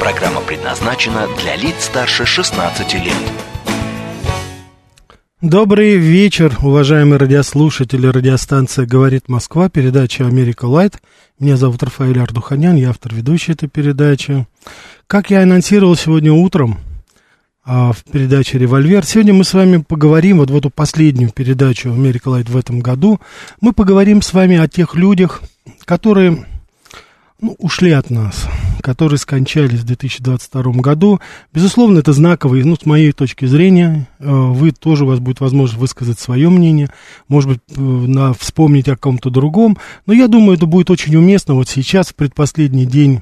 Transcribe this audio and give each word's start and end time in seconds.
Программа 0.00 0.40
предназначена 0.40 1.26
для 1.38 1.56
лиц 1.56 1.74
старше 1.84 2.24
16 2.24 2.94
лет. 2.94 3.12
Добрый 5.42 5.96
вечер, 5.96 6.56
уважаемые 6.62 7.18
радиослушатели. 7.18 8.06
Радиостанция 8.06 8.86
«Говорит 8.86 9.28
Москва», 9.28 9.68
передача 9.68 10.26
«Америка 10.26 10.64
Light». 10.64 11.02
Меня 11.38 11.58
зовут 11.58 11.82
Рафаэль 11.82 12.18
Ардуханян, 12.18 12.76
я 12.76 12.90
автор 12.90 13.14
ведущей 13.14 13.52
этой 13.52 13.68
передачи. 13.68 14.46
Как 15.06 15.28
я 15.28 15.42
анонсировал 15.42 15.94
сегодня 15.96 16.32
утром 16.32 16.78
а, 17.62 17.92
в 17.92 18.02
передаче 18.04 18.56
«Револьвер», 18.56 19.04
сегодня 19.04 19.34
мы 19.34 19.44
с 19.44 19.52
вами 19.52 19.84
поговорим, 19.86 20.38
вот 20.38 20.50
в 20.50 20.56
эту 20.56 20.70
последнюю 20.70 21.30
передачу 21.30 21.90
«Америка 21.90 22.28
Light» 22.28 22.48
в 22.48 22.56
этом 22.56 22.80
году, 22.80 23.20
мы 23.60 23.74
поговорим 23.74 24.22
с 24.22 24.32
вами 24.32 24.56
о 24.56 24.66
тех 24.66 24.94
людях, 24.94 25.42
которые 25.84 26.46
ну, 27.40 27.56
ушли 27.58 27.90
от 27.92 28.10
нас, 28.10 28.46
которые 28.82 29.18
скончались 29.18 29.80
в 29.80 29.84
2022 29.84 30.62
году. 30.74 31.20
Безусловно, 31.52 31.98
это 31.98 32.12
знаковый, 32.12 32.62
ну, 32.64 32.76
с 32.76 32.86
моей 32.86 33.12
точки 33.12 33.46
зрения, 33.46 34.08
э, 34.18 34.30
вы 34.30 34.72
тоже, 34.72 35.04
у 35.04 35.08
вас 35.08 35.20
будет 35.20 35.40
возможность 35.40 35.80
высказать 35.80 36.18
свое 36.18 36.48
мнение, 36.50 36.90
может 37.28 37.50
быть, 37.50 37.60
э, 37.70 37.80
на, 37.80 38.32
вспомнить 38.34 38.88
о 38.88 38.96
ком-то 38.96 39.30
другом, 39.30 39.78
но 40.06 40.12
я 40.12 40.28
думаю, 40.28 40.56
это 40.56 40.66
будет 40.66 40.90
очень 40.90 41.16
уместно 41.16 41.54
вот 41.54 41.68
сейчас, 41.68 42.08
в 42.08 42.14
предпоследний 42.14 42.84
день 42.84 43.20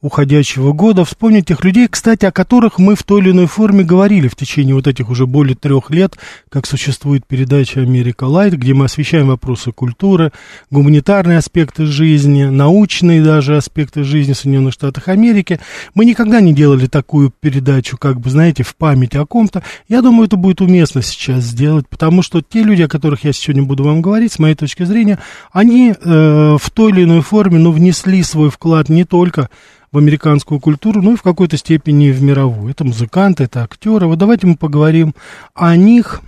уходящего 0.00 0.72
года, 0.72 1.04
вспомнить 1.04 1.46
тех 1.46 1.64
людей, 1.64 1.88
кстати, 1.88 2.24
о 2.24 2.30
которых 2.30 2.78
мы 2.78 2.94
в 2.94 3.02
той 3.02 3.20
или 3.20 3.32
иной 3.32 3.46
форме 3.46 3.82
говорили 3.82 4.28
в 4.28 4.36
течение 4.36 4.74
вот 4.74 4.86
этих 4.86 5.10
уже 5.10 5.26
более 5.26 5.56
трех 5.56 5.90
лет, 5.90 6.16
как 6.48 6.66
существует 6.66 7.26
передача 7.26 7.80
«Америка 7.80 8.24
Лайт», 8.24 8.54
где 8.54 8.74
мы 8.74 8.84
освещаем 8.84 9.28
вопросы 9.28 9.72
культуры, 9.72 10.30
гуманитарные 10.70 11.38
аспекты 11.38 11.86
жизни, 11.86 12.44
научные 12.44 13.22
даже 13.22 13.56
аспекты 13.56 14.04
жизни 14.04 14.34
в 14.34 14.38
Соединенных 14.38 14.72
Штатах 14.72 15.08
Америки. 15.08 15.58
Мы 15.94 16.04
никогда 16.04 16.40
не 16.40 16.52
делали 16.52 16.86
такую 16.86 17.32
передачу, 17.40 17.98
как 17.98 18.20
бы, 18.20 18.30
знаете, 18.30 18.62
в 18.62 18.76
память 18.76 19.16
о 19.16 19.26
ком-то. 19.26 19.64
Я 19.88 20.00
думаю, 20.00 20.26
это 20.26 20.36
будет 20.36 20.60
уместно 20.60 21.02
сейчас 21.02 21.42
сделать, 21.42 21.88
потому 21.88 22.22
что 22.22 22.40
те 22.40 22.62
люди, 22.62 22.82
о 22.82 22.88
которых 22.88 23.24
я 23.24 23.32
сегодня 23.32 23.64
буду 23.64 23.82
вам 23.82 24.00
говорить, 24.00 24.32
с 24.32 24.38
моей 24.38 24.54
точки 24.54 24.84
зрения, 24.84 25.18
они 25.50 25.90
э, 25.90 26.56
в 26.56 26.70
той 26.72 26.92
или 26.92 27.02
иной 27.02 27.20
форме, 27.22 27.58
ну, 27.58 27.72
внесли 27.72 28.22
свой 28.22 28.50
вклад 28.50 28.88
не 28.88 29.04
только 29.04 29.48
в 29.92 29.98
американскую 29.98 30.60
культуру, 30.60 31.02
ну 31.02 31.14
и 31.14 31.16
в 31.16 31.22
какой-то 31.22 31.56
степени 31.56 32.10
в 32.10 32.22
мировую. 32.22 32.70
Это 32.70 32.84
музыканты, 32.84 33.44
это 33.44 33.62
актеры. 33.62 34.06
Вот 34.06 34.18
давайте 34.18 34.46
мы 34.46 34.56
поговорим 34.56 35.14
о 35.54 35.76
них. 35.76 36.20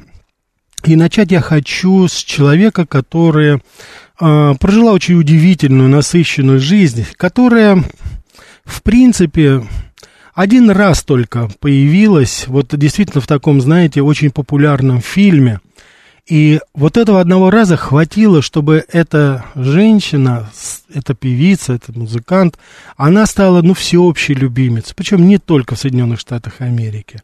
И 0.84 0.96
начать 0.96 1.30
я 1.30 1.40
хочу 1.40 2.08
с 2.08 2.14
человека, 2.14 2.86
который 2.86 3.56
э, 3.56 4.54
прожила 4.58 4.92
очень 4.92 5.16
удивительную, 5.16 5.90
насыщенную 5.90 6.58
жизнь, 6.58 7.06
которая, 7.18 7.84
в 8.64 8.82
принципе, 8.82 9.62
один 10.34 10.70
раз 10.70 11.02
только 11.02 11.50
появилась, 11.60 12.44
вот 12.46 12.74
действительно 12.78 13.20
в 13.20 13.26
таком, 13.26 13.60
знаете, 13.60 14.00
очень 14.00 14.30
популярном 14.30 15.00
фильме– 15.00 15.60
и 16.26 16.60
вот 16.74 16.96
этого 16.96 17.20
одного 17.20 17.50
раза 17.50 17.76
хватило, 17.76 18.42
чтобы 18.42 18.84
эта 18.92 19.44
женщина, 19.54 20.50
эта 20.92 21.14
певица, 21.14 21.74
этот 21.74 21.96
музыкант, 21.96 22.58
она 22.96 23.26
стала, 23.26 23.62
ну, 23.62 23.74
всеобщей 23.74 24.34
любимицей, 24.34 24.94
причем 24.96 25.26
не 25.26 25.38
только 25.38 25.74
в 25.74 25.78
Соединенных 25.78 26.20
Штатах 26.20 26.60
Америки. 26.60 27.20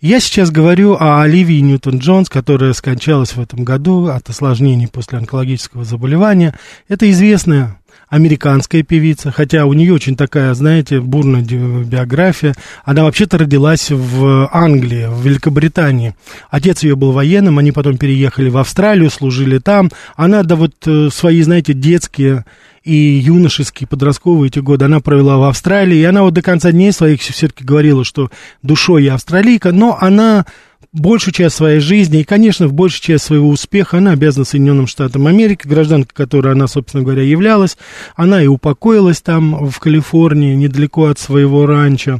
Я 0.00 0.18
сейчас 0.18 0.50
говорю 0.50 0.96
о 0.98 1.22
Оливии 1.22 1.60
Ньютон-Джонс, 1.60 2.28
которая 2.28 2.72
скончалась 2.72 3.36
в 3.36 3.40
этом 3.40 3.62
году 3.62 4.06
от 4.06 4.28
осложнений 4.28 4.88
после 4.88 5.18
онкологического 5.18 5.84
заболевания. 5.84 6.58
Это 6.88 7.08
известная 7.12 7.78
американская 8.12 8.82
певица, 8.82 9.32
хотя 9.32 9.64
у 9.64 9.72
нее 9.72 9.94
очень 9.94 10.16
такая, 10.16 10.52
знаете, 10.52 11.00
бурная 11.00 11.40
биография. 11.40 12.54
Она 12.84 13.04
вообще-то 13.04 13.38
родилась 13.38 13.90
в 13.90 14.50
Англии, 14.52 15.06
в 15.08 15.24
Великобритании. 15.24 16.14
Отец 16.50 16.82
ее 16.82 16.94
был 16.94 17.12
военным, 17.12 17.58
они 17.58 17.72
потом 17.72 17.96
переехали 17.96 18.50
в 18.50 18.58
Австралию, 18.58 19.10
служили 19.10 19.56
там. 19.56 19.90
Она, 20.14 20.42
да 20.42 20.56
вот 20.56 20.74
э, 20.84 21.08
свои, 21.10 21.40
знаете, 21.40 21.72
детские 21.72 22.44
и 22.84 22.94
юношеские, 22.94 23.86
подростковые 23.86 24.48
эти 24.48 24.58
годы 24.58 24.84
она 24.84 25.00
провела 25.00 25.38
в 25.38 25.44
Австралии, 25.44 25.96
и 25.96 26.04
она 26.04 26.22
вот 26.22 26.34
до 26.34 26.42
конца 26.42 26.70
дней 26.70 26.92
своих 26.92 27.22
все-таки 27.22 27.64
говорила, 27.64 28.04
что 28.04 28.30
душой 28.62 29.04
я 29.04 29.14
австралийка, 29.14 29.72
но 29.72 29.96
она 29.98 30.44
большую 30.92 31.34
часть 31.34 31.56
своей 31.56 31.80
жизни 31.80 32.20
и, 32.20 32.24
конечно, 32.24 32.68
в 32.68 32.72
большую 32.72 33.02
часть 33.02 33.24
своего 33.24 33.48
успеха 33.48 33.98
она 33.98 34.12
обязана 34.12 34.44
Соединенным 34.44 34.86
Штатам 34.86 35.26
Америки, 35.26 35.66
гражданка 35.66 36.14
которой 36.14 36.52
она, 36.52 36.66
собственно 36.66 37.02
говоря, 37.02 37.22
являлась. 37.22 37.76
Она 38.14 38.42
и 38.42 38.46
упокоилась 38.46 39.20
там, 39.22 39.70
в 39.70 39.78
Калифорнии, 39.78 40.54
недалеко 40.54 41.06
от 41.06 41.18
своего 41.18 41.66
ранчо. 41.66 42.18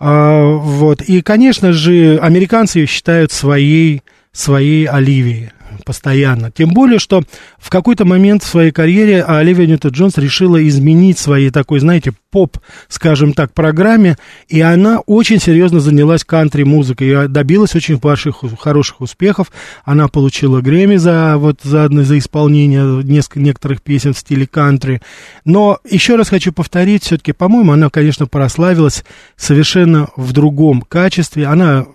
А, 0.00 0.44
вот. 0.44 1.02
И, 1.02 1.22
конечно 1.22 1.72
же, 1.72 2.18
американцы 2.18 2.80
ее 2.80 2.86
считают 2.86 3.32
своей, 3.32 4.02
своей 4.32 4.86
Оливией 4.86 5.50
постоянно. 5.84 6.50
Тем 6.50 6.70
более, 6.70 6.98
что 6.98 7.22
в 7.58 7.70
какой-то 7.70 8.04
момент 8.04 8.42
в 8.42 8.46
своей 8.46 8.70
карьере 8.70 9.22
Оливия 9.22 9.66
Ньютон-Джонс 9.66 10.18
решила 10.18 10.66
изменить 10.66 11.18
своей 11.18 11.50
такой, 11.50 11.80
знаете, 11.80 12.12
поп, 12.30 12.58
скажем 12.88 13.32
так, 13.32 13.52
программе, 13.52 14.16
и 14.48 14.60
она 14.60 15.00
очень 15.00 15.40
серьезно 15.40 15.80
занялась 15.80 16.24
кантри-музыкой 16.24 17.24
и 17.24 17.28
добилась 17.28 17.74
очень 17.74 17.96
больших, 17.96 18.42
хороших 18.58 19.00
успехов. 19.00 19.50
Она 19.84 20.08
получила 20.08 20.60
Грэмми 20.60 20.96
за, 20.96 21.36
вот, 21.38 21.60
за, 21.62 21.88
за 21.90 22.18
исполнение 22.18 23.02
нескольких, 23.02 23.42
некоторых 23.42 23.82
песен 23.82 24.14
в 24.14 24.18
стиле 24.18 24.46
кантри. 24.46 25.00
Но 25.44 25.78
еще 25.88 26.16
раз 26.16 26.28
хочу 26.28 26.52
повторить, 26.52 27.04
все-таки, 27.04 27.32
по-моему, 27.32 27.72
она, 27.72 27.90
конечно, 27.90 28.26
прославилась 28.26 29.04
совершенно 29.36 30.08
в 30.16 30.32
другом 30.32 30.82
качестве. 30.82 31.46
Она 31.46 31.86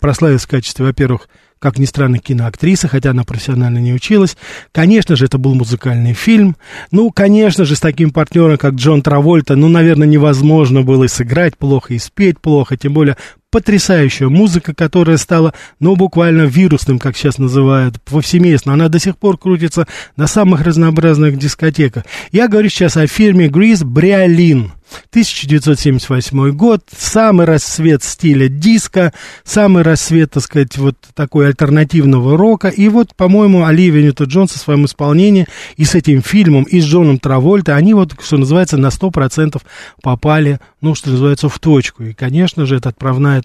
прославилась 0.00 0.44
в 0.44 0.48
качестве, 0.48 0.84
во-первых, 0.84 1.28
как 1.60 1.78
ни 1.78 1.84
странно, 1.84 2.18
киноактриса, 2.18 2.88
хотя 2.88 3.10
она 3.10 3.22
профессионально 3.22 3.78
не 3.78 3.92
училась. 3.92 4.36
Конечно 4.72 5.14
же, 5.14 5.26
это 5.26 5.36
был 5.38 5.54
музыкальный 5.54 6.14
фильм. 6.14 6.56
Ну, 6.90 7.10
конечно 7.10 7.64
же, 7.66 7.76
с 7.76 7.80
таким 7.80 8.10
партнером, 8.10 8.56
как 8.56 8.74
Джон 8.74 9.02
Травольта, 9.02 9.56
ну, 9.56 9.68
наверное, 9.68 10.08
невозможно 10.08 10.82
было 10.82 11.04
и 11.04 11.08
сыграть 11.08 11.58
плохо, 11.58 11.94
и 11.94 11.98
спеть 11.98 12.40
плохо, 12.40 12.78
тем 12.78 12.94
более 12.94 13.16
потрясающая 13.50 14.28
музыка, 14.28 14.74
которая 14.74 15.18
стала, 15.18 15.52
ну, 15.80 15.96
буквально 15.96 16.42
вирусным, 16.42 16.98
как 16.98 17.16
сейчас 17.16 17.36
называют, 17.38 18.00
повсеместно. 18.02 18.72
Она 18.72 18.88
до 18.88 18.98
сих 18.98 19.18
пор 19.18 19.36
крутится 19.36 19.86
на 20.16 20.26
самых 20.26 20.62
разнообразных 20.62 21.36
дискотеках. 21.36 22.04
Я 22.32 22.48
говорю 22.48 22.70
сейчас 22.70 22.96
о 22.96 23.06
фирме 23.06 23.48
Гриз 23.48 23.82
Бриолин. 23.82 24.72
1978 25.10 26.50
год, 26.50 26.82
самый 26.96 27.46
рассвет 27.46 28.02
стиля 28.02 28.48
диска, 28.48 29.12
самый 29.44 29.82
рассвет, 29.82 30.32
так 30.32 30.42
сказать, 30.42 30.76
вот 30.78 30.96
такой 31.14 31.48
альтернативного 31.48 32.36
рока. 32.36 32.68
И 32.68 32.88
вот, 32.88 33.14
по-моему, 33.14 33.64
Оливия 33.64 34.02
Ньютон-Джон 34.02 34.48
со 34.48 34.58
своим 34.58 34.84
исполнением 34.84 35.46
и 35.76 35.84
с 35.84 35.94
этим 35.94 36.22
фильмом, 36.22 36.64
и 36.64 36.80
с 36.80 36.84
Джоном 36.84 37.18
Травольтой, 37.18 37.76
они 37.76 37.94
вот, 37.94 38.14
что 38.22 38.36
называется, 38.36 38.76
на 38.76 38.88
100% 38.88 39.60
попали, 40.02 40.60
ну, 40.80 40.94
что 40.94 41.10
называется, 41.10 41.48
в 41.48 41.58
точку. 41.58 42.04
И, 42.04 42.12
конечно 42.12 42.66
же, 42.66 42.76
это 42.76 42.88
отправная, 42.88 43.42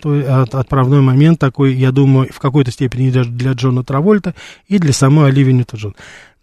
отправной 0.51 1.01
момент 1.01 1.39
такой, 1.39 1.73
я 1.75 1.91
думаю, 1.91 2.29
в 2.33 2.39
какой-то 2.39 2.71
степени 2.71 3.09
даже 3.11 3.29
для 3.29 3.53
Джона 3.53 3.83
Травольта 3.83 4.35
и 4.67 4.77
для 4.77 4.93
самой 4.93 5.29
Оливии 5.29 5.53
Ньютон-Джон. 5.53 5.95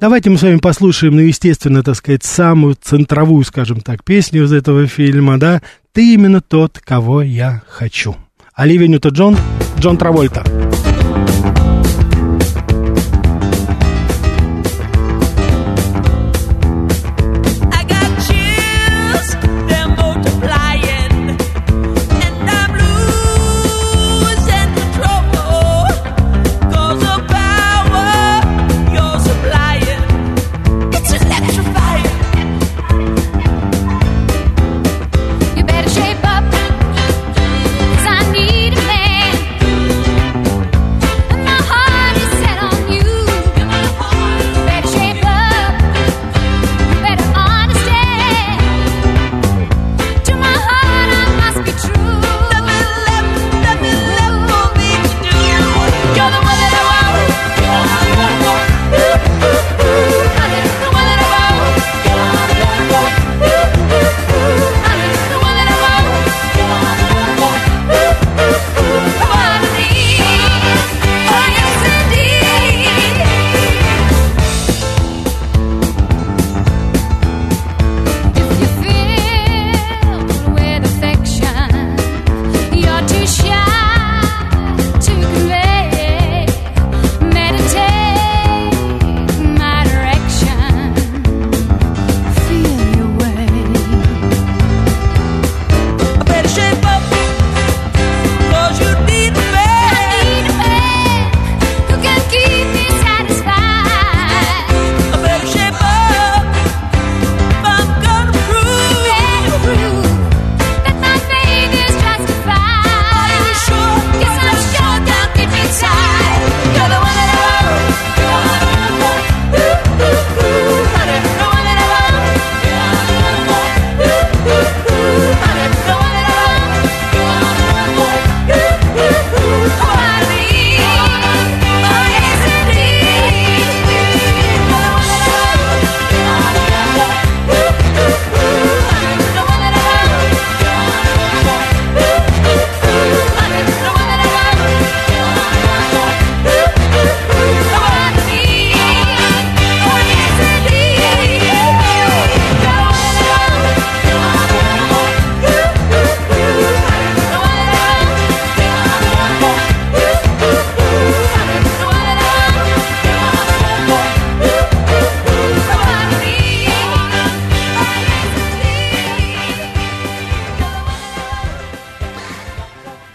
Давайте 0.02 0.30
мы 0.30 0.36
с 0.36 0.42
вами 0.42 0.56
послушаем, 0.56 1.14
ну, 1.14 1.20
естественно, 1.20 1.84
так 1.84 1.94
сказать, 1.94 2.24
самую 2.24 2.74
центровую, 2.74 3.44
скажем 3.44 3.80
так, 3.80 4.02
песню 4.02 4.42
из 4.42 4.52
этого 4.52 4.88
фильма, 4.88 5.38
да? 5.38 5.62
«Ты 5.92 6.14
именно 6.14 6.40
тот, 6.40 6.80
кого 6.80 7.22
я 7.22 7.62
хочу». 7.68 8.16
Оливия 8.52 8.88
Ньютон-Джон, 8.88 9.36
Джон 9.78 9.96
Травольта. 9.98 10.40
You 10.40 10.48
better 10.50 10.71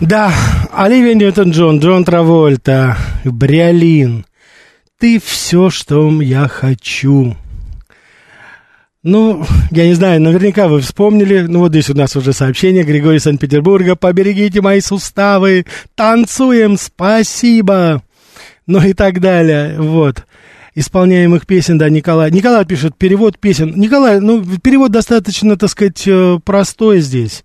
Да, 0.07 0.33
Оливия 0.71 1.15
Ньютон-Джон, 1.15 1.79
Джон 1.79 2.05
Травольта, 2.05 2.95
Бриолин. 3.25 4.25
Ты 4.97 5.19
все, 5.19 5.69
что 5.69 6.21
я 6.21 6.47
хочу. 6.47 7.35
Ну, 9.03 9.45
я 9.69 9.85
не 9.85 9.95
знаю, 9.95 10.21
наверняка 10.21 10.69
вы 10.69 10.79
вспомнили, 10.79 11.41
ну 11.41 11.59
вот 11.59 11.71
здесь 11.71 11.89
у 11.89 11.93
нас 11.93 12.15
уже 12.15 12.31
сообщение, 12.31 12.85
Григорий 12.85 13.19
Санкт-Петербурга, 13.19 13.97
поберегите 13.97 14.61
мои 14.61 14.79
суставы, 14.79 15.65
танцуем, 15.95 16.77
спасибо, 16.77 18.01
ну 18.65 18.81
и 18.81 18.93
так 18.93 19.19
далее, 19.19 19.75
вот. 19.77 20.25
Исполняемых 20.73 21.45
песен, 21.45 21.77
да, 21.77 21.89
Николай. 21.89 22.31
Николай 22.31 22.63
пишет 22.63 22.95
перевод 22.97 23.39
песен. 23.39 23.73
Николай, 23.75 24.21
ну, 24.21 24.41
перевод 24.59 24.91
достаточно, 24.91 25.57
так 25.57 25.69
сказать, 25.69 26.03
э, 26.07 26.39
простой 26.45 27.01
здесь. 27.01 27.43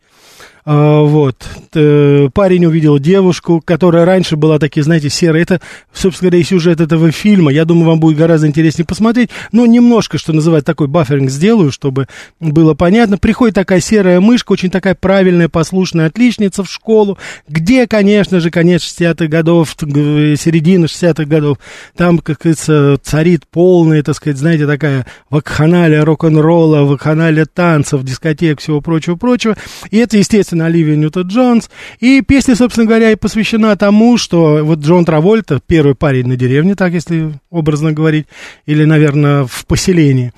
А, 0.65 1.01
вот. 1.03 1.37
Парень 1.73 2.67
увидел 2.67 2.99
девушку, 2.99 3.61
которая 3.65 4.05
раньше 4.05 4.37
была 4.37 4.59
такие, 4.59 4.83
знаете, 4.83 5.11
серая. 5.11 5.43
Это, 5.43 5.61
собственно 5.93 6.31
говоря, 6.31 6.43
и 6.43 6.47
сюжет 6.47 6.81
этого 6.81 7.11
фильма. 7.11 7.51
Я 7.53 7.65
думаю, 7.65 7.87
вам 7.87 8.01
будет 8.01 8.17
гораздо 8.17 8.47
интереснее 8.47 8.87
посмотреть. 8.87 9.31
Но 9.51 9.67
немножко, 9.67 10.19
что 10.19 10.33
называется, 10.33 10.67
такой 10.67 10.87
бафферинг 10.87 11.31
сделаю, 11.31 11.73
чтобы 11.73 12.07
было 12.39 12.75
понятно. 12.75 13.19
Приходит 13.19 13.55
такая 13.55 13.81
серая 13.81 14.21
мышка, 14.21 14.53
очень 14.53 14.71
такая 14.71 14.95
правильная, 14.95 15.49
послушная 15.49 16.07
отличница 16.07 16.63
в 16.63 16.71
школу, 16.71 17.19
где, 17.49 17.87
конечно 17.87 18.39
же, 18.39 18.51
конец 18.51 18.83
60-х 18.83 19.27
годов, 19.27 19.75
середина 19.81 20.85
60-х 20.85 21.25
годов, 21.25 21.59
там, 21.97 22.19
как 22.19 22.39
говорится, 22.39 22.99
царит 23.03 23.47
полная, 23.51 24.03
так 24.03 24.15
сказать, 24.15 24.39
знаете, 24.39 24.67
такая 24.67 25.07
вакханалия 25.31 26.05
рок-н-ролла, 26.05 26.83
вакханалия 26.83 27.47
танцев, 27.47 28.05
дискотек, 28.05 28.61
всего 28.61 28.81
прочего-прочего. 28.81 29.57
И 29.91 29.97
это, 29.97 30.19
естественно, 30.19 30.52
естественно, 30.53 30.67
Оливия 30.67 30.97
Ньютон-Джонс. 30.97 31.71
И 32.01 32.23
песня, 32.23 32.55
собственно 32.55 32.87
говоря, 32.87 33.11
и 33.11 33.17
посвящена 33.17 33.77
тому, 33.77 34.19
что 34.19 34.61
вот 34.63 34.81
Джон 34.81 35.05
Травольта, 35.05 35.61
первый 35.67 35.95
парень 35.95 36.27
на 36.27 36.37
деревне, 36.37 36.75
так 36.75 36.93
если 36.93 37.33
образно 37.51 37.93
говорить, 37.93 38.27
или, 38.67 38.85
наверное, 38.85 39.45
в 39.45 39.67
поселении. 39.67 40.33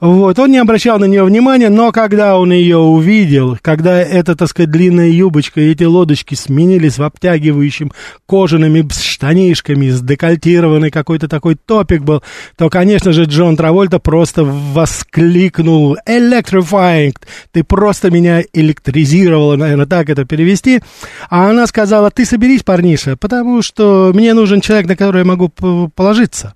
Вот, 0.00 0.38
он 0.38 0.50
не 0.50 0.58
обращал 0.58 0.98
на 0.98 1.04
нее 1.04 1.24
внимания, 1.24 1.68
но 1.68 1.92
когда 1.92 2.38
он 2.38 2.52
ее 2.52 2.78
увидел, 2.78 3.58
когда 3.60 4.00
эта, 4.00 4.34
так 4.34 4.48
сказать, 4.48 4.70
длинная 4.70 5.08
юбочка 5.08 5.60
и 5.60 5.72
эти 5.72 5.84
лодочки 5.84 6.34
сменились 6.34 6.98
в 6.98 7.02
обтягивающим 7.02 7.92
кожаными 8.26 8.86
штанишками, 8.90 9.90
с 9.90 10.00
декольтированный 10.00 10.90
какой-то 10.90 11.28
такой 11.28 11.54
топик 11.54 12.02
был, 12.02 12.22
то, 12.56 12.70
конечно 12.70 13.12
же, 13.12 13.24
Джон 13.24 13.56
Травольта 13.56 13.98
просто 13.98 14.44
воскликнул 14.44 15.96
«Electrifying! 16.08 17.14
Ты 17.52 17.64
просто 17.64 18.10
меня 18.10 18.42
электризировала!» 18.52 19.59
Наверное, 19.60 19.86
так 19.86 20.10
это 20.10 20.24
перевести. 20.24 20.80
А 21.28 21.50
она 21.50 21.66
сказала, 21.66 22.10
ты 22.10 22.24
соберись, 22.24 22.62
парниша, 22.62 23.16
потому 23.16 23.62
что 23.62 24.10
мне 24.14 24.34
нужен 24.34 24.60
человек, 24.60 24.88
на 24.88 24.96
которого 24.96 25.18
я 25.18 25.24
могу 25.24 25.48
положиться. 25.94 26.54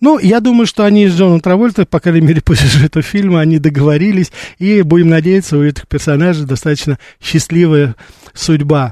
Ну, 0.00 0.18
я 0.18 0.40
думаю, 0.40 0.66
что 0.66 0.84
они 0.84 1.08
с 1.08 1.14
Джоном 1.14 1.40
Травольтой, 1.40 1.86
по 1.86 2.00
крайней 2.00 2.26
мере, 2.26 2.40
по 2.44 2.54
сюжету 2.54 3.02
фильма, 3.02 3.40
они 3.40 3.58
договорились, 3.58 4.32
и 4.58 4.82
будем 4.82 5.10
надеяться, 5.10 5.58
у 5.58 5.62
этих 5.62 5.86
персонажей 5.86 6.46
достаточно 6.46 6.98
счастливая 7.20 7.96
судьба 8.32 8.90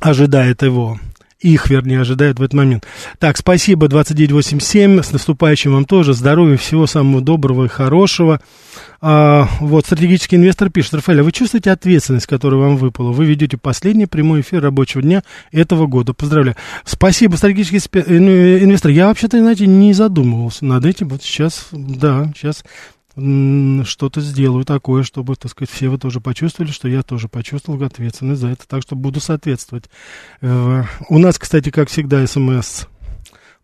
ожидает 0.00 0.62
его 0.62 0.98
их, 1.40 1.68
вернее, 1.68 2.00
ожидает 2.00 2.38
в 2.38 2.42
этот 2.42 2.54
момент. 2.54 2.86
Так, 3.18 3.36
спасибо, 3.36 3.88
2987, 3.88 5.02
с 5.02 5.12
наступающим 5.12 5.72
вам 5.72 5.84
тоже, 5.84 6.14
здоровья, 6.14 6.56
всего 6.56 6.86
самого 6.86 7.20
доброго 7.20 7.66
и 7.66 7.68
хорошего. 7.68 8.40
А, 9.00 9.48
вот, 9.60 9.84
стратегический 9.86 10.36
инвестор 10.36 10.70
пишет, 10.70 10.94
Рафаэль, 10.94 11.20
а 11.20 11.24
вы 11.24 11.32
чувствуете 11.32 11.70
ответственность, 11.70 12.26
которая 12.26 12.60
вам 12.60 12.76
выпала? 12.76 13.12
Вы 13.12 13.26
ведете 13.26 13.58
последний 13.58 14.06
прямой 14.06 14.40
эфир 14.40 14.62
рабочего 14.62 15.02
дня 15.02 15.22
этого 15.52 15.86
года. 15.86 16.14
Поздравляю. 16.14 16.56
Спасибо, 16.84 17.36
стратегический 17.36 17.78
инвестор. 17.78 18.90
Я 18.90 19.08
вообще-то, 19.08 19.38
знаете, 19.38 19.66
не 19.66 19.92
задумывался 19.92 20.64
над 20.64 20.86
этим. 20.86 21.08
Вот 21.08 21.22
сейчас, 21.22 21.68
да, 21.70 22.32
сейчас 22.34 22.64
что-то 23.16 24.20
сделаю 24.20 24.66
такое, 24.66 25.02
чтобы, 25.02 25.36
так 25.36 25.50
сказать, 25.50 25.70
все 25.70 25.88
вы 25.88 25.96
тоже 25.96 26.20
почувствовали, 26.20 26.70
что 26.70 26.86
я 26.86 27.02
тоже 27.02 27.28
почувствовал 27.28 27.82
ответственность 27.82 28.42
за 28.42 28.48
это, 28.48 28.68
так 28.68 28.82
что 28.82 28.94
буду 28.94 29.20
соответствовать. 29.20 29.84
Э, 30.42 30.82
у 31.08 31.18
нас, 31.18 31.38
кстати, 31.38 31.70
как 31.70 31.88
всегда, 31.88 32.26
смс 32.26 32.84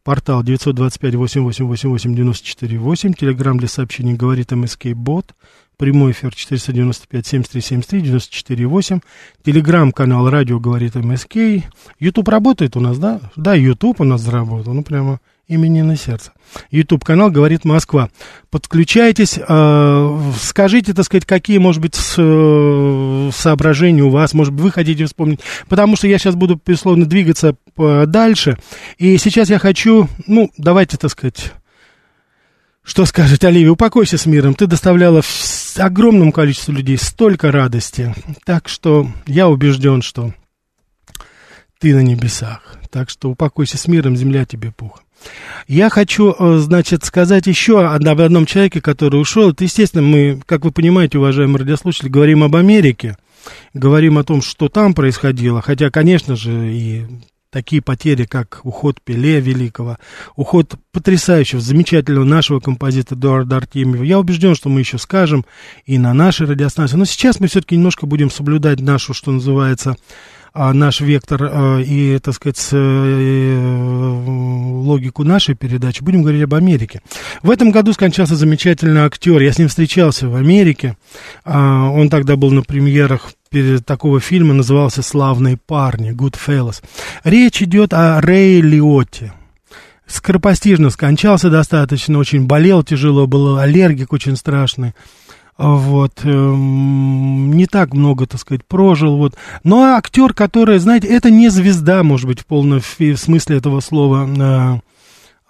портал 0.05 0.43
925-8888-94-8, 0.43 3.15
телеграмм 3.15 3.59
для 3.59 3.69
сообщений 3.69 4.15
говорит 4.15 4.53
МСК 4.53 4.87
Бот, 4.95 5.35
прямой 5.77 6.13
эфир 6.13 6.31
495-7373-94-8, 6.31 9.03
телеграм-канал 9.45 10.31
радио 10.31 10.59
говорит 10.59 10.95
МСК, 10.95 11.37
YouTube 11.99 12.29
работает 12.29 12.75
у 12.77 12.81
нас, 12.81 12.99
да? 12.99 13.21
Да, 13.37 13.53
YouTube 13.55 14.01
у 14.01 14.05
нас 14.05 14.23
заработал, 14.23 14.73
ну 14.75 14.83
прямо 14.83 15.21
имени 15.49 15.83
на 15.83 15.97
сердце. 15.97 16.33
YouTube 16.71 17.05
канал 17.05 17.31
говорит 17.31 17.65
Москва. 17.65 18.09
Подключайтесь, 18.51 19.39
э, 19.39 20.33
скажите, 20.41 20.95
так 20.95 21.05
сказать, 21.05 21.25
какие, 21.25 21.59
может 21.59 21.81
быть, 21.83 21.95
с, 21.95 22.15
э, 22.19 23.31
соображения 23.35 24.03
у 24.03 24.11
вас, 24.11 24.35
может 24.35 24.53
быть, 24.53 24.63
вы 24.63 24.71
хотите 24.71 25.05
вспомнить, 25.07 25.41
потому 25.69 25.97
что 25.97 26.07
я 26.07 26.19
сейчас 26.19 26.35
буду, 26.35 26.61
безусловно, 26.65 27.07
двигаться 27.07 27.57
дальше. 27.77 28.59
И 28.99 29.17
сейчас 29.19 29.51
я 29.51 29.59
хочу, 29.59 30.09
ну, 30.27 30.51
давайте, 30.57 30.97
так 30.97 31.11
сказать, 31.11 31.53
что 32.85 33.07
скажет 33.07 33.45
Оливия, 33.45 33.71
упокойся 33.71 34.19
с 34.19 34.27
миром. 34.27 34.55
Ты 34.55 34.67
доставляла 34.67 35.23
огромному 35.77 36.33
количеству 36.33 36.73
людей 36.73 36.99
столько 36.99 37.53
радости. 37.53 38.15
Так 38.45 38.69
что 38.69 39.09
я 39.27 39.49
убежден, 39.49 40.03
что 40.03 40.35
ты 41.79 41.95
на 41.95 42.01
небесах. 42.01 42.77
Так 42.91 43.09
что 43.09 43.31
упокойся 43.31 43.79
с 43.79 43.87
миром, 43.87 44.17
земля 44.17 44.45
тебе 44.45 44.73
пух. 44.73 45.02
Я 45.69 45.91
хочу, 45.91 46.35
э, 46.37 46.59
значит, 46.59 47.05
сказать 47.05 47.47
еще 47.47 47.85
об 47.87 48.21
одном 48.21 48.47
человеке, 48.47 48.81
который 48.81 49.21
ушел. 49.21 49.51
Это, 49.51 49.65
естественно, 49.65 50.03
мы, 50.03 50.41
как 50.47 50.65
вы 50.65 50.73
понимаете, 50.73 51.19
уважаемые 51.19 51.61
радиослушатели, 51.61 52.09
говорим 52.09 52.43
об 52.43 52.57
Америке, 52.57 53.17
говорим 53.75 54.19
о 54.19 54.25
том, 54.25 54.43
что 54.43 54.69
там 54.69 54.95
происходило. 54.95 55.63
Хотя, 55.63 55.91
конечно 55.91 56.37
же, 56.37 56.73
и 56.73 57.07
такие 57.53 57.83
потери, 57.83 58.25
как 58.25 58.61
уход 58.65 59.01
Пеле 59.05 59.39
Великого, 59.39 59.99
уход 60.37 60.75
потрясающего, 60.91 61.61
замечательного 61.61 62.25
нашего 62.25 62.61
композитора 62.61 63.19
Эдуарда 63.19 63.59
Артемьева. 63.59 64.03
Я 64.03 64.19
убежден, 64.19 64.55
что 64.55 64.71
мы 64.71 64.81
еще 64.81 64.99
скажем 64.99 65.45
и 65.85 65.99
на 65.99 66.15
нашей 66.15 66.47
радиостанции. 66.47 66.97
Но 66.97 67.05
сейчас 67.05 67.41
мы 67.41 67.49
все-таки 67.49 67.77
немножко 67.77 68.07
будем 68.07 68.31
соблюдать 68.31 68.81
нашу, 68.81 69.13
что 69.13 69.31
называется, 69.31 69.97
наш 70.55 71.01
вектор 71.01 71.43
а, 71.43 71.79
и, 71.79 72.19
так 72.19 72.35
сказать, 72.35 72.69
э, 72.73 74.03
логику 74.83 75.25
нашей 75.25 75.55
передачи, 75.55 76.03
будем 76.03 76.23
говорить 76.23 76.43
об 76.43 76.55
Америке. 76.55 77.01
В 77.43 77.51
этом 77.51 77.71
году 77.71 77.93
скончался 77.93 78.37
замечательный 78.37 79.01
актер. 79.03 79.41
Я 79.41 79.53
с 79.53 79.59
ним 79.59 79.69
встречался 79.69 80.29
в 80.29 80.37
Америке. 80.37 80.97
А, 81.45 81.89
он 81.89 82.11
тогда 82.11 82.37
был 82.37 82.51
на 82.51 82.63
премьерах 82.63 83.33
такого 83.85 84.21
фильма, 84.21 84.55
назывался 84.55 85.03
«Славные 85.03 85.59
парни», 85.59 86.13
«Good 86.13 86.37
Fellas». 86.47 86.83
Речь 87.25 87.63
идет 87.63 87.93
о 87.93 88.21
Рэй 88.21 88.61
Лиотте 88.61 89.33
скоропостижно 90.07 90.91
скончался 90.91 91.49
достаточно, 91.51 92.19
очень 92.19 92.47
болел 92.47 92.83
тяжело, 92.83 93.27
был 93.27 93.59
аллергик 93.59 94.13
очень 94.13 94.37
страшный 94.37 94.93
вот, 95.59 96.25
эм, 96.25 97.53
не 97.53 97.67
так 97.67 97.93
много, 97.93 98.27
так 98.27 98.41
сказать, 98.41 98.65
прожил, 98.65 99.17
вот. 99.17 99.35
Но 99.65 99.83
актер, 99.97 100.33
который, 100.33 100.79
знаете, 100.79 101.09
это 101.09 101.31
не 101.31 101.51
звезда, 101.51 102.03
может 102.03 102.27
быть, 102.27 102.41
в 102.41 102.47
полном 102.47 102.81
смысле 102.81 103.59
этого 103.59 103.81
слова, 103.81 104.27
э, 104.27 104.81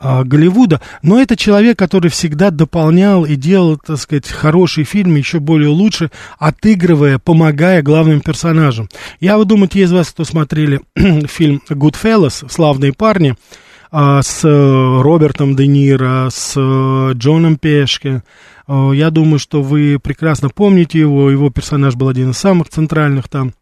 э, 0.01 0.25
Голливуда, 0.25 0.81
но 1.03 1.21
это 1.21 1.37
человек, 1.37 1.79
который 1.79 2.11
всегда 2.11 2.51
дополнял 2.51 3.25
и 3.25 3.37
делал, 3.37 3.77
так 3.77 3.97
сказать, 3.99 4.29
хороший 4.29 4.83
фильм, 4.85 5.15
еще 5.15 5.39
более 5.39 5.71
лучше, 5.71 6.11
отыгрывая, 6.39 7.19
помогая 7.19 7.81
главным 7.83 8.21
персонажам. 8.21 8.89
Я 9.21 9.37
вот 9.37 9.47
думаю, 9.47 9.69
те 9.69 9.83
из 9.83 9.93
вас, 9.93 10.11
кто 10.11 10.25
смотрели 10.25 10.81
фильм 11.29 11.63
«Goodfellas», 11.71 12.51
«Славные 12.51 12.93
парни», 12.93 13.37
э, 13.93 14.21
с 14.21 14.43
Робертом 14.43 15.55
Де 15.55 15.69
Ниро, 15.69 16.29
с 16.29 16.55
Джоном 17.15 17.57
Пешке, 17.57 18.23
Э, 18.62 18.62
я 18.69 19.11
думаю, 19.11 19.39
что 19.39 19.63
вы 19.63 19.99
прекрасно 20.03 20.49
помните 20.49 20.99
его, 20.99 21.31
его 21.31 21.51
персонаж 21.51 21.95
был 21.95 22.09
один 22.09 22.31
из 22.31 22.39
самых 22.39 22.69
центральных 22.69 23.29
там. 23.29 23.53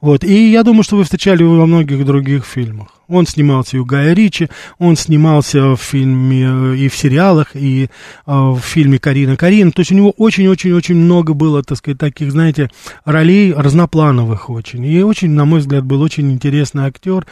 Вот, 0.00 0.24
и 0.24 0.50
я 0.50 0.62
думаю, 0.62 0.82
что 0.82 0.96
вы 0.96 1.04
встречали 1.04 1.42
его 1.42 1.56
во 1.56 1.66
многих 1.66 2.04
других 2.04 2.44
фильмах. 2.44 2.88
Он 3.08 3.26
снимался 3.26 3.76
и 3.76 3.80
у 3.80 3.84
Гая 3.84 4.14
Ричи, 4.14 4.48
он 4.78 4.96
снимался 4.96 5.74
в 5.74 5.80
фильме 5.80 6.76
и 6.76 6.88
в 6.88 6.96
сериалах, 6.96 7.50
и 7.54 7.88
в 8.26 8.60
фильме 8.60 8.98
«Карина 8.98 9.36
Карина». 9.36 9.72
То 9.72 9.80
есть 9.80 9.92
у 9.92 9.94
него 9.94 10.10
очень-очень-очень 10.16 10.94
много 10.94 11.32
было, 11.34 11.62
так 11.62 11.78
сказать, 11.78 11.98
таких, 11.98 12.30
знаете, 12.32 12.70
ролей 13.04 13.52
разноплановых 13.52 14.50
очень. 14.50 14.84
И 14.84 15.02
очень, 15.02 15.30
на 15.30 15.44
мой 15.44 15.60
взгляд, 15.60 15.84
был 15.84 16.02
очень 16.02 16.30
интересный 16.30 16.84
актер, 16.84 17.26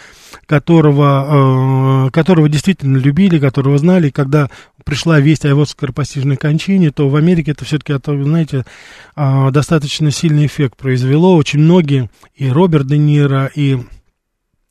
которого, 0.46 2.10
которого 2.12 2.48
действительно 2.48 2.96
любили, 2.96 3.38
которого 3.38 3.78
знали. 3.78 4.10
Когда 4.10 4.50
пришла 4.84 5.20
весть 5.20 5.44
о 5.44 5.48
его 5.48 5.66
скоропостижной 5.66 6.36
кончине, 6.36 6.90
то 6.90 7.08
в 7.08 7.16
Америке 7.16 7.50
это 7.50 7.64
все-таки, 7.64 7.94
знаете, 8.22 8.64
а, 9.14 9.50
достаточно 9.50 10.10
сильный 10.10 10.46
эффект 10.46 10.76
произвело. 10.76 11.36
Очень 11.36 11.60
многие, 11.60 12.08
и 12.34 12.48
Роберт 12.48 12.86
Де 12.86 12.96
Ниро, 12.96 13.50
и 13.54 13.78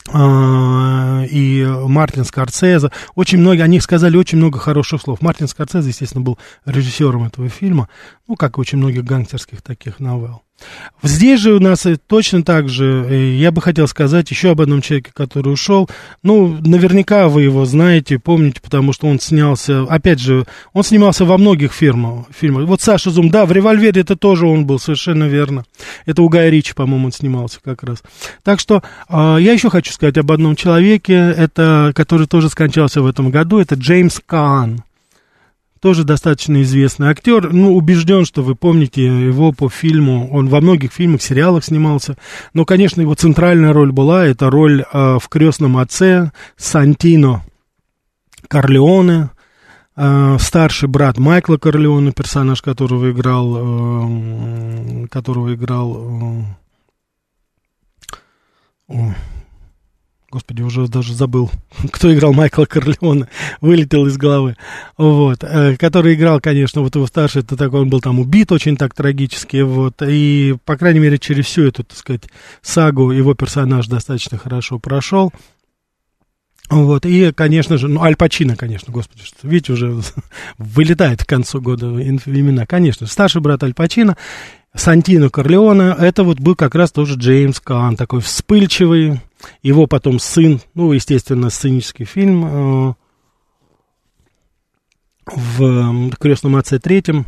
и 0.08 1.68
Мартин 1.88 2.26
Скорсезе, 2.26 2.92
очень 3.16 3.40
многие, 3.40 3.64
они 3.64 3.80
сказали 3.80 4.18
очень 4.18 4.38
много 4.38 4.60
хороших 4.60 5.02
слов. 5.02 5.22
Мартин 5.22 5.48
Скорсезе, 5.48 5.90
естественно, 5.90 6.24
был 6.24 6.38
режиссером 6.66 7.24
этого 7.24 7.50
фильма, 7.50 7.90
ну, 8.28 8.36
как 8.36 8.58
и 8.58 8.62
очень 8.62 8.78
многих 8.78 9.04
гангстерских 9.04 9.62
таких 9.62 10.00
новелл. 10.00 10.45
Здесь 11.04 11.40
же 11.40 11.54
у 11.54 11.60
нас 11.60 11.86
точно 12.08 12.44
так 12.44 12.70
же, 12.70 13.06
э, 13.08 13.36
я 13.36 13.52
бы 13.52 13.62
хотел 13.62 13.88
сказать 13.88 14.32
еще 14.32 14.52
об 14.52 14.62
одном 14.62 14.82
человеке, 14.82 15.12
который 15.14 15.54
ушел. 15.54 15.90
Ну, 16.24 16.58
наверняка 16.62 17.28
вы 17.28 17.44
его 17.44 17.66
знаете, 17.66 18.18
помните, 18.18 18.62
потому 18.62 18.92
что 18.94 19.08
он 19.08 19.20
снялся, 19.20 19.84
опять 19.84 20.20
же, 20.20 20.46
он 20.74 20.84
снимался 20.84 21.26
во 21.26 21.38
многих 21.38 21.74
фильмах. 21.74 22.26
фильмах. 22.36 22.66
Вот 22.66 22.82
Саша 22.82 23.12
Зум, 23.12 23.30
да, 23.30 23.46
в 23.46 23.52
«Револьвере» 23.52 24.02
это 24.02 24.16
тоже 24.16 24.48
он 24.48 24.66
был, 24.66 24.80
совершенно 24.80 25.26
верно. 25.26 25.66
Это 26.06 26.22
у 26.24 26.30
Гая 26.30 26.50
Ричи, 26.50 26.74
по-моему, 26.74 27.08
он 27.08 27.12
снимался 27.12 27.60
как 27.64 27.84
раз. 27.84 28.02
Так 28.44 28.60
что 28.60 28.82
э, 29.10 29.38
я 29.40 29.54
еще 29.54 29.70
хочу 29.70 29.92
сказать 29.92 30.18
об 30.18 30.32
одном 30.32 30.56
человеке, 30.56 31.14
это, 31.14 31.92
который 31.94 32.28
тоже 32.28 32.50
скончался 32.50 33.02
в 33.02 33.06
этом 33.06 33.30
году, 33.30 33.60
это 33.60 33.76
Джеймс 33.76 34.22
Каан 34.26 34.84
тоже 35.80 36.04
достаточно 36.04 36.62
известный 36.62 37.10
актер. 37.10 37.52
Ну, 37.54 37.76
убежден, 37.76 38.26
что 38.26 38.42
вы 38.42 38.56
помните 38.56 39.06
его 39.06 39.52
по 39.52 39.70
фильму. 39.70 40.30
Он 40.32 40.48
во 40.48 40.62
многих 40.62 40.92
фильмах, 40.92 41.22
сериалах 41.22 41.64
снимался. 41.64 42.18
Но, 42.54 42.66
конечно, 42.66 43.02
его 43.02 43.14
центральная 43.14 43.74
роль 43.74 43.92
была, 43.92 44.26
это 44.26 44.50
роль 44.50 44.82
э, 44.82 45.18
в 45.22 45.28
«Крестном 45.30 45.78
отце» 45.78 46.32
Сантино 46.58 47.44
Корлеоне, 48.48 49.30
э, 49.96 50.38
старший 50.40 50.90
брат 50.90 51.18
Майкла 51.18 51.58
Корлеоне, 51.58 52.12
персонаж 52.12 52.62
которого 52.62 53.12
играл, 53.12 53.56
э, 53.58 55.08
которого 55.08 55.54
играл... 55.54 56.46
Э, 58.90 59.14
господи, 60.36 60.62
уже 60.64 60.90
даже 60.90 61.14
забыл, 61.14 61.50
кто 61.94 62.14
играл 62.14 62.34
Майкла 62.34 62.66
Корлеона, 62.66 63.30
вылетел 63.62 64.06
из 64.06 64.18
головы, 64.18 64.58
вот, 64.98 65.44
э, 65.44 65.78
который 65.78 66.16
играл, 66.16 66.42
конечно, 66.42 66.82
вот 66.82 66.94
его 66.94 67.08
старший, 67.08 67.42
это 67.42 67.56
такой, 67.56 67.80
он 67.80 67.90
был 67.90 68.02
там 68.02 68.20
убит 68.20 68.52
очень 68.52 68.76
так 68.76 68.94
трагически, 68.94 69.62
вот, 69.62 70.02
и, 70.06 70.58
по 70.66 70.76
крайней 70.76 71.00
мере, 71.00 71.20
через 71.20 71.46
всю 71.46 71.64
эту, 71.64 71.86
так 71.86 71.98
сказать, 71.98 72.24
сагу 72.62 73.12
его 73.12 73.34
персонаж 73.34 73.88
достаточно 73.88 74.38
хорошо 74.38 74.78
прошел, 74.78 75.32
вот, 76.70 77.06
и, 77.06 77.32
конечно 77.32 77.78
же, 77.78 77.88
ну, 77.88 78.02
Аль 78.02 78.18
Пачино, 78.18 78.58
конечно, 78.58 78.92
господи, 78.92 79.24
что, 79.24 79.48
видите, 79.48 79.72
уже 79.72 79.98
вылетает 80.58 81.24
к 81.24 81.30
концу 81.30 81.62
года 81.62 81.86
имена, 81.86 82.66
конечно, 82.66 83.08
старший 83.08 83.40
брат 83.40 83.64
Аль 83.64 83.74
Пачино, 83.74 84.18
Сантино 84.74 85.30
Корлеона, 85.30 85.96
это 85.98 86.26
вот 86.26 86.42
был 86.42 86.56
как 86.56 86.76
раз 86.76 86.92
тоже 86.92 87.16
Джеймс 87.16 87.62
Кан, 87.62 87.96
такой 87.96 88.20
вспыльчивый, 88.20 89.22
его 89.62 89.88
потом 89.88 90.20
сын, 90.20 90.60
ну, 90.74 90.92
естественно, 90.92 91.50
сценический 91.50 92.06
фильм 92.06 92.46
э, 92.46 92.94
в 95.26 96.12
«Крестном 96.18 96.56
отце 96.56 96.80
третьем», 96.80 97.26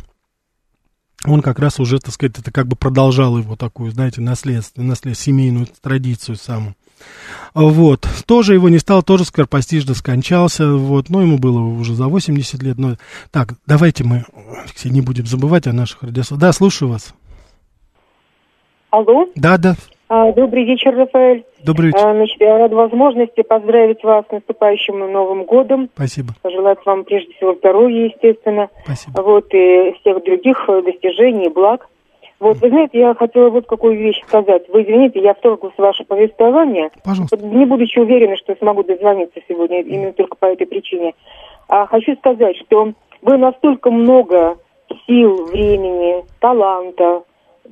он 1.26 1.42
как 1.42 1.58
раз 1.58 1.80
уже, 1.80 1.98
так 1.98 2.14
сказать, 2.14 2.38
это 2.38 2.52
как 2.52 2.68
бы 2.68 2.76
продолжал 2.76 3.36
его 3.38 3.56
такую, 3.56 3.90
знаете, 3.90 4.20
наследство, 4.20 4.82
наследство 4.82 5.24
семейную 5.24 5.66
традицию 5.82 6.36
самую. 6.36 6.76
Вот, 7.54 8.06
тоже 8.26 8.54
его 8.54 8.68
не 8.68 8.78
стал, 8.78 9.02
тоже 9.02 9.24
скоропостижно 9.24 9.94
скончался, 9.94 10.72
вот, 10.72 11.08
но 11.10 11.22
ему 11.22 11.38
было 11.38 11.60
уже 11.60 11.94
за 11.94 12.06
80 12.06 12.62
лет, 12.62 12.78
но... 12.78 12.96
Так, 13.30 13.54
давайте 13.66 14.04
мы, 14.04 14.24
Алексей, 14.62 14.90
не 14.90 15.00
будем 15.00 15.26
забывать 15.26 15.66
о 15.66 15.72
наших 15.72 16.02
радиослушателях. 16.02 16.40
Да, 16.40 16.52
слушаю 16.52 16.90
вас. 16.90 17.14
Алло? 18.90 19.28
Да, 19.34 19.58
да. 19.58 19.76
А, 20.08 20.32
добрый 20.32 20.64
вечер, 20.64 20.94
Рафаэль. 20.94 21.44
Добрый 21.64 21.88
вечер. 21.88 22.06
А, 22.06 22.14
значит, 22.14 22.40
я 22.40 22.58
рада 22.58 22.76
возможности 22.76 23.42
поздравить 23.42 24.02
вас 24.04 24.24
с 24.28 24.32
наступающим 24.32 24.98
Новым 25.12 25.44
годом. 25.44 25.88
Спасибо. 25.94 26.34
Пожелать 26.42 26.78
вам 26.84 27.04
прежде 27.04 27.32
всего 27.34 27.54
здоровья, 27.54 28.06
естественно. 28.06 28.68
Спасибо. 28.84 29.20
Вот, 29.22 29.46
и 29.52 29.94
всех 30.00 30.22
других 30.24 30.64
э, 30.68 30.82
достижений, 30.82 31.48
благ. 31.48 31.88
Вот, 32.40 32.58
вы 32.58 32.68
знаете, 32.68 33.00
я 33.00 33.14
хотела 33.14 33.50
вот 33.50 33.66
какую 33.66 33.98
вещь 33.98 34.22
сказать. 34.26 34.62
Вы 34.68 34.82
извините, 34.82 35.20
я 35.20 35.34
вторглась 35.34 35.74
в 35.76 35.80
ваше 35.80 36.04
повествование. 36.04 36.90
Пожалуйста. 37.02 37.36
Не 37.36 37.66
будучи 37.66 37.98
уверена, 37.98 38.36
что 38.36 38.54
смогу 38.54 38.84
дозвониться 38.84 39.40
сегодня 39.48 39.80
именно 39.80 40.12
только 40.12 40.36
по 40.36 40.46
этой 40.46 40.66
причине. 40.66 41.14
А 41.68 41.86
хочу 41.86 42.14
сказать, 42.16 42.56
что 42.58 42.92
вы 43.22 43.36
настолько 43.36 43.90
много 43.90 44.56
сил, 45.06 45.46
времени, 45.46 46.24
таланта, 46.40 47.22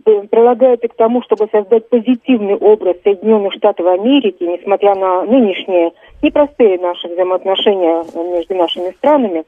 прилагают 0.04 0.82
к 0.82 0.94
тому, 0.94 1.22
чтобы 1.22 1.48
создать 1.50 1.88
позитивный 1.88 2.56
образ 2.56 2.96
Соединенных 3.02 3.52
Штатов 3.54 3.86
Америки, 3.86 4.42
несмотря 4.42 4.94
на 4.94 5.22
нынешние 5.22 5.92
непростые 6.22 6.78
наши 6.78 7.08
взаимоотношения 7.08 8.04
между 8.32 8.54
нашими 8.54 8.90
странами, 8.92 9.44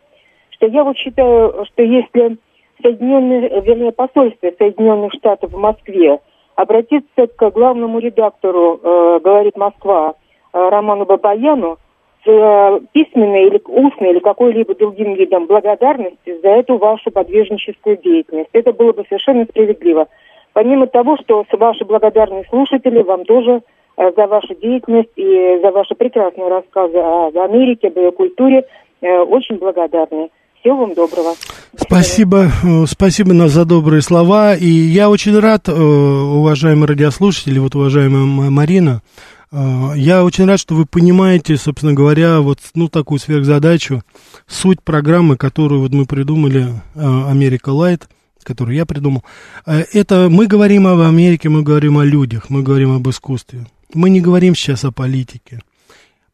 что 0.50 0.67
я 0.67 0.85
вот 0.85 0.97
считаю, 0.97 1.64
что 1.67 1.83
если 1.83 2.38
Соединенные, 2.83 3.61
вернее, 3.61 3.93
посольство 3.93 4.52
Соединенных 4.57 5.12
Штатов 5.12 5.52
в 5.52 5.59
Москве 5.59 6.21
обратиться 6.55 7.26
к 7.26 7.50
главному 7.50 7.99
редактору, 7.99 8.81
э, 8.83 9.21
говорит 9.23 9.57
Москва, 9.57 10.14
э, 10.52 10.69
Роману 10.69 11.05
Бабаяну, 11.05 11.78
с 12.25 12.28
э, 12.28 12.81
письменной 12.93 13.47
или 13.47 13.61
устной 13.67 14.11
или 14.11 14.19
какой-либо 14.19 14.75
другим 14.75 15.14
видом 15.14 15.47
благодарности 15.47 16.40
за 16.40 16.49
эту 16.49 16.76
вашу 16.76 17.11
подвижническую 17.11 17.97
деятельность. 17.97 18.50
Это 18.52 18.73
было 18.73 18.93
бы 18.93 19.05
совершенно 19.09 19.45
справедливо. 19.45 20.09
Помимо 20.52 20.87
того, 20.87 21.17
что 21.23 21.45
ваши 21.52 21.85
благодарные 21.85 22.45
слушатели 22.49 23.02
вам 23.02 23.25
тоже 23.25 23.61
э, 23.97 24.12
за 24.17 24.26
вашу 24.26 24.55
деятельность 24.55 25.11
и 25.17 25.61
за 25.62 25.71
ваши 25.71 25.95
прекрасные 25.95 26.49
рассказы 26.49 26.99
о 26.99 27.31
Америке, 27.45 27.88
об 27.88 27.97
ее 27.97 28.12
культуре 28.12 28.64
э, 29.00 29.19
очень 29.21 29.59
благодарны. 29.59 30.31
Всего 30.61 30.78
вам 30.78 30.95
доброго. 30.95 31.35
Спасибо, 31.76 32.47
э, 32.47 32.87
спасибо 32.87 33.33
за 33.49 33.64
добрые 33.64 34.02
слова. 34.02 34.57
И 34.57 34.67
я 34.67 35.11
очень 35.11 35.38
рад, 35.38 35.69
уважаемые 35.69 36.88
радиослушатели, 36.88 37.59
вот 37.59 37.75
уважаемая 37.75 38.50
Марина, 38.50 39.02
я 39.50 40.25
очень 40.25 40.45
рад, 40.47 40.61
что 40.61 40.75
вы 40.75 40.85
понимаете, 40.85 41.57
собственно 41.57 41.95
говоря, 41.95 42.40
вот 42.40 42.59
ну, 42.75 42.88
такую 42.88 43.19
сверхзадачу, 43.19 44.02
суть 44.47 44.83
программы, 44.83 45.37
которую 45.38 45.81
вот 45.81 45.93
мы 45.93 46.05
придумали, 46.05 46.67
Америка 46.95 47.71
Лайт– 47.71 48.09
который 48.42 48.76
я 48.76 48.87
придумал, 48.87 49.25
э, 49.66 49.85
это 49.92 50.28
мы 50.30 50.47
говорим 50.47 50.87
об 50.87 51.00
Америке, 51.00 51.49
мы 51.49 51.62
говорим 51.62 51.99
о 51.99 52.04
людях, 52.04 52.50
мы 52.50 52.62
говорим 52.62 52.92
об 52.92 53.09
искусстве. 53.09 53.66
Мы 53.95 54.11
не 54.11 54.21
говорим 54.21 54.54
сейчас 54.54 54.85
о 54.85 54.92
политике. 54.92 55.61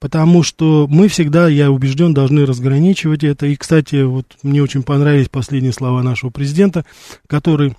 Потому 0.00 0.42
что 0.42 0.86
мы 0.90 1.08
всегда, 1.08 1.48
я 1.48 1.70
убежден, 1.70 2.12
должны 2.12 2.44
разграничивать 2.44 3.24
это. 3.24 3.46
И, 3.46 3.56
кстати, 3.56 4.02
вот 4.02 4.36
мне 4.42 4.62
очень 4.62 4.82
понравились 4.82 5.30
последние 5.30 5.72
слова 5.72 6.02
нашего 6.02 6.30
президента, 6.30 6.84
который 7.26 7.74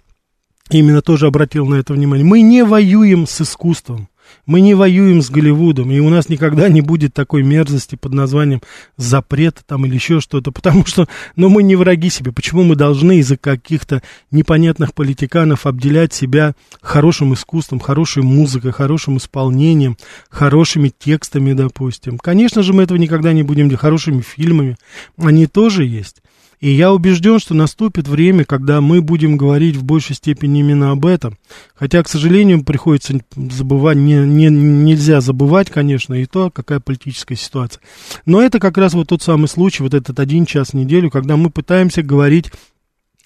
именно 0.71 1.01
тоже 1.01 1.27
обратил 1.27 1.67
на 1.67 1.75
это 1.75 1.93
внимание. 1.93 2.25
Мы 2.25 2.41
не 2.41 2.63
воюем 2.63 3.27
с 3.27 3.41
искусством. 3.41 4.09
Мы 4.45 4.61
не 4.61 4.73
воюем 4.73 5.21
с 5.21 5.29
Голливудом, 5.29 5.91
и 5.91 5.99
у 5.99 6.09
нас 6.09 6.29
никогда 6.29 6.69
не 6.69 6.81
будет 6.81 7.13
такой 7.13 7.43
мерзости 7.43 7.95
под 7.95 8.13
названием 8.13 8.61
запрет 8.97 9.61
там 9.65 9.85
или 9.85 9.95
еще 9.95 10.19
что-то, 10.21 10.51
потому 10.51 10.85
что, 10.85 11.07
ну, 11.35 11.49
мы 11.49 11.63
не 11.63 11.75
враги 11.75 12.09
себе. 12.09 12.31
Почему 12.31 12.63
мы 12.63 12.75
должны 12.75 13.19
из-за 13.19 13.37
каких-то 13.37 14.01
непонятных 14.31 14.93
политиканов 14.93 15.65
обделять 15.65 16.13
себя 16.13 16.53
хорошим 16.81 17.33
искусством, 17.33 17.79
хорошей 17.79 18.23
музыкой, 18.23 18.71
хорошим 18.71 19.17
исполнением, 19.17 19.97
хорошими 20.29 20.89
текстами, 20.89 21.53
допустим? 21.53 22.17
Конечно 22.17 22.63
же, 22.63 22.73
мы 22.73 22.83
этого 22.83 22.97
никогда 22.97 23.33
не 23.33 23.43
будем 23.43 23.69
делать, 23.69 23.81
хорошими 23.81 24.21
фильмами. 24.21 24.77
Они 25.17 25.47
тоже 25.47 25.85
есть. 25.85 26.21
И 26.59 26.71
я 26.71 26.93
убежден, 26.93 27.39
что 27.39 27.53
наступит 27.53 28.07
время, 28.07 28.45
когда 28.45 28.81
мы 28.81 29.01
будем 29.01 29.37
говорить 29.37 29.75
в 29.75 29.83
большей 29.83 30.15
степени 30.15 30.59
именно 30.59 30.91
об 30.91 31.05
этом. 31.05 31.37
Хотя, 31.75 32.01
к 32.03 32.09
сожалению, 32.09 32.63
приходится 32.63 33.19
забывать, 33.35 33.97
не, 33.97 34.15
не, 34.25 34.47
нельзя 34.47 35.21
забывать, 35.21 35.69
конечно, 35.69 36.13
и 36.13 36.25
то, 36.25 36.49
какая 36.49 36.79
политическая 36.79 37.35
ситуация. 37.35 37.81
Но 38.25 38.41
это 38.41 38.59
как 38.59 38.77
раз 38.77 38.93
вот 38.93 39.09
тот 39.09 39.21
самый 39.21 39.47
случай, 39.47 39.83
вот 39.83 39.93
этот 39.93 40.19
один 40.19 40.45
час 40.45 40.69
в 40.69 40.73
неделю, 40.75 41.09
когда 41.09 41.37
мы 41.37 41.49
пытаемся 41.49 42.01
говорить 42.01 42.51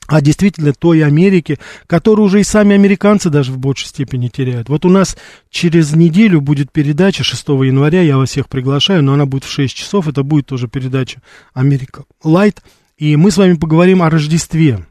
а 0.09 0.21
действительно 0.21 0.73
той 0.73 1.03
Америки, 1.03 1.59
которую 1.85 2.25
уже 2.25 2.41
и 2.41 2.43
сами 2.43 2.73
американцы 2.73 3.29
даже 3.29 3.51
в 3.51 3.59
большей 3.59 3.87
степени 3.87 4.27
теряют. 4.27 4.67
Вот 4.67 4.83
у 4.83 4.89
нас 4.89 5.15
через 5.51 5.93
неделю 5.93 6.41
будет 6.41 6.71
передача 6.71 7.23
6 7.23 7.47
января, 7.49 8.01
я 8.01 8.17
вас 8.17 8.29
всех 8.29 8.49
приглашаю, 8.49 9.03
но 9.03 9.13
она 9.13 9.27
будет 9.27 9.43
в 9.43 9.51
6 9.51 9.75
часов, 9.75 10.07
это 10.07 10.23
будет 10.23 10.47
тоже 10.47 10.67
передача 10.67 11.21
Америка 11.53 12.05
Лайт, 12.23 12.63
и 12.99 13.15
мы 13.15 13.31
с 13.31 13.37
вами 13.37 13.53
поговорим 13.53 14.03
о 14.03 14.09
Рождестве. 14.09 14.85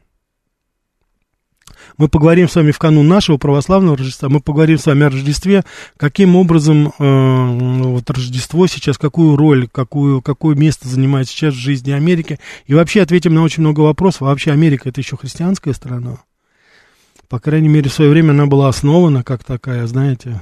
Мы 1.97 2.07
поговорим 2.07 2.49
с 2.49 2.55
вами 2.55 2.71
в 2.71 2.79
канун 2.79 3.07
нашего 3.07 3.37
православного 3.37 3.97
Рождества, 3.97 4.29
мы 4.29 4.39
поговорим 4.39 4.77
с 4.77 4.85
вами 4.85 5.05
о 5.05 5.09
Рождестве, 5.09 5.63
каким 5.97 6.35
образом 6.35 6.93
э, 6.97 7.83
вот 7.83 8.09
Рождество 8.09 8.67
сейчас, 8.67 8.97
какую 8.97 9.35
роль, 9.35 9.67
какую, 9.67 10.21
какое 10.21 10.55
место 10.55 10.87
занимает 10.87 11.27
сейчас 11.27 11.53
в 11.53 11.59
жизни 11.59 11.91
Америки, 11.91 12.39
и 12.65 12.73
вообще 12.73 13.01
ответим 13.01 13.33
на 13.33 13.43
очень 13.43 13.61
много 13.61 13.81
вопросов. 13.81 14.21
Вообще 14.21 14.51
Америка 14.51 14.89
это 14.89 15.01
еще 15.01 15.17
христианская 15.17 15.73
страна? 15.73 16.17
По 17.27 17.39
крайней 17.39 17.69
мере, 17.69 17.89
в 17.89 17.93
свое 17.93 18.09
время 18.09 18.31
она 18.31 18.47
была 18.47 18.69
основана 18.69 19.23
как 19.23 19.43
такая, 19.43 19.85
знаете, 19.85 20.41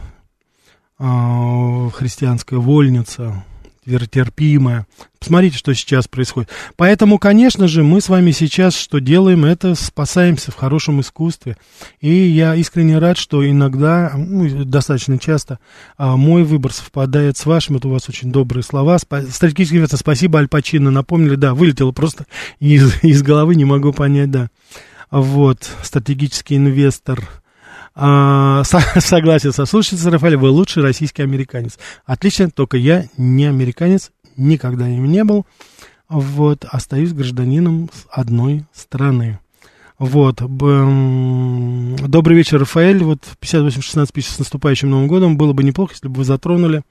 э, 0.99 1.89
христианская 1.93 2.57
вольница, 2.57 3.43
терпимая. 3.87 4.85
Посмотрите, 5.19 5.57
что 5.57 5.73
сейчас 5.73 6.07
происходит. 6.07 6.49
Поэтому, 6.75 7.17
конечно 7.17 7.67
же, 7.67 7.83
мы 7.83 8.01
с 8.01 8.09
вами 8.09 8.31
сейчас 8.31 8.75
что 8.75 8.99
делаем, 8.99 9.45
это 9.45 9.75
спасаемся 9.75 10.51
в 10.51 10.55
хорошем 10.55 11.01
искусстве. 11.01 11.57
И 12.01 12.11
я 12.13 12.55
искренне 12.55 12.99
рад, 12.99 13.17
что 13.17 13.47
иногда, 13.49 14.11
ну, 14.15 14.65
достаточно 14.65 15.17
часто, 15.17 15.59
а, 15.97 16.17
мой 16.17 16.43
выбор 16.43 16.71
совпадает 16.73 17.37
с 17.37 17.45
вашим. 17.45 17.77
Это 17.77 17.87
у 17.87 17.91
вас 17.91 18.07
очень 18.09 18.31
добрые 18.31 18.63
слова. 18.63 18.97
Спа- 18.97 19.29
стратегический 19.29 19.77
инвестор, 19.77 19.99
спасибо, 19.99 20.39
Аль 20.39 20.47
Пачино, 20.47 20.91
напомнили. 20.91 21.35
Да, 21.35 21.53
вылетело 21.53 21.91
просто 21.91 22.25
из, 22.59 23.03
из 23.03 23.23
головы, 23.23 23.55
не 23.55 23.65
могу 23.65 23.93
понять, 23.93 24.31
да. 24.31 24.49
Вот, 25.09 25.69
стратегический 25.83 26.57
инвестор. 26.57 27.41
А, 27.99 28.61
согласен 28.63 29.51
со 29.51 29.65
слушателем 29.65 30.13
Рафаэль, 30.13 30.37
вы 30.37 30.49
лучший 30.49 30.83
российский 30.83 31.23
американец. 31.23 31.79
Отлично, 32.05 32.51
только 32.51 32.77
я 32.77 33.05
не 33.17 33.45
американец, 33.45 34.11
никогда 34.37 34.87
им 34.87 35.11
не 35.11 35.23
был. 35.23 35.47
Вот, 36.07 36.63
остаюсь 36.69 37.13
гражданином 37.13 37.89
одной 38.11 38.65
страны. 38.71 39.39
Вот. 39.97 40.35
Добрый 40.37 42.37
вечер, 42.37 42.59
Рафаэль. 42.59 43.03
Вот 43.03 43.19
5816 43.39 44.13
пишет 44.13 44.33
с 44.33 44.39
наступающим 44.39 44.91
Новым 44.91 45.07
годом. 45.07 45.37
Было 45.37 45.53
бы 45.53 45.63
неплохо, 45.63 45.93
если 45.93 46.07
бы 46.07 46.17
вы 46.17 46.23
затронули 46.23 46.83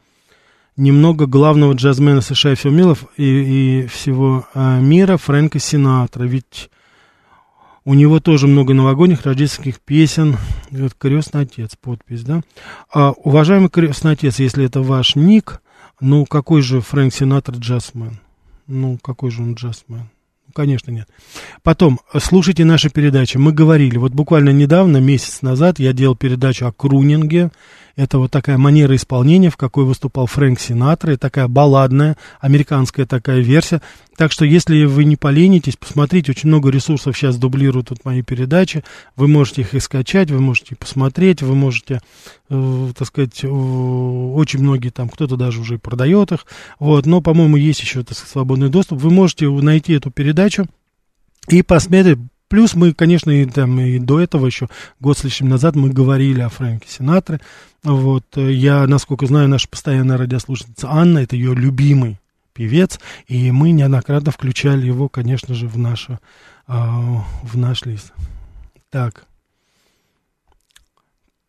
немного 0.76 1.26
главного 1.26 1.74
джазмена 1.74 2.20
США 2.20 2.52
и 2.52 2.54
всего 2.56 2.72
мира, 2.72 2.96
и, 3.16 3.84
и 3.84 3.86
всего 3.86 4.48
а, 4.54 4.80
мира 4.80 5.18
Фрэнка 5.18 5.60
Синатра. 5.60 6.24
Ведь 6.24 6.68
у 7.86 7.94
него 7.94 8.18
тоже 8.18 8.48
много 8.48 8.74
новогодних 8.74 9.24
рождественских 9.24 9.80
песен. 9.80 10.36
Вот 10.70 10.92
крестный 10.98 11.42
отец, 11.42 11.76
подпись, 11.80 12.24
да. 12.24 12.42
А, 12.92 13.12
уважаемый 13.12 13.70
крестный 13.70 14.12
отец, 14.12 14.40
если 14.40 14.66
это 14.66 14.82
ваш 14.82 15.14
ник, 15.14 15.62
ну 16.00 16.26
какой 16.26 16.62
же 16.62 16.80
Фрэнк 16.80 17.14
Синатор 17.14 17.54
джазмен? 17.54 18.18
Ну 18.66 18.98
какой 19.00 19.30
же 19.30 19.42
он 19.42 19.54
джазмен? 19.54 20.10
Конечно, 20.52 20.90
нет. 20.90 21.08
Потом, 21.62 22.00
слушайте 22.18 22.64
наши 22.64 22.90
передачи. 22.90 23.36
Мы 23.36 23.52
говорили, 23.52 23.98
вот 23.98 24.12
буквально 24.12 24.50
недавно, 24.50 24.96
месяц 24.96 25.42
назад, 25.42 25.78
я 25.78 25.92
делал 25.92 26.16
передачу 26.16 26.66
о 26.66 26.72
крунинге. 26.72 27.50
Это 27.94 28.18
вот 28.18 28.30
такая 28.30 28.58
манера 28.58 28.96
исполнения, 28.96 29.50
в 29.50 29.56
какой 29.56 29.84
выступал 29.84 30.26
Фрэнк 30.26 30.58
Синатра, 30.58 31.12
и 31.12 31.16
такая 31.16 31.46
балладная, 31.46 32.16
американская 32.40 33.06
такая 33.06 33.40
версия. 33.40 33.80
Так 34.16 34.32
что, 34.32 34.44
если 34.46 34.84
вы 34.84 35.04
не 35.04 35.16
поленитесь, 35.16 35.76
посмотрите, 35.76 36.32
очень 36.32 36.48
много 36.48 36.70
ресурсов 36.70 37.16
сейчас 37.16 37.36
дублируют 37.36 37.88
тут 37.88 38.04
мои 38.04 38.22
передачи. 38.22 38.82
Вы 39.14 39.28
можете 39.28 39.60
их 39.60 39.74
и 39.74 39.80
скачать, 39.80 40.30
вы 40.30 40.40
можете 40.40 40.74
посмотреть, 40.74 41.42
вы 41.42 41.54
можете, 41.54 42.00
э, 42.48 42.92
так 42.96 43.06
сказать, 43.06 43.44
э, 43.44 43.48
очень 43.48 44.60
многие 44.60 44.88
там, 44.88 45.10
кто-то 45.10 45.36
даже 45.36 45.60
уже 45.60 45.78
продает 45.78 46.32
их. 46.32 46.46
Вот, 46.78 47.04
но, 47.04 47.20
по-моему, 47.20 47.56
есть 47.56 47.80
еще 47.80 48.02
так 48.02 48.16
сказать, 48.16 48.32
свободный 48.32 48.70
доступ. 48.70 49.00
Вы 49.00 49.10
можете 49.10 49.50
найти 49.50 49.92
эту 49.92 50.10
передачу 50.10 50.66
и 51.48 51.62
посмотреть, 51.62 52.18
Плюс 52.48 52.74
мы, 52.76 52.94
конечно, 52.94 53.32
и, 53.32 53.44
там, 53.44 53.80
и 53.80 53.98
до 53.98 54.20
этого 54.20 54.46
еще, 54.46 54.68
год 55.00 55.18
с 55.18 55.24
лишним 55.24 55.48
назад, 55.48 55.74
мы 55.74 55.90
говорили 55.90 56.40
о 56.40 56.48
Фрэнке 56.48 56.88
Синатре. 56.88 57.40
Вот, 57.82 58.24
э, 58.36 58.52
я, 58.52 58.86
насколько 58.86 59.26
знаю, 59.26 59.48
наша 59.48 59.68
постоянная 59.68 60.16
радиослушательница 60.16 60.88
Анна, 60.88 61.18
это 61.18 61.34
ее 61.34 61.56
любимый 61.56 62.20
певец, 62.56 62.98
и 63.26 63.50
мы 63.50 63.72
неоднократно 63.72 64.32
включали 64.32 64.86
его, 64.86 65.08
конечно 65.08 65.54
же, 65.54 65.68
в, 65.68 65.78
нашу, 65.78 66.18
а, 66.66 67.22
в 67.42 67.56
наш 67.56 67.84
лист. 67.84 68.12
Так. 68.90 69.26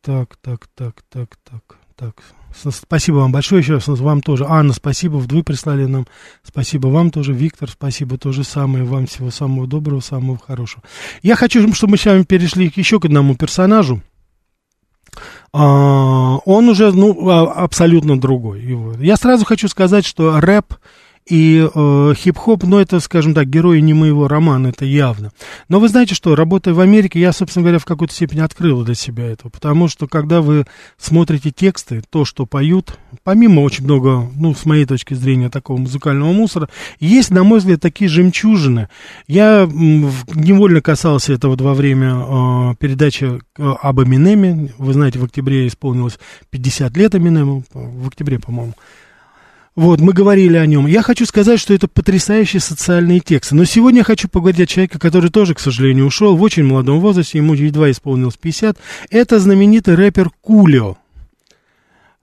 Так, 0.02 0.38
так, 0.38 0.68
так, 0.76 1.02
так, 1.10 1.38
так, 1.44 1.78
так. 1.96 2.24
Спасибо 2.72 3.18
вам 3.18 3.32
большое 3.32 3.62
еще 3.62 3.76
раз, 3.76 3.88
вам 3.88 4.22
тоже. 4.22 4.46
Анна, 4.48 4.74
спасибо, 4.74 5.18
вы 5.18 5.44
прислали 5.44 5.86
нам. 5.86 6.08
Спасибо 6.44 6.88
вам 6.88 7.12
тоже, 7.12 7.34
Виктор, 7.34 7.70
спасибо, 7.70 8.18
то 8.18 8.32
же 8.32 8.44
самое. 8.44 8.84
Вам 8.84 9.06
всего 9.08 9.32
самого 9.32 9.68
доброго, 9.68 10.00
самого 10.00 10.38
хорошего. 10.38 10.84
Я 11.22 11.36
хочу, 11.36 11.74
чтобы 11.74 11.92
мы 11.92 11.98
с 11.98 12.06
вами 12.06 12.24
перешли 12.24 12.72
еще 12.76 13.00
к 13.00 13.06
одному 13.06 13.36
персонажу. 13.36 14.02
А, 15.54 16.38
он 16.46 16.70
уже, 16.70 16.92
ну, 16.92 17.30
а, 17.30 17.64
абсолютно 17.64 18.20
другой. 18.20 18.64
Я 19.00 19.18
сразу 19.18 19.46
хочу 19.46 19.68
сказать, 19.68 20.06
что 20.06 20.40
рэп 20.40 20.74
и 21.30 21.68
э, 21.74 22.14
хип-хоп, 22.16 22.64
ну, 22.64 22.80
это, 22.80 23.00
скажем 23.00 23.34
так, 23.34 23.50
герои 23.50 23.80
не 23.80 23.94
моего 23.94 24.28
романа, 24.28 24.68
это 24.68 24.86
явно. 24.86 25.32
Но 25.68 25.80
вы 25.80 25.90
знаете 25.90 26.16
что, 26.16 26.36
работая 26.36 26.74
в 26.74 26.80
Америке, 26.80 27.20
я, 27.20 27.34
собственно 27.34 27.64
говоря, 27.64 27.80
в 27.80 27.86
какой-то 27.86 28.14
степени 28.14 28.40
открыл 28.40 28.84
для 28.84 28.96
себя 28.96 29.26
это. 29.26 29.50
Потому 29.50 29.90
что, 29.90 30.08
когда 30.08 30.42
вы 30.42 30.66
смотрите 30.98 31.52
тексты, 31.52 32.02
то, 32.10 32.24
что 32.24 32.46
поют, 32.46 32.98
помимо 33.24 33.62
очень 33.62 33.84
много, 33.84 34.30
ну, 34.36 34.56
с 34.56 34.66
моей 34.66 34.86
точки 34.86 35.14
зрения, 35.16 35.50
такого 35.50 35.78
музыкального 35.78 36.32
мусора, 36.32 36.70
есть, 37.00 37.30
на 37.30 37.44
мой 37.44 37.60
взгляд, 37.60 37.82
такие 37.82 38.10
жемчужины. 38.10 38.88
Я 39.28 39.68
невольно 39.70 40.82
касался 40.82 41.34
этого 41.34 41.58
во 41.58 41.74
время 41.74 42.72
э, 42.72 42.76
передачи 42.80 43.26
э, 43.26 43.74
об 43.82 44.02
Эминеме. 44.02 44.74
Вы 44.78 44.94
знаете, 44.94 45.20
в 45.20 45.26
октябре 45.26 45.68
исполнилось 45.68 46.20
50 46.52 46.96
лет 46.96 47.16
Эминему, 47.16 47.64
в 47.74 48.08
октябре, 48.08 48.40
по-моему. 48.40 48.74
Вот, 49.78 50.02
мы 50.02 50.12
говорили 50.12 50.58
о 50.58 50.66
нем. 50.66 50.88
Я 50.88 51.04
хочу 51.04 51.28
сказать, 51.28 51.60
что 51.60 51.72
это 51.72 51.88
потрясающие 51.88 52.60
социальные 52.60 53.20
тексты. 53.20 53.54
Но 53.54 53.64
сегодня 53.64 54.00
я 54.00 54.04
хочу 54.04 54.28
поговорить 54.28 54.60
о 54.60 54.66
человеке, 54.66 54.98
который 54.98 55.30
тоже, 55.30 55.54
к 55.54 55.60
сожалению, 55.60 56.08
ушел 56.08 56.36
в 56.36 56.42
очень 56.42 56.64
молодом 56.64 57.00
возрасте, 57.00 57.38
ему 57.38 57.54
едва 57.54 57.92
исполнилось 57.92 58.38
50. 58.38 58.76
Это 59.12 59.40
знаменитый 59.40 59.94
рэпер 59.94 60.32
Кулио 60.42 60.98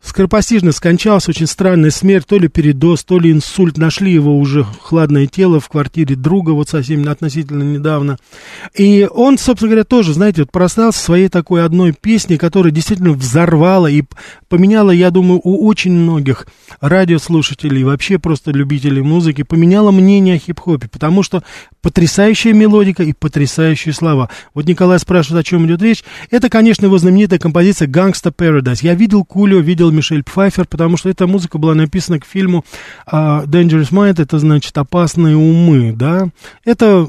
скоропостижно 0.05 0.73
скончался, 0.73 1.31
очень 1.31 1.47
странная 1.47 1.90
смерть, 1.90 2.27
то 2.27 2.38
ли 2.38 2.49
передоз, 2.49 3.05
то 3.05 3.19
ли 3.19 3.33
инсульт. 3.33 3.79
Нашли 3.79 4.12
его 4.12 4.38
уже 4.38 4.64
хладное 4.83 5.27
тело 5.27 5.61
в 5.61 5.69
квартире 5.69 6.14
друга 6.14 6.51
вот 6.51 6.69
совсем 6.69 7.09
относительно 7.09 7.62
недавно. 7.62 8.19
И 8.77 9.09
он, 9.11 9.38
собственно 9.38 9.71
говоря, 9.71 9.85
тоже, 9.85 10.12
знаете, 10.12 10.43
вот 10.43 10.53
проснулся 10.53 10.99
своей 10.99 11.29
такой 11.29 11.64
одной 11.64 11.93
песней, 11.93 12.37
которая 12.37 12.73
действительно 12.73 13.12
взорвала 13.12 13.87
и 13.87 14.03
поменяла, 14.49 14.90
я 14.90 15.11
думаю, 15.11 15.40
у 15.43 15.67
очень 15.67 15.93
многих 15.93 16.47
радиослушателей, 16.81 17.83
вообще 17.83 18.19
просто 18.19 18.51
любителей 18.51 19.03
музыки, 19.03 19.43
поменяла 19.43 19.90
мнение 19.90 20.37
о 20.37 20.38
хип-хопе, 20.38 20.88
потому 20.88 21.23
что 21.23 21.43
потрясающая 21.81 22.53
мелодика 22.53 23.03
и 23.03 23.12
потрясающие 23.12 23.95
слова. 23.95 24.29
Вот 24.53 24.67
Николай 24.67 24.99
спрашивает, 24.99 25.47
о 25.47 25.49
чем 25.49 25.67
идет 25.67 25.83
речь. 25.83 26.05
Это, 26.31 26.49
конечно, 26.49 26.87
его 26.87 26.99
знаменитая 26.99 27.38
композиция 27.38 27.88
«Gangsta 27.88 28.35
Paradise». 28.35 28.81
Я 28.83 28.95
видел 28.95 29.25
Кулио, 29.25 29.61
видел 29.61 29.90
Мишель 29.94 30.22
Пфайфер, 30.22 30.66
потому 30.66 30.96
что 30.96 31.09
эта 31.09 31.26
музыка 31.26 31.59
была 31.59 31.74
написана 31.74 32.20
к 32.20 32.26
фильму 32.26 32.64
uh, 33.11 33.46
Dangerous 33.46 33.90
Mind, 33.90 34.20
это 34.20 34.38
значит 34.38 34.76
«Опасные 34.76 35.37
умы», 35.37 35.92
да. 35.92 36.28
Это 36.64 37.09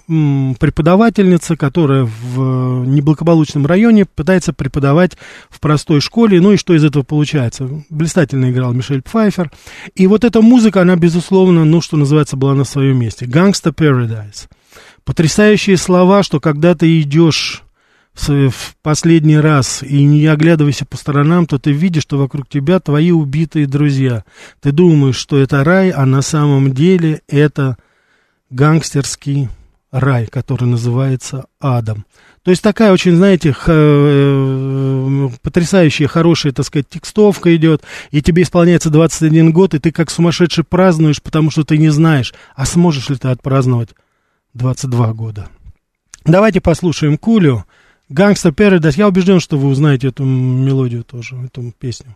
преподавательница, 0.60 1.58
которая 1.58 2.04
в 2.06 2.86
неблагополучном 2.86 3.66
районе 3.66 4.06
пытается 4.06 4.54
преподавать 4.54 5.18
в 5.50 5.60
простой 5.60 6.02
школе, 6.02 6.40
ну 6.40 6.54
и 6.54 6.58
что 6.58 6.74
из 6.74 6.84
этого 6.84 7.04
получается? 7.04 7.70
Блистательно 7.90 8.52
играл 8.52 8.74
Мишель 8.74 9.02
Пфайфер. 9.02 9.52
И 9.96 10.08
вот 10.08 10.24
эта 10.24 10.42
музыка, 10.42 10.82
она, 10.82 10.96
безусловно, 10.96 11.66
ну, 11.66 11.82
что 11.82 11.98
называется, 11.98 12.38
была 12.38 12.54
на 12.54 12.64
своем 12.64 12.98
месте. 12.98 13.26
«Gangsta 13.26 13.74
Paradise». 13.74 14.48
Потрясающие 15.04 15.78
слова, 15.78 16.24
что 16.24 16.40
когда 16.40 16.74
ты 16.74 17.00
идешь 17.02 17.65
в 18.16 18.76
последний 18.82 19.38
раз 19.38 19.84
и 19.84 20.04
не 20.04 20.26
оглядывайся 20.28 20.86
по 20.86 20.98
сторонам, 20.98 21.46
то 21.46 21.60
ты 21.60 21.72
видишь, 21.72 22.04
что 22.04 22.18
вокруг 22.18 22.48
тебя 22.48 22.80
твои 22.80 23.12
убитые 23.12 23.68
друзья. 23.68 24.24
Ты 24.62 24.72
думаешь, 24.72 25.18
что 25.18 25.38
это 25.38 25.64
рай, 25.64 25.90
а 25.90 26.06
на 26.06 26.22
самом 26.22 26.74
деле 26.74 27.22
это 27.28 27.78
гангстерский 28.50 29.50
рай, 29.92 30.28
который 30.28 30.66
называется 30.66 31.46
адом. 31.60 32.06
То 32.44 32.52
есть 32.52 32.62
такая 32.62 32.94
очень, 32.94 33.16
знаете, 33.16 33.54
х, 33.54 33.64
э, 33.68 35.30
потрясающая, 35.42 36.08
хорошая, 36.08 36.54
так 36.54 36.66
сказать, 36.66 36.88
текстовка 36.88 37.56
идет, 37.56 37.82
и 38.12 38.22
тебе 38.22 38.44
исполняется 38.44 38.92
21 38.92 39.52
год, 39.52 39.74
и 39.74 39.80
ты 39.80 39.92
как 39.92 40.12
сумасшедший 40.12 40.64
празднуешь, 40.64 41.22
потому 41.22 41.50
что 41.50 41.64
ты 41.64 41.78
не 41.80 41.90
знаешь, 41.90 42.36
а 42.56 42.66
сможешь 42.68 43.10
ли 43.10 43.16
ты 43.16 43.30
отпраздновать 43.30 43.90
22 44.54 45.14
года. 45.14 45.48
Давайте 46.24 46.62
послушаем 46.62 47.18
Кулю. 47.18 47.66
Гангстер 48.10 48.52
Paradise. 48.52 48.96
Я 48.98 49.08
убежден, 49.08 49.40
что 49.40 49.58
вы 49.58 49.70
узнаете 49.70 50.10
эту 50.10 50.24
мелодию 50.24 51.04
тоже, 51.04 51.36
эту 51.38 51.74
песню. 51.80 52.16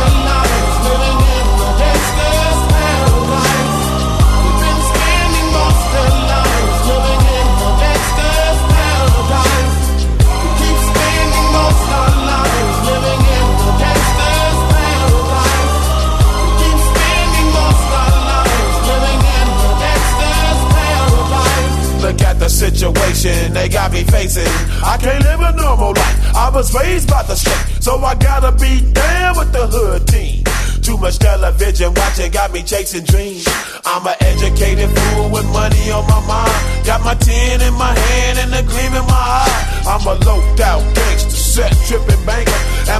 raised 26.73 27.09
by 27.09 27.23
the 27.23 27.35
so 27.81 27.97
I 27.99 28.15
gotta 28.15 28.51
be 28.51 28.81
down 28.93 29.37
with 29.37 29.51
the 29.51 29.67
hood 29.67 30.07
team. 30.07 30.43
Too 30.81 30.97
much 30.97 31.19
television 31.19 31.93
watching 31.93 32.31
got 32.31 32.51
me 32.51 32.63
chasing 32.63 33.03
dreams. 33.03 33.47
I'm 33.85 34.05
an 34.07 34.15
educated 34.21 34.89
fool 34.89 35.29
with 35.29 35.45
money 35.53 35.91
on 35.91 36.05
my 36.07 36.21
mind. 36.25 36.85
Got 36.85 37.03
my 37.03 37.13
tin 37.15 37.61
in 37.61 37.73
my 37.75 37.93
hand 37.97 38.39
and 38.39 38.53
a 38.53 38.63
gleam 38.63 38.93
in 38.93 39.05
my 39.05 39.23
eye. 39.41 39.83
I'm 39.85 40.05
a 40.07 40.15
low 40.25 40.41
out 40.63 40.95
gangster, 40.95 41.29
set 41.29 41.71
tripping 41.87 42.25
banker. 42.25 42.60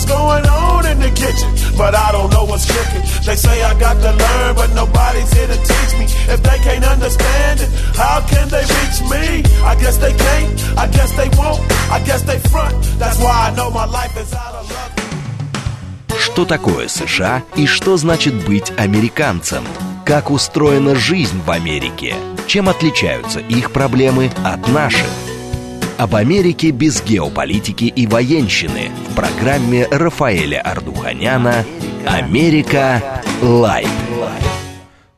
what's 0.00 0.12
going 0.12 0.46
on 0.46 0.86
in 0.86 0.98
the 0.98 1.10
kitchen. 1.10 1.50
But 1.76 1.94
I 1.94 2.12
don't 2.12 2.30
know 2.30 2.44
what's 2.44 2.66
cooking. 2.66 3.02
They 3.24 3.36
say 3.36 3.62
I 3.62 3.78
got 3.78 3.94
to 3.94 4.12
learn, 4.12 4.56
but 4.56 4.74
nobody's 4.74 5.32
here 5.32 5.46
to 5.46 5.56
teach 5.56 5.92
me. 5.98 6.06
If 6.32 6.42
they 6.42 6.58
can't 6.58 6.84
understand 6.84 7.60
it, 7.60 7.68
how 7.96 8.20
can 8.28 8.48
they 8.48 8.64
reach 8.78 8.98
me? 9.12 9.44
I 9.64 9.74
guess 9.76 9.96
they 9.98 10.12
can't, 10.12 10.78
I 10.78 10.86
guess 10.88 11.10
they 11.16 11.28
won't, 11.36 11.60
I 11.90 12.02
guess 12.04 12.22
they 12.22 12.38
front. 12.50 12.74
That's 12.98 13.18
why 13.18 13.50
I 13.50 13.54
know 13.56 13.70
my 13.70 13.86
life 13.86 14.16
is 14.16 14.32
out 14.32 14.54
of 14.54 14.70
luck. 14.70 14.90
Что 16.18 16.44
такое 16.44 16.88
США 16.88 17.42
и 17.56 17.66
что 17.66 17.96
значит 17.96 18.34
быть 18.46 18.72
американцем? 18.76 19.64
Как 20.04 20.30
устроена 20.30 20.94
жизнь 20.94 21.40
в 21.44 21.50
Америке? 21.50 22.14
Чем 22.46 22.68
отличаются 22.68 23.40
их 23.40 23.72
проблемы 23.72 24.30
от 24.44 24.66
наших? 24.68 25.06
Об 26.00 26.14
Америке 26.14 26.70
без 26.70 27.02
геополитики 27.02 27.84
и 27.84 28.06
военщины 28.06 28.90
в 29.10 29.14
программе 29.14 29.86
Рафаэля 29.86 30.62
Ардуханяна 30.62 31.66
«Америка. 32.06 33.22
Light». 33.42 33.86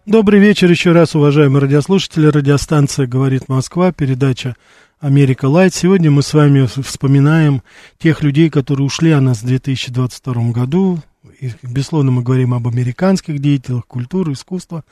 Добрый 0.07 0.40
вечер 0.40 0.68
еще 0.68 0.90
раз, 0.90 1.14
уважаемые 1.14 1.62
радиослушатели. 1.62 2.27
Радиостанция 2.27 3.07
«Говорит 3.07 3.49
Москва», 3.49 3.92
передача 3.92 4.57
«Америка 4.99 5.45
Light». 5.45 5.73
Сегодня 5.73 6.11
мы 6.11 6.21
с 6.25 6.35
вами 6.35 6.66
вспоминаем 6.66 7.62
тех 7.99 8.25
людей, 8.25 8.51
которые 8.51 8.85
ушли 8.85 9.12
от 9.12 9.23
нас 9.23 9.42
в 9.42 9.47
2022 9.47 10.51
году. 10.51 10.99
И, 11.38 11.53
безусловно, 11.62 12.11
мы 12.11 12.23
говорим 12.25 12.55
об 12.55 12.66
американских 12.66 13.38
деятелях 13.38 13.87
культуры, 13.87 14.33
искусства. 14.33 14.83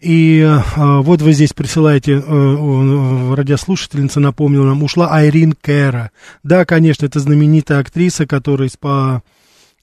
И 0.00 0.40
э, 0.40 1.00
вот 1.00 1.22
вы 1.22 1.32
здесь 1.32 1.52
присылаете, 1.52 2.12
э, 2.12 2.20
э, 2.20 3.34
радиослушательница 3.34 4.20
напомнила 4.20 4.66
нам, 4.66 4.82
ушла 4.84 5.08
Айрин 5.12 5.54
Кэра. 5.60 6.12
Да, 6.44 6.64
конечно, 6.64 7.06
это 7.06 7.18
знаменитая 7.18 7.80
актриса, 7.80 8.24
которая 8.26 8.68
испо, 8.68 9.22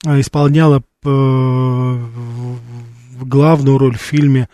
исполняла 0.05 0.83
э, 1.03 1.99
главную 3.21 3.77
роль 3.77 3.97
в 3.97 4.01
фильме. 4.01 4.47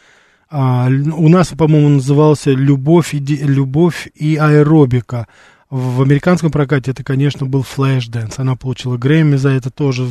А, 0.49 0.87
у 0.87 1.29
нас, 1.29 1.49
по-моему, 1.49 1.89
назывался 1.89 2.51
«Любовь 2.51 3.13
и, 3.13 3.19
«Любовь 3.19 4.09
и 4.15 4.35
аэробика». 4.35 5.27
В 5.71 6.01
американском 6.01 6.51
прокате 6.51 6.91
это, 6.91 7.01
конечно, 7.01 7.45
был 7.45 7.63
«Flashdance». 7.63 8.39
Она 8.39 8.57
получила 8.57 8.97
Грэмми 8.97 9.37
за 9.37 9.51
это 9.51 9.71
тоже 9.71 10.05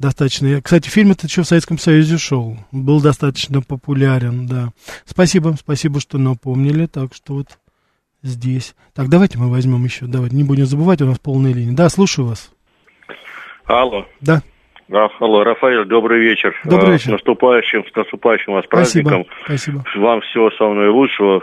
достаточно... 0.00 0.60
Кстати, 0.60 0.88
фильм 0.88 1.12
этот 1.12 1.30
еще 1.30 1.42
в 1.42 1.46
Советском 1.46 1.78
Союзе 1.78 2.18
шел. 2.18 2.58
Был 2.72 3.00
достаточно 3.00 3.62
популярен, 3.62 4.48
да. 4.48 4.70
Спасибо, 5.04 5.54
спасибо, 5.56 6.00
что 6.00 6.18
напомнили. 6.18 6.86
Так 6.86 7.14
что 7.14 7.34
вот 7.34 7.46
здесь. 8.24 8.74
Так, 8.92 9.08
давайте 9.08 9.38
мы 9.38 9.48
возьмем 9.48 9.84
еще. 9.84 10.06
Давайте, 10.06 10.34
не 10.34 10.42
будем 10.42 10.66
забывать, 10.66 11.00
у 11.02 11.06
нас 11.06 11.20
полная 11.20 11.52
линия. 11.52 11.76
Да, 11.76 11.88
слушаю 11.88 12.26
вас. 12.26 12.50
Алло. 13.66 14.06
Да, 14.20 14.42
алло, 14.92 15.44
Рафаэль, 15.44 15.84
добрый 15.86 16.20
вечер. 16.20 16.54
Добрый 16.64 16.90
А, 16.90 16.92
вечер. 16.92 17.08
С 17.08 17.12
наступающим, 17.12 17.84
с 17.90 17.94
наступающим 17.94 18.52
вас 18.54 18.64
спасибо, 18.66 19.08
праздником. 19.10 19.34
спасибо. 19.44 19.84
Вам 19.96 20.20
всего 20.22 20.50
самого 20.52 20.74
наилучшего, 20.74 21.42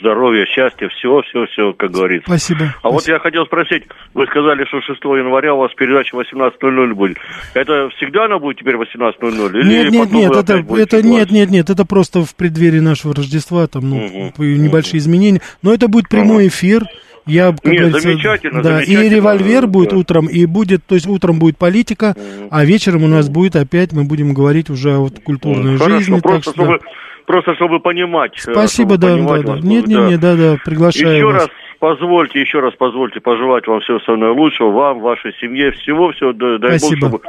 здоровья, 0.00 0.44
счастья, 0.46 0.88
всего, 0.88 1.22
всего, 1.22 1.46
всего, 1.46 1.72
как 1.72 1.90
говорится. 1.90 2.26
Спасибо. 2.28 2.74
А 2.82 2.90
вот 2.90 3.00
спасибо. 3.02 3.14
я 3.16 3.20
хотел 3.20 3.46
спросить, 3.46 3.84
вы 4.14 4.26
сказали, 4.26 4.64
что 4.66 4.80
6 4.80 5.00
января 5.04 5.54
у 5.54 5.58
вас 5.58 5.72
передача 5.74 6.16
18.00 6.16 6.94
будет. 6.94 7.18
Это 7.54 7.88
всегда 7.96 8.26
она 8.26 8.38
будет 8.38 8.58
теперь 8.58 8.76
18.00? 8.76 9.58
Или 9.58 9.68
Нет, 9.68 9.90
нет, 9.90 10.12
нет, 10.12 10.32
это, 10.36 10.64
это 10.76 11.02
нет, 11.02 11.30
нет, 11.30 11.50
нет, 11.50 11.70
это 11.70 11.84
просто 11.84 12.22
в 12.24 12.34
преддверии 12.36 12.80
нашего 12.80 13.14
Рождества, 13.14 13.66
там, 13.66 13.88
ну, 13.88 14.32
по- 14.36 14.42
небольшие 14.42 14.98
изменения. 14.98 15.40
Но 15.62 15.72
это 15.72 15.88
будет 15.88 16.08
прямой 16.08 16.48
эфир. 16.48 16.82
Я, 17.26 17.52
как 17.52 17.64
Нет, 17.72 17.92
замечательно, 17.92 18.62
да, 18.62 18.80
и 18.82 18.84
замечательно, 18.86 19.14
револьвер 19.14 19.66
будет 19.66 19.90
да. 19.90 19.96
утром, 19.96 20.26
и 20.26 20.44
будет, 20.46 20.84
то 20.84 20.94
есть 20.94 21.06
утром 21.06 21.38
будет 21.38 21.56
политика, 21.56 22.14
а 22.50 22.64
вечером 22.64 23.04
у 23.04 23.08
нас 23.08 23.28
будет 23.28 23.54
опять, 23.56 23.92
мы 23.92 24.04
будем 24.04 24.34
говорить 24.34 24.70
уже 24.70 24.94
о 24.94 25.00
вот 25.00 25.20
культурной 25.24 25.76
Хорошо, 25.76 25.98
жизни. 25.98 26.14
так 26.14 26.22
просто, 26.22 26.50
что, 26.50 26.52
да. 26.52 26.64
чтобы, 26.64 26.80
просто 27.26 27.54
чтобы 27.54 27.80
понимать. 27.80 28.32
э, 28.36 28.52
Спасибо, 28.52 28.94
чтобы 28.94 28.98
да, 28.98 29.06
да, 29.08 29.14
понимать 29.14 29.44
да. 29.44 29.52
вас, 29.52 29.62
Нет, 29.62 29.86
нет, 29.86 29.98
да. 29.98 30.08
нет, 30.08 30.20
да, 30.20 30.36
да, 30.36 30.56
приглашаю 30.64 31.14
Еще 31.14 31.26
вас. 31.26 31.34
раз 31.34 31.48
позвольте, 31.78 32.40
еще 32.40 32.60
раз 32.60 32.74
позвольте 32.78 33.20
пожелать 33.20 33.66
вам 33.66 33.80
всего 33.80 33.98
самого 34.00 34.28
наилучшего, 34.28 34.70
вам, 34.70 35.00
вашей 35.00 35.32
семье, 35.40 35.72
всего, 35.72 36.12
всего, 36.12 36.32
дай, 36.32 36.58
дай 36.58 36.70
Бог, 36.72 36.78
Спасибо. 36.78 37.08
чтобы 37.08 37.20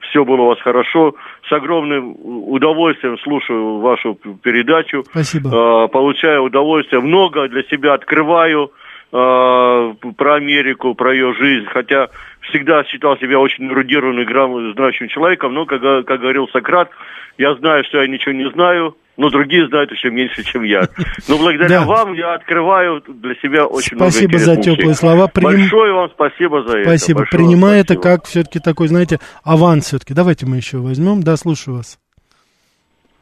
все 0.00 0.24
было 0.24 0.42
у 0.42 0.46
вас 0.48 0.60
хорошо, 0.60 1.14
с 1.48 1.52
огромным 1.52 2.14
удовольствием 2.22 3.18
слушаю 3.20 3.78
вашу 3.78 4.18
передачу. 4.42 5.04
Спасибо. 5.10 5.48
Э, 5.48 5.88
получаю 5.88 6.42
удовольствие, 6.44 7.00
много 7.00 7.48
для 7.48 7.62
себя 7.64 7.94
открываю 7.94 8.70
про 9.12 10.34
Америку, 10.36 10.94
про 10.94 11.12
ее 11.12 11.34
жизнь, 11.34 11.66
хотя 11.66 12.08
всегда 12.48 12.82
считал 12.84 13.16
себя 13.18 13.38
очень 13.38 13.66
эрудированным, 13.66 14.24
грамотным, 14.24 14.72
знающим 14.72 15.08
человеком, 15.08 15.52
но, 15.52 15.66
как, 15.66 15.82
как 16.06 16.20
говорил 16.20 16.48
Сократ, 16.50 16.88
я 17.36 17.54
знаю, 17.56 17.84
что 17.84 18.00
я 18.00 18.08
ничего 18.08 18.32
не 18.32 18.50
знаю, 18.52 18.96
но 19.18 19.28
другие 19.28 19.68
знают 19.68 19.92
еще 19.92 20.10
меньше, 20.10 20.42
чем 20.44 20.62
я. 20.62 20.88
Но 21.28 21.36
благодаря 21.36 21.80
Да. 21.80 21.86
вам 21.86 22.14
я 22.14 22.32
открываю 22.34 23.02
для 23.06 23.34
себя 23.36 23.66
очень 23.66 23.96
Спасибо 23.98 24.30
много 24.32 24.44
за 24.44 24.52
интересных 24.54 24.76
теплые 24.76 24.94
слова. 24.94 25.26
Приним- 25.28 25.60
Большое 25.60 25.92
вам 25.92 26.10
спасибо 26.14 26.62
за 26.62 26.78
это. 26.78 26.88
Спасибо. 26.88 27.18
Большое 27.18 27.38
вам 27.42 27.48
Принимаю 27.50 27.80
это 27.80 27.92
спасибо. 27.94 28.02
как 28.16 28.24
все-таки 28.24 28.58
такой, 28.60 28.88
знаете, 28.88 29.18
аванс 29.44 29.86
все-таки. 29.88 30.14
Давайте 30.14 30.46
мы 30.46 30.56
еще 30.56 30.78
возьмем. 30.78 31.22
Да, 31.22 31.36
слушаю 31.36 31.76
вас. 31.76 31.98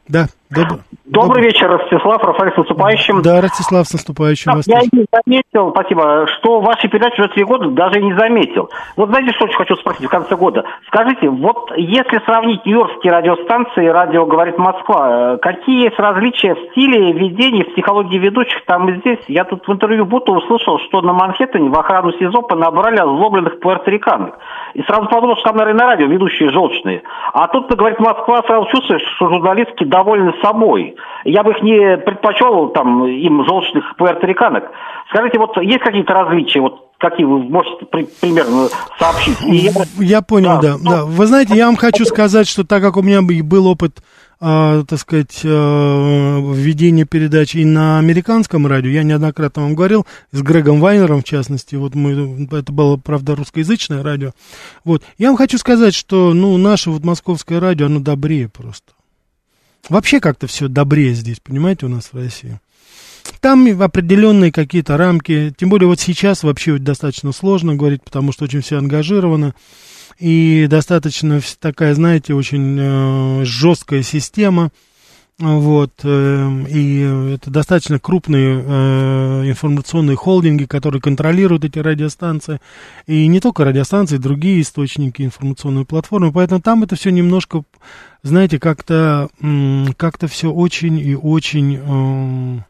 Да, 0.07 0.27
доб- 0.55 0.79
Добрый 1.05 1.43
доб- 1.43 1.45
вечер, 1.45 1.69
Ростислав, 1.69 2.23
Рафаэль 2.23 2.53
с 2.53 2.57
наступающим. 2.57 3.21
Да, 3.21 3.41
Ростислав, 3.41 3.85
с 3.87 3.93
наступающим 3.93 4.51
Да, 4.51 4.55
вас. 4.57 4.67
Я 4.67 4.77
тоже. 4.79 4.89
не 4.93 5.05
заметил, 5.11 5.71
спасибо, 5.71 6.27
что 6.27 6.61
ваши 6.61 6.87
передачи 6.87 7.19
уже 7.19 7.29
три 7.29 7.43
года 7.43 7.69
даже 7.69 7.99
не 8.01 8.13
заметил. 8.13 8.69
Вот 8.95 9.09
знаете, 9.09 9.33
что 9.33 9.45
очень 9.45 9.57
хочу 9.57 9.75
спросить 9.75 10.05
в 10.05 10.09
конце 10.09 10.35
года? 10.35 10.63
Скажите, 10.87 11.29
вот 11.29 11.71
если 11.75 12.19
сравнить 12.25 12.65
нью-йоркские 12.65 13.11
радиостанции 13.13 13.87
радио 13.87 14.25
«Говорит 14.25 14.57
Москва», 14.57 15.33
э, 15.33 15.37
какие 15.41 15.83
есть 15.85 15.99
различия 15.99 16.55
в 16.55 16.71
стиле 16.71 17.11
ведения, 17.11 17.65
в 17.65 17.73
психологии 17.73 18.17
ведущих 18.17 18.63
там 18.65 18.87
и 18.89 18.97
здесь? 18.99 19.19
Я 19.27 19.43
тут 19.43 19.67
в 19.67 19.71
интервью 19.71 20.05
будто 20.05 20.31
услышал, 20.31 20.79
что 20.87 21.01
на 21.01 21.13
Манхэттене 21.13 21.69
в 21.69 21.77
охрану 21.79 22.11
СИЗО 22.13 22.41
понабрали 22.43 22.97
озлобленных 22.99 23.59
пуэрториканок. 23.59 24.37
И 24.75 24.81
сразу 24.83 25.07
подумал, 25.09 25.35
что 25.35 25.49
там, 25.49 25.57
наверное, 25.57 25.79
на 25.85 25.91
радио 25.91 26.07
ведущие 26.07 26.49
желчные. 26.51 27.03
А 27.33 27.47
тут, 27.49 27.69
говорит 27.75 27.99
Москва, 27.99 28.41
сразу 28.47 28.67
чувствуешь, 28.71 29.01
что 29.17 29.27
журналистки 29.27 29.83
довольны 29.83 30.33
собой. 30.41 30.95
Я 31.25 31.43
бы 31.43 31.51
их 31.51 31.61
не 31.63 31.97
предпочел, 31.97 32.69
там, 32.69 33.05
им 33.05 33.45
желчных 33.45 33.95
пуэрториканок. 33.97 34.63
Скажите, 35.09 35.37
вот 35.39 35.55
есть 35.61 35.83
какие-то 35.83 36.13
различия, 36.13 36.61
вот 36.61 36.87
какие 36.97 37.25
вы 37.25 37.39
можете 37.39 37.85
при- 37.85 38.07
примерно 38.21 38.67
сообщить? 38.99 39.41
И 39.43 39.69
я- 40.03 40.21
понял, 40.21 40.59
да, 40.61 40.77
Да, 40.77 40.77
да. 40.83 41.05
Вы 41.05 41.25
знаете, 41.25 41.55
я 41.55 41.65
вам 41.65 41.75
хочу 41.75 42.05
сказать, 42.05 42.47
что 42.47 42.63
так 42.63 42.81
как 42.81 42.95
у 42.97 43.01
меня 43.01 43.21
бы- 43.21 43.41
был 43.43 43.67
опыт, 43.67 44.03
а, 44.39 44.83
так 44.87 44.99
сказать, 44.99 45.41
а, 45.43 46.39
введения 46.53 47.05
передач 47.05 47.55
и 47.55 47.65
на 47.65 47.99
американском 47.99 48.65
радио, 48.67 48.89
я 48.91 49.03
неоднократно 49.03 49.63
вам 49.63 49.75
говорил, 49.75 50.05
с 50.31 50.41
Грегом 50.41 50.79
Вайнером, 50.79 51.21
в 51.21 51.23
частности, 51.23 51.75
вот 51.75 51.95
мы, 51.95 52.47
это 52.51 52.71
было, 52.71 52.97
правда, 52.97 53.35
русскоязычное 53.35 54.03
радио, 54.03 54.31
вот. 54.85 55.01
Я 55.17 55.27
вам 55.29 55.37
хочу 55.37 55.57
сказать, 55.57 55.93
что, 55.95 56.33
ну, 56.33 56.55
наше 56.57 56.89
вот 56.91 57.03
московское 57.03 57.59
радио, 57.59 57.87
оно 57.87 57.99
добрее 57.99 58.47
просто. 58.49 58.93
Вообще 59.89 60.19
как-то 60.19 60.47
все 60.47 60.67
добрее 60.67 61.13
здесь, 61.13 61.39
понимаете, 61.39 61.85
у 61.85 61.89
нас 61.89 62.09
в 62.11 62.15
России. 62.15 62.59
Там 63.39 63.65
определенные 63.81 64.51
какие-то 64.51 64.97
рамки, 64.97 65.53
тем 65.57 65.69
более 65.69 65.87
вот 65.87 65.99
сейчас 65.99 66.43
вообще 66.43 66.77
достаточно 66.77 67.31
сложно 67.31 67.75
говорить, 67.75 68.03
потому 68.03 68.31
что 68.31 68.45
очень 68.45 68.61
все 68.61 68.77
ангажировано, 68.77 69.53
и 70.19 70.67
достаточно 70.69 71.41
такая, 71.59 71.95
знаете, 71.95 72.33
очень 72.33 72.77
э, 72.79 73.45
жесткая 73.45 74.03
система, 74.03 74.71
вот, 75.41 75.91
э, 76.03 76.65
и 76.69 77.33
это 77.33 77.49
достаточно 77.49 77.99
крупные 77.99 78.63
э, 78.63 79.49
информационные 79.49 80.15
холдинги, 80.15 80.65
которые 80.65 81.01
контролируют 81.01 81.65
эти 81.65 81.79
радиостанции, 81.79 82.61
и 83.07 83.25
не 83.25 83.39
только 83.39 83.65
радиостанции, 83.65 84.17
другие 84.17 84.61
источники, 84.61 85.23
информационные 85.23 85.85
платформы, 85.85 86.31
поэтому 86.31 86.61
там 86.61 86.83
это 86.83 86.95
все 86.95 87.09
немножко, 87.09 87.63
знаете, 88.21 88.59
как-то 88.59 89.29
м, 89.41 89.93
как-то 89.97 90.27
все 90.27 90.51
очень 90.51 90.99
и 90.99 91.15
очень, 91.15 91.75
эм, 91.77 92.65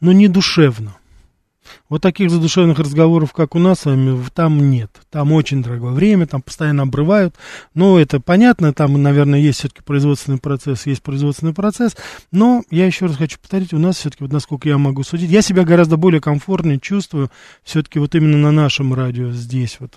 ну, 0.00 0.12
не 0.12 0.26
душевно. 0.26 0.96
Вот 1.88 2.02
таких 2.02 2.30
задушевных 2.30 2.78
разговоров, 2.78 3.32
как 3.32 3.54
у 3.54 3.58
нас 3.58 3.80
с 3.80 3.84
вами, 3.86 4.18
там 4.34 4.70
нет. 4.70 4.90
Там 5.10 5.32
очень 5.32 5.62
дорогое 5.62 5.92
время, 5.92 6.26
там 6.26 6.42
постоянно 6.42 6.82
обрывают. 6.82 7.34
Но 7.74 7.98
это 7.98 8.20
понятно, 8.20 8.72
там, 8.72 9.00
наверное, 9.02 9.38
есть 9.38 9.60
все-таки 9.60 9.82
производственный 9.82 10.38
процесс, 10.38 10.86
есть 10.86 11.02
производственный 11.02 11.54
процесс. 11.54 11.96
Но 12.30 12.62
я 12.70 12.86
еще 12.86 13.06
раз 13.06 13.16
хочу 13.16 13.38
повторить, 13.38 13.72
у 13.72 13.78
нас 13.78 13.96
все-таки, 13.96 14.24
вот 14.24 14.32
насколько 14.32 14.68
я 14.68 14.78
могу 14.78 15.02
судить, 15.02 15.30
я 15.30 15.42
себя 15.42 15.64
гораздо 15.64 15.96
более 15.96 16.20
комфортнее 16.20 16.78
чувствую 16.78 17.30
все-таки 17.62 17.98
вот 17.98 18.14
именно 18.14 18.38
на 18.38 18.52
нашем 18.52 18.94
радио 18.94 19.30
здесь. 19.30 19.78
Вот. 19.80 19.94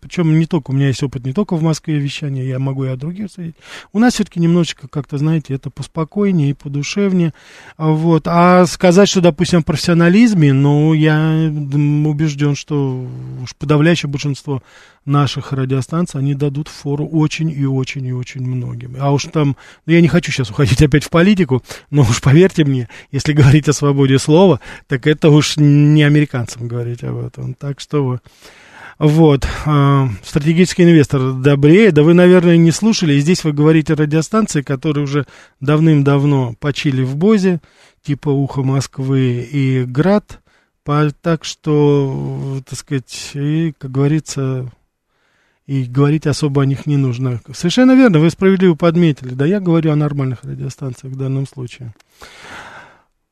Причем 0.00 0.38
не 0.38 0.46
только, 0.46 0.70
у 0.70 0.74
меня 0.74 0.88
есть 0.88 1.02
опыт 1.02 1.24
не 1.24 1.32
только 1.32 1.56
в 1.56 1.62
Москве 1.62 1.98
вещания, 1.98 2.44
я 2.44 2.58
могу 2.58 2.84
и 2.84 2.88
о 2.88 2.96
других 2.96 3.30
судить. 3.30 3.56
У 3.92 3.98
нас 3.98 4.14
все-таки 4.14 4.40
немножечко 4.40 4.88
как-то, 4.88 5.18
знаете, 5.18 5.54
это 5.54 5.70
поспокойнее 5.70 6.50
и 6.50 6.54
подушевнее. 6.54 7.32
Вот. 7.76 8.26
А 8.26 8.66
сказать, 8.66 9.08
что, 9.08 9.20
допустим, 9.20 9.60
о 9.60 9.62
профессионализме, 9.62 10.52
ну, 10.52 10.92
я 10.92 11.09
м, 11.14 12.06
убежден, 12.06 12.54
что 12.54 13.06
уж 13.42 13.54
подавляющее 13.56 14.10
большинство 14.10 14.62
наших 15.04 15.52
радиостанций, 15.52 16.20
они 16.20 16.34
дадут 16.34 16.68
фору 16.68 17.06
очень 17.06 17.50
и 17.50 17.64
очень 17.64 18.06
и 18.06 18.12
очень 18.12 18.42
многим. 18.42 18.96
А 18.98 19.12
уж 19.12 19.24
там, 19.24 19.56
ну, 19.86 19.92
я 19.92 20.00
не 20.00 20.08
хочу 20.08 20.30
сейчас 20.32 20.50
уходить 20.50 20.82
опять 20.82 21.04
в 21.04 21.10
политику, 21.10 21.62
но 21.90 22.02
уж 22.02 22.20
поверьте 22.20 22.64
мне, 22.64 22.88
если 23.10 23.32
говорить 23.32 23.68
о 23.68 23.72
свободе 23.72 24.18
слова, 24.18 24.60
так 24.86 25.06
это 25.06 25.30
уж 25.30 25.56
не 25.56 26.02
американцам 26.02 26.68
говорить 26.68 27.02
об 27.02 27.18
этом. 27.18 27.54
Так 27.54 27.80
что. 27.80 28.20
Вот, 28.98 29.48
а, 29.64 30.10
стратегический 30.22 30.82
инвестор 30.82 31.32
добрее, 31.32 31.90
да 31.90 32.02
вы, 32.02 32.12
наверное, 32.12 32.58
не 32.58 32.70
слушали, 32.70 33.14
и 33.14 33.20
здесь 33.20 33.44
вы 33.44 33.54
говорите 33.54 33.94
о 33.94 33.96
радиостанции, 33.96 34.60
которые 34.60 35.04
уже 35.04 35.24
давным-давно 35.58 36.54
почили 36.60 37.02
в 37.02 37.16
Бозе, 37.16 37.62
типа 38.02 38.28
«Ухо 38.28 38.62
Москвы» 38.62 39.48
и 39.50 39.84
«Град», 39.84 40.39
так 40.84 41.44
что, 41.44 42.60
так 42.68 42.78
сказать, 42.78 43.30
и, 43.34 43.74
как 43.78 43.90
говорится, 43.90 44.70
и 45.66 45.84
говорить 45.84 46.26
особо 46.26 46.62
о 46.62 46.66
них 46.66 46.86
не 46.86 46.96
нужно. 46.96 47.40
Совершенно 47.52 47.94
верно, 47.94 48.18
вы 48.18 48.30
справедливо 48.30 48.74
подметили, 48.74 49.34
да, 49.34 49.46
я 49.46 49.60
говорю 49.60 49.92
о 49.92 49.96
нормальных 49.96 50.42
радиостанциях 50.42 51.12
в 51.12 51.16
данном 51.16 51.46
случае. 51.46 51.94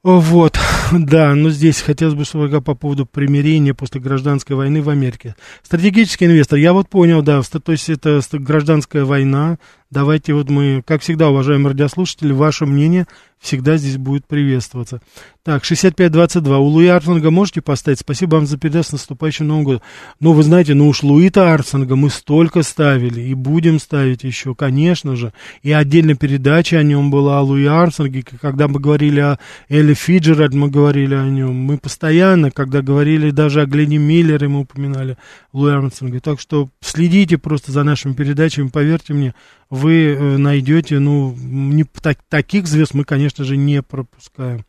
Вот, 0.04 0.56
да, 0.92 1.34
но 1.34 1.50
здесь 1.50 1.80
хотелось 1.80 2.14
бы, 2.14 2.24
чтобы 2.24 2.62
по 2.62 2.74
поводу 2.74 3.04
примирения 3.04 3.74
после 3.74 4.00
гражданской 4.00 4.54
войны 4.54 4.80
в 4.80 4.88
Америке. 4.88 5.34
Стратегический 5.62 6.26
инвестор, 6.26 6.58
я 6.58 6.72
вот 6.72 6.88
понял, 6.88 7.22
да, 7.22 7.42
то 7.42 7.72
есть 7.72 7.88
это 7.88 8.20
гражданская 8.32 9.04
война. 9.04 9.58
Давайте 9.90 10.34
вот 10.34 10.48
мы, 10.48 10.82
как 10.86 11.02
всегда, 11.02 11.30
уважаемые 11.30 11.72
радиослушатели, 11.72 12.32
ваше 12.32 12.64
мнение 12.66 13.08
всегда 13.40 13.76
здесь 13.76 13.96
будет 13.96 14.26
приветствоваться. 14.26 15.00
Так, 15.44 15.64
6522. 15.64 16.58
У 16.58 16.64
Луи 16.64 16.88
Армстронга 16.88 17.30
можете 17.30 17.62
поставить? 17.62 18.00
Спасибо 18.00 18.36
вам 18.36 18.46
за 18.46 18.58
передачу 18.58 18.88
с 18.88 18.92
наступающим 18.92 19.46
Новым 19.46 19.64
годом. 19.64 19.82
Ну, 20.20 20.32
вы 20.32 20.42
знаете, 20.42 20.74
ну 20.74 20.88
уж 20.88 21.02
Луи-то 21.02 21.52
Армстронга 21.52 21.96
мы 21.96 22.10
столько 22.10 22.62
ставили 22.62 23.22
и 23.22 23.34
будем 23.34 23.78
ставить 23.78 24.24
еще, 24.24 24.54
конечно 24.54 25.16
же. 25.16 25.32
И 25.62 25.72
отдельная 25.72 26.16
передача 26.16 26.78
о 26.78 26.82
нем 26.82 27.10
была, 27.10 27.38
о 27.38 27.42
Луи 27.42 27.64
Армстронге. 27.64 28.24
Когда 28.42 28.68
мы 28.68 28.78
говорили 28.78 29.20
о 29.20 29.38
Элли 29.70 29.94
Фиджеральд, 29.94 30.52
мы 30.52 30.68
говорили 30.68 31.14
о 31.14 31.24
нем. 31.24 31.54
Мы 31.54 31.78
постоянно, 31.78 32.50
когда 32.50 32.82
говорили 32.82 33.30
даже 33.30 33.62
о 33.62 33.66
Гленне 33.66 33.98
Миллере, 33.98 34.48
мы 34.48 34.60
упоминали 34.60 35.16
Луи 35.52 35.72
Армстронга. 35.72 36.20
Так 36.20 36.40
что 36.40 36.68
следите 36.80 37.38
просто 37.38 37.72
за 37.72 37.84
нашими 37.84 38.12
передачами, 38.12 38.68
поверьте 38.68 39.14
мне, 39.14 39.34
вы 39.70 40.14
э, 40.14 40.36
найдете, 40.38 40.98
ну, 40.98 41.34
не, 41.38 41.84
так- 41.84 42.20
таких 42.28 42.66
звезд 42.66 42.94
мы, 42.94 43.04
конечно 43.04 43.27
же, 43.36 43.56
не 43.56 43.82
пропускаем. 43.82 44.64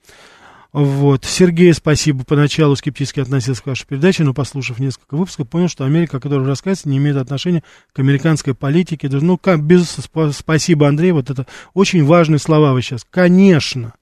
Вот. 0.71 1.25
Сергей, 1.25 1.73
спасибо. 1.73 2.23
Поначалу 2.23 2.75
скептически 2.75 3.19
относился 3.19 3.63
к 3.63 3.65
вашей 3.65 3.87
передаче, 3.87 4.23
но 4.23 4.33
послушав 4.33 4.79
несколько 4.79 5.15
выпусков, 5.15 5.49
понял, 5.49 5.67
что 5.67 5.83
Америка, 5.83 6.17
о 6.17 6.19
которой 6.19 6.45
рассказывается, 6.45 6.89
не 6.89 6.97
имеет 6.97 7.17
отношения 7.17 7.63
к 7.91 7.99
американской 7.99 8.53
политике. 8.53 9.09
Ну, 9.09 9.37
как, 9.37 9.63
без, 9.63 9.97
спа- 9.97 10.31
спасибо, 10.31 10.87
Андрей, 10.87 11.11
вот 11.11 11.29
это 11.31 11.47
очень 11.73 12.03
важные 12.05 12.39
слова 12.39 12.73
вы 12.73 12.83
сейчас. 12.83 13.05
Конечно. 13.09 13.93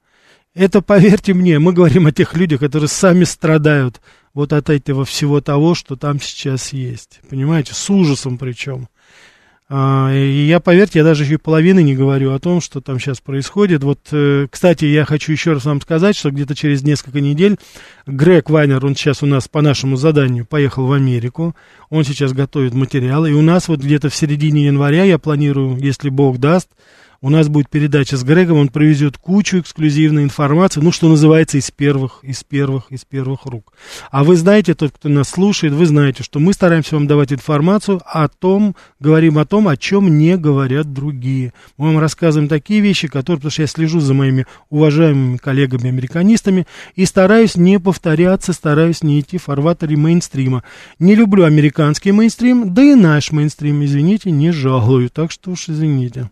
Это, 0.54 0.82
поверьте 0.82 1.34
мне, 1.34 1.60
мы 1.60 1.72
говорим 1.72 2.08
о 2.08 2.12
тех 2.12 2.36
людях, 2.36 2.60
которые 2.60 2.90
сами 2.90 3.24
страдают 3.24 4.02
вот 4.34 4.54
от 4.54 4.70
этого 4.70 5.06
всего 5.06 5.40
того, 5.40 5.74
что 5.74 5.96
там 5.96 6.20
сейчас 6.20 6.74
есть. 6.74 7.22
Понимаете, 7.30 7.74
с 7.74 7.90
ужасом 7.90 8.38
причем. 8.38 8.90
А, 9.70 10.14
И 10.14 10.46
я, 10.46 10.62
поверьте, 10.62 11.00
я 11.00 11.06
даже 11.06 11.24
еще 11.24 11.34
и 11.34 11.38
половины 11.38 11.84
не 11.84 11.94
говорю 11.94 12.32
о 12.32 12.40
том, 12.40 12.62
что 12.62 12.80
там 12.80 13.00
сейчас 13.00 13.20
происходит. 13.20 13.84
Вот, 13.84 14.00
э, 14.12 14.48
кстати, 14.50 14.86
я 14.86 15.04
хочу 15.04 15.34
еще 15.34 15.54
раз 15.54 15.66
вам 15.66 15.82
сказать, 15.82 16.16
что 16.16 16.32
где-то 16.32 16.56
через 16.56 16.84
несколько 16.84 17.20
недель 17.20 17.58
Грег 18.06 18.50
Вайнер, 18.50 18.86
он 18.86 18.96
сейчас 18.96 19.24
у 19.24 19.26
нас 19.26 19.50
по 19.50 19.62
нашему 19.62 19.98
заданию 19.98 20.46
поехал 20.46 20.88
в 20.88 20.94
Америку, 20.94 21.54
он 21.90 22.06
сейчас 22.06 22.32
готовит 22.32 22.74
материалы, 22.74 23.32
и 23.32 23.34
у 23.34 23.42
нас 23.42 23.68
вот 23.68 23.82
где-то 23.82 24.10
в 24.10 24.16
середине 24.16 24.68
января, 24.68 25.04
я 25.04 25.20
планирую, 25.20 25.78
если 25.78 26.10
Бог 26.10 26.38
даст, 26.38 26.70
У 27.20 27.32
нас 27.32 27.48
будет 27.48 27.70
передача 27.70 28.16
с 28.16 28.24
Грегом, 28.24 28.58
он 28.60 28.68
привезет 28.68 29.18
кучу 29.18 29.60
эксклюзивной 29.60 30.24
информации, 30.24 30.82
ну, 30.82 30.92
что 30.92 31.10
называется, 31.10 31.58
из 31.58 31.72
первых, 31.72 32.20
из 32.22 32.44
первых, 32.44 32.92
из 32.92 33.06
первых 33.06 33.46
рук. 33.46 33.74
А 34.12 34.24
вы 34.24 34.36
знаете, 34.36 34.76
тот, 34.76 34.92
кто 34.92 35.10
нас 35.10 35.30
слушает, 35.30 35.74
вы 35.74 35.88
знаете, 35.88 36.22
что 36.22 36.40
мы 36.40 36.54
стараемся 36.54 36.94
вам 36.96 37.08
давать 37.08 37.34
информацию 37.34 38.02
о 38.06 38.28
том, 38.28 38.76
говорим 39.00 39.40
о 39.40 39.46
том, 39.46 39.68
о 39.68 39.78
чем 39.78 40.20
не 40.20 40.38
говорят 40.38 40.94
другие. 40.94 41.54
Мы 41.78 41.88
вам 41.88 42.00
рассказываем 42.00 42.48
такие 42.48 42.82
вещи, 42.82 43.08
которые, 43.08 43.40
потому 43.40 43.52
что 43.52 43.64
я 43.64 43.68
слежу 43.68 44.00
за 44.00 44.14
моими 44.14 44.46
уважаемыми 44.70 45.38
коллегами-американистами 45.38 46.68
и 46.96 47.06
стараюсь 47.06 47.56
не 47.56 47.80
повторяться, 47.80 48.54
стараюсь 48.54 49.02
не 49.02 49.20
идти 49.20 49.40
в 49.40 49.44
фарватере 49.46 49.98
мейнстрима. 49.98 50.64
Не 51.00 51.16
люблю 51.16 51.46
американский 51.46 52.12
мейнстрим, 52.12 52.76
да 52.76 52.84
и 52.84 52.94
наш 52.94 53.32
мейнстрим, 53.32 53.84
извините, 53.84 54.30
не 54.30 54.52
жалую, 54.52 55.10
так 55.10 55.32
что 55.32 55.52
уж 55.52 55.70
извините. 55.70 56.30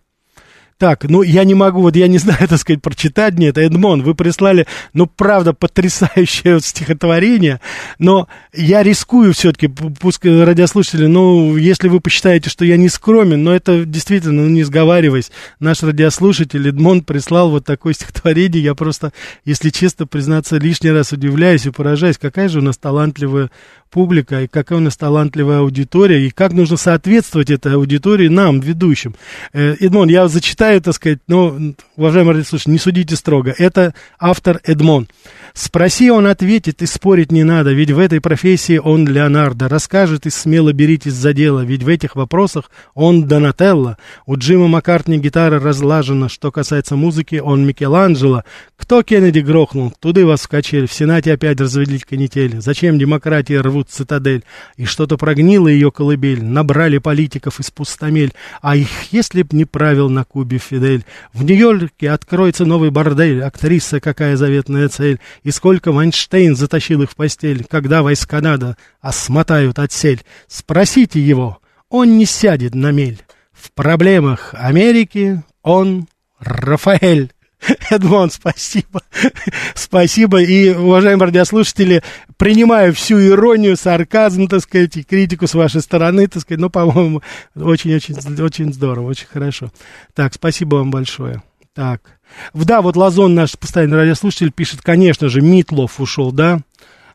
Так, 0.78 1.06
ну 1.06 1.22
я 1.22 1.46
не 1.46 1.54
могу, 1.54 1.82
вот 1.82 1.96
я 1.96 2.10
не 2.10 2.18
знаю, 2.26 2.50
так 2.50 2.60
сказать, 2.60 2.82
прочитать 2.82 3.36
мне 3.36 3.48
это. 3.48 3.62
Эдмон, 3.62 4.04
вы 4.04 4.14
прислали, 4.14 4.68
ну 4.94 5.08
правда, 5.08 5.54
потрясающее 5.54 6.60
стихотворение, 6.60 7.62
но 7.98 8.28
я 8.54 8.84
рискую 8.84 9.34
все-таки, 9.34 9.68
пускай 9.68 10.44
радиослушатели, 10.44 11.06
ну, 11.06 11.56
если 11.56 11.88
вы 11.88 12.02
посчитаете, 12.02 12.50
что 12.50 12.66
я 12.66 12.76
не 12.76 12.90
скромен, 12.90 13.42
но 13.42 13.56
это 13.56 13.86
действительно, 13.86 14.44
ну, 14.44 14.50
не 14.50 14.64
сговариваясь, 14.64 15.32
наш 15.62 15.82
радиослушатель 15.82 16.68
Эдмон 16.68 17.04
прислал 17.04 17.52
вот 17.52 17.64
такое 17.64 17.94
стихотворение, 17.94 18.62
я 18.62 18.76
просто, 18.76 19.14
если 19.46 19.70
честно 19.70 20.06
признаться, 20.06 20.58
лишний 20.58 20.92
раз 20.92 21.14
удивляюсь 21.14 21.66
и 21.66 21.72
поражаюсь, 21.72 22.18
какая 22.18 22.50
же 22.50 22.60
у 22.60 22.62
нас 22.62 22.78
талантливая 22.78 23.50
публика, 23.96 24.42
и 24.42 24.48
какая 24.48 24.80
у 24.80 24.82
нас 24.82 24.98
талантливая 24.98 25.60
аудитория, 25.60 26.28
и 26.28 26.30
как 26.30 26.52
нужно 26.52 26.76
соответствовать 26.76 27.50
этой 27.50 27.76
аудитории 27.76 28.28
нам, 28.28 28.60
ведущим. 28.60 29.16
Э, 29.54 29.76
Эдмон, 29.80 30.10
я 30.10 30.28
зачитаю, 30.28 30.65
так 30.84 30.94
сказать, 30.94 31.20
но, 31.28 31.58
уважаемые 31.96 32.36
радиослушатели, 32.36 32.74
не 32.74 32.80
судите 32.80 33.16
строго. 33.16 33.54
Это 33.58 33.94
автор 34.20 34.60
Эдмон. 34.64 35.08
Спроси, 35.58 36.12
он 36.12 36.28
ответит, 36.28 36.82
и 36.82 36.86
спорить 36.86 37.32
не 37.32 37.46
надо, 37.46 37.72
ведь 37.72 37.90
в 37.90 37.98
этой 37.98 38.20
профессии 38.20 38.78
он 38.78 39.08
Леонардо. 39.08 39.70
Расскажет 39.70 40.26
и 40.26 40.30
смело 40.30 40.74
беритесь 40.74 41.14
за 41.14 41.32
дело, 41.32 41.64
ведь 41.64 41.82
в 41.82 41.88
этих 41.88 42.18
вопросах 42.18 42.70
он 42.94 43.26
Донателло. 43.26 43.98
У 44.26 44.36
Джима 44.36 44.68
Маккартни 44.68 45.18
гитара 45.18 45.58
разлажена, 45.62 46.28
что 46.28 46.52
касается 46.52 46.98
музыки, 46.98 47.38
он 47.38 47.66
Микеланджело. 47.66 48.44
Кто 48.76 49.02
Кеннеди 49.02 49.40
грохнул? 49.40 49.94
Туды 49.98 50.26
вас 50.26 50.42
вскочили, 50.42 50.88
в 50.88 50.92
Сенате 50.92 51.32
опять 51.32 51.62
развели 51.62 52.00
канители. 52.00 52.60
Зачем 52.60 53.00
демократии 53.00 53.54
рвут 53.54 53.90
цитадель? 53.90 54.44
И 54.76 54.84
что-то 54.84 55.16
прогнило 55.16 55.70
ее 55.70 55.90
колыбель, 55.90 56.44
набрали 56.44 56.98
политиков 56.98 57.62
из 57.62 57.72
пустомель. 57.72 58.34
А 58.62 58.76
их, 58.76 58.90
если 59.12 59.42
б 59.44 59.56
не 59.56 59.64
правил 59.64 60.10
на 60.10 60.26
Кубе 60.26 60.58
Фидель. 60.58 61.06
В 61.32 61.46
Нью-Йорке 61.46 62.12
откроется 62.12 62.66
новый 62.66 62.92
бордель, 62.92 63.42
актриса 63.42 64.02
какая 64.02 64.36
заветная 64.36 64.90
цель. 64.90 65.22
И 65.46 65.52
сколько 65.52 65.92
Вайнштейн 65.92 66.56
затащил 66.56 67.04
их 67.04 67.12
в 67.12 67.16
постель, 67.16 67.66
когда 67.66 68.02
войска 68.02 68.42
надо, 68.42 68.78
а 69.00 69.12
смотают 69.12 69.78
отсель. 69.78 70.24
Спросите 70.48 71.20
его, 71.20 71.60
он 71.88 72.18
не 72.18 72.26
сядет 72.26 72.74
на 72.74 72.92
мель. 72.92 73.22
В 73.52 73.72
проблемах 73.72 74.56
Америки 74.58 75.44
он 75.62 76.08
Рафаэль. 76.40 77.32
Эдмон, 77.92 78.32
спасибо. 78.32 79.04
спасибо. 79.76 80.42
И, 80.42 80.72
уважаемые 80.72 81.28
радиослушатели, 81.28 82.02
принимаю 82.38 82.92
всю 82.96 83.24
иронию, 83.24 83.78
сарказм, 83.78 84.48
так 84.48 84.62
сказать, 84.62 84.98
и 84.98 85.04
критику 85.04 85.46
с 85.46 85.54
вашей 85.54 85.82
стороны, 85.82 86.28
так 86.28 86.42
сказать, 86.42 86.60
ну, 86.60 86.72
по-моему, 86.72 87.22
очень-очень 87.56 88.16
очень 88.42 88.74
здорово, 88.74 89.10
очень 89.10 89.28
хорошо. 89.28 89.72
Так, 90.16 90.34
спасибо 90.34 90.78
вам 90.78 90.90
большое. 90.90 91.44
Так. 91.76 92.15
Да, 92.54 92.82
вот 92.82 92.96
Лазон, 92.96 93.36
наш 93.36 93.58
постоянный 93.58 93.98
радиослушатель, 93.98 94.52
пишет, 94.52 94.82
конечно 94.82 95.30
же, 95.30 95.42
Митлов 95.42 96.00
ушел, 96.00 96.32
да. 96.32 96.60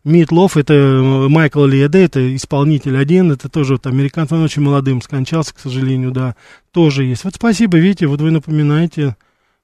Митлов, 0.03 0.57
это 0.57 0.73
э, 0.73 1.29
Майкл 1.29 1.65
Лиеде, 1.65 2.05
это 2.05 2.35
исполнитель 2.35 2.97
один, 2.97 3.33
это 3.33 3.51
тоже 3.51 3.75
вот 3.75 3.87
американец, 3.87 4.33
он 4.33 4.43
очень 4.43 4.63
молодым 4.63 5.03
скончался, 5.03 5.55
к 5.55 5.59
сожалению, 5.59 6.11
да, 6.11 6.37
тоже 6.73 7.05
есть. 7.05 7.25
Вот 7.25 7.35
спасибо, 7.35 7.79
видите, 7.79 8.07
вот 8.07 8.21
вы 8.21 8.31
напоминаете 8.31 9.17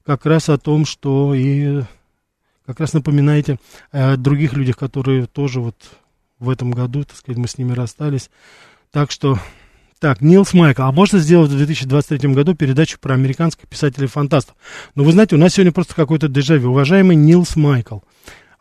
как 0.05 0.27
раз 0.27 0.51
о 0.51 0.59
том, 0.59 0.85
что 0.85 1.35
и 1.35 1.83
как 2.67 2.81
раз 2.81 2.93
напоминаете 2.93 3.59
о 3.93 4.17
других 4.17 4.53
людях, 4.53 4.77
которые 4.77 5.27
тоже 5.27 5.61
вот 5.61 5.77
в 6.39 6.51
этом 6.51 6.71
году, 6.71 7.05
так 7.05 7.17
сказать, 7.17 7.39
мы 7.39 7.49
с 7.49 7.57
ними 7.57 7.73
расстались. 7.73 8.29
Так 8.91 9.11
что 9.11 9.39
так, 10.07 10.21
Нилс 10.21 10.55
Майкл, 10.55 10.83
а 10.83 10.93
можно 10.93 11.19
сделать 11.19 11.51
в 11.51 11.57
2023 11.57 12.33
году 12.33 12.55
передачу 12.55 12.97
про 13.01 13.15
американских 13.15 13.67
писателей-фантастов? 13.67 14.55
Ну, 14.95 15.03
вы 15.03 15.11
знаете, 15.11 15.35
у 15.35 15.39
нас 15.39 15.55
сегодня 15.55 15.73
просто 15.73 15.97
какой-то 15.97 16.29
дежавю. 16.29 16.71
Уважаемый 16.71 17.17
Нилс 17.17 17.57
Майкл, 17.57 17.99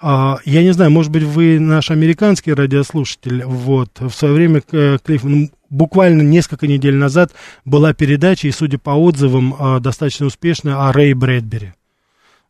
а, 0.01 0.39
я 0.43 0.63
не 0.63 0.71
знаю, 0.71 0.89
может 0.89 1.11
быть, 1.11 1.21
вы 1.21 1.59
наш 1.59 1.91
американский 1.91 2.51
радиослушатель, 2.51 3.43
вот, 3.45 3.91
в 3.99 4.09
свое 4.09 4.33
время 4.33 4.61
Клифф, 4.61 5.23
ну, 5.23 5.51
буквально 5.69 6.23
несколько 6.23 6.65
недель 6.65 6.95
назад 6.95 7.31
была 7.63 7.93
передача, 7.93 8.47
и, 8.47 8.51
судя 8.51 8.79
по 8.79 8.89
отзывам, 8.89 9.55
а, 9.59 9.79
достаточно 9.79 10.25
успешная, 10.25 10.87
о 10.87 10.91
Рэй 10.91 11.13
Брэдбери 11.13 11.73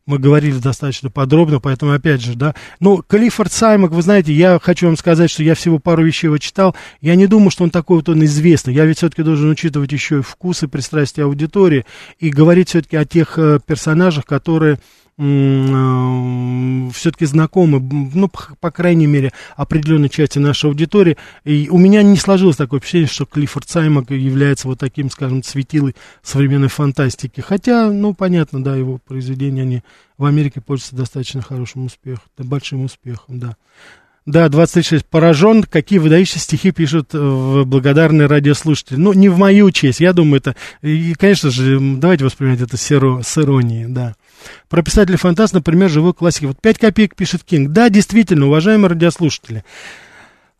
мы 0.06 0.18
говорили 0.20 0.58
достаточно 0.58 1.10
подробно, 1.10 1.58
поэтому, 1.58 1.92
опять 1.92 2.22
же, 2.22 2.34
да. 2.34 2.54
Ну, 2.78 3.02
Калифорд 3.06 3.52
Саймак, 3.52 3.90
вы 3.90 4.02
знаете, 4.02 4.32
я 4.32 4.60
хочу 4.62 4.86
вам 4.86 4.96
сказать, 4.96 5.30
что 5.30 5.42
я 5.42 5.56
всего 5.56 5.80
пару 5.80 6.04
вещей 6.04 6.28
его 6.28 6.38
читал. 6.38 6.76
Я 7.00 7.16
не 7.16 7.26
думаю, 7.26 7.50
что 7.50 7.64
он 7.64 7.70
такой 7.70 7.96
вот 7.96 8.08
он 8.08 8.24
известный. 8.24 8.72
Я 8.72 8.84
ведь 8.84 8.98
все-таки 8.98 9.24
должен 9.24 9.50
учитывать 9.50 9.90
еще 9.90 10.18
и 10.18 10.22
вкусы, 10.22 10.68
пристрастия 10.68 11.24
аудитории 11.24 11.84
и 12.20 12.30
говорить 12.30 12.68
все-таки 12.68 12.96
о 12.96 13.04
тех 13.04 13.36
э, 13.36 13.58
персонажах, 13.66 14.26
которые 14.26 14.78
все-таки 15.18 17.24
знакомы, 17.24 17.80
ну, 17.80 18.28
по, 18.28 18.70
крайней 18.70 19.06
мере, 19.06 19.32
определенной 19.56 20.10
части 20.10 20.38
нашей 20.38 20.68
аудитории. 20.68 21.16
И 21.44 21.68
у 21.70 21.78
меня 21.78 22.02
не 22.02 22.18
сложилось 22.18 22.56
такое 22.56 22.80
впечатление, 22.80 23.08
что 23.08 23.24
Клиффорд 23.24 23.66
Саймак 23.66 24.10
является 24.10 24.68
вот 24.68 24.78
таким, 24.78 25.10
скажем, 25.10 25.42
светилой 25.42 25.96
современной 26.22 26.68
фантастики. 26.68 27.40
Хотя, 27.40 27.90
ну, 27.90 28.12
понятно, 28.12 28.62
да, 28.62 28.76
его 28.76 28.98
произведения, 28.98 29.62
они 29.62 29.82
в 30.18 30.26
Америке 30.26 30.60
пользуются 30.60 30.96
достаточно 30.96 31.40
хорошим 31.40 31.86
успехом, 31.86 32.28
большим 32.36 32.84
успехом, 32.84 33.38
да. 33.38 33.56
Да, 34.26 34.48
26. 34.48 35.06
Поражен, 35.06 35.62
какие 35.62 36.00
выдающие 36.00 36.40
стихи 36.40 36.72
пишут 36.72 37.10
э, 37.14 37.62
благодарные 37.64 38.26
радиослушатели. 38.26 38.96
Ну, 38.96 39.12
не 39.12 39.28
в 39.28 39.38
мою 39.38 39.70
честь, 39.70 40.00
я 40.00 40.12
думаю, 40.12 40.40
это... 40.40 40.56
И, 40.82 41.14
конечно 41.14 41.50
же, 41.50 41.78
давайте 41.78 42.24
воспринимать 42.24 42.60
это 42.60 42.76
с 42.76 42.90
иронией, 42.90 43.86
да. 43.86 44.16
Про 44.68 44.82
писателя 44.82 45.16
фантаст, 45.16 45.54
например, 45.54 45.88
живой 45.88 46.14
классики. 46.14 46.46
Вот 46.46 46.60
5 46.60 46.78
копеек 46.78 47.14
пишет 47.14 47.44
Кинг. 47.44 47.70
Да, 47.70 47.88
действительно, 47.88 48.46
уважаемые 48.46 48.90
радиослушатели. 48.90 49.64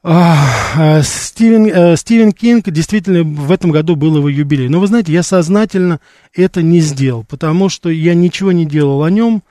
А, 0.09 1.03
Стивен, 1.03 1.67
э, 1.67 1.97
Стивен 1.97 2.31
Кинг 2.31 2.71
действительно 2.71 3.25
в 3.25 3.51
этом 3.51 3.73
году 3.73 3.97
был 3.97 4.17
его 4.17 4.29
юбилей. 4.29 4.69
Но 4.69 4.79
вы 4.79 4.87
знаете, 4.87 5.13
я 5.13 5.25
сознательно 5.25 5.99
это 6.33 6.63
не 6.63 6.79
сделал, 6.79 7.25
потому 7.25 7.69
что 7.69 7.89
я 7.89 8.15
ничего 8.15 8.53
не 8.53 8.67
делал 8.67 9.03
о 9.03 9.11
нем 9.11 9.43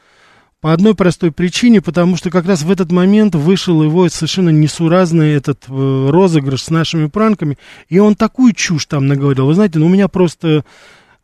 по 0.62 0.72
одной 0.72 0.96
простой 0.96 1.32
причине, 1.32 1.82
потому 1.82 2.16
что 2.16 2.30
как 2.30 2.48
раз 2.48 2.64
в 2.64 2.72
этот 2.72 2.92
момент 2.92 3.36
вышел 3.36 3.84
его 3.84 4.08
совершенно 4.08 4.50
несуразный 4.50 5.34
этот 5.34 5.66
э, 5.68 6.08
розыгрыш 6.10 6.64
с 6.64 6.70
нашими 6.70 7.08
пранками, 7.08 7.58
и 7.90 8.00
он 8.00 8.16
такую 8.16 8.54
чушь 8.54 8.86
там 8.86 9.08
наговорил. 9.08 9.48
Вы 9.48 9.56
знаете, 9.56 9.78
ну 9.78 9.88
у 9.88 9.90
меня 9.90 10.08
просто 10.08 10.64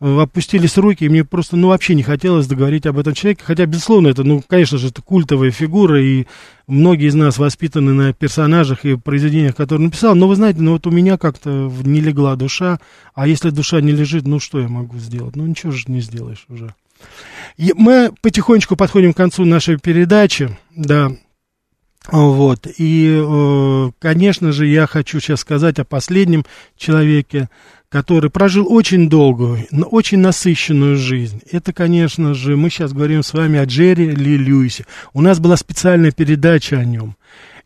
опустились 0.02 0.78
руки, 0.78 1.06
и 1.06 1.10
мне 1.10 1.24
просто, 1.24 1.56
ну, 1.56 1.68
вообще 1.68 1.94
не 1.94 2.02
хотелось 2.02 2.48
договорить 2.48 2.88
об 2.88 2.98
этом 2.98 3.14
человеке, 3.14 3.44
хотя, 3.46 3.68
безусловно, 3.68 4.08
это, 4.08 4.24
ну, 4.24 4.44
конечно 4.46 4.80
же, 4.80 4.88
это 4.88 5.04
культовая 5.04 5.52
фигура, 5.52 6.02
и 6.02 6.26
многие 6.66 7.08
из 7.08 7.14
нас 7.14 7.38
воспитаны 7.38 7.94
на 7.94 8.12
персонажах 8.12 8.84
и 8.84 8.96
произведениях, 8.96 9.56
которые 9.56 9.86
написал, 9.86 10.16
но 10.16 10.28
вы 10.28 10.36
знаете, 10.36 10.62
ну, 10.62 10.74
вот 10.74 10.88
у 10.88 10.92
меня 10.92 11.18
как-то 11.18 11.72
не 11.84 12.02
легла 12.02 12.36
душа, 12.36 12.80
а 13.14 13.28
если 13.28 13.52
душа 13.52 13.80
не 13.80 13.92
лежит, 13.92 14.26
ну, 14.26 14.40
что 14.40 14.60
я 14.60 14.68
могу 14.68 14.98
сделать? 14.98 15.36
Ну, 15.36 15.46
ничего 15.46 15.72
же 15.72 15.84
не 15.88 16.02
сделаешь 16.02 16.46
уже. 16.50 16.74
И 17.58 17.74
мы 17.76 18.12
потихонечку 18.22 18.76
подходим 18.76 19.14
к 19.14 19.18
концу 19.18 19.46
нашей 19.46 19.78
передачи, 19.78 20.58
да, 20.76 21.12
вот, 22.10 22.68
и, 22.80 23.22
э, 23.24 23.92
конечно 24.00 24.52
же, 24.52 24.66
я 24.66 24.88
хочу 24.88 25.20
сейчас 25.20 25.42
сказать 25.42 25.78
о 25.78 25.86
последнем 25.86 26.46
человеке, 26.76 27.48
который 27.92 28.30
прожил 28.30 28.72
очень 28.72 29.10
долгую, 29.10 29.68
очень 29.92 30.20
насыщенную 30.20 30.96
жизнь. 30.96 31.42
Это, 31.52 31.74
конечно 31.74 32.34
же, 32.34 32.56
мы 32.56 32.70
сейчас 32.70 32.94
говорим 32.94 33.22
с 33.22 33.34
вами 33.34 33.60
о 33.60 33.66
Джерри 33.66 34.10
Ли 34.12 34.38
Льюисе. 34.38 34.86
У 35.14 35.22
нас 35.22 35.40
была 35.40 35.58
специальная 35.58 36.12
передача 36.12 36.78
о 36.78 36.86
нем. 36.86 37.18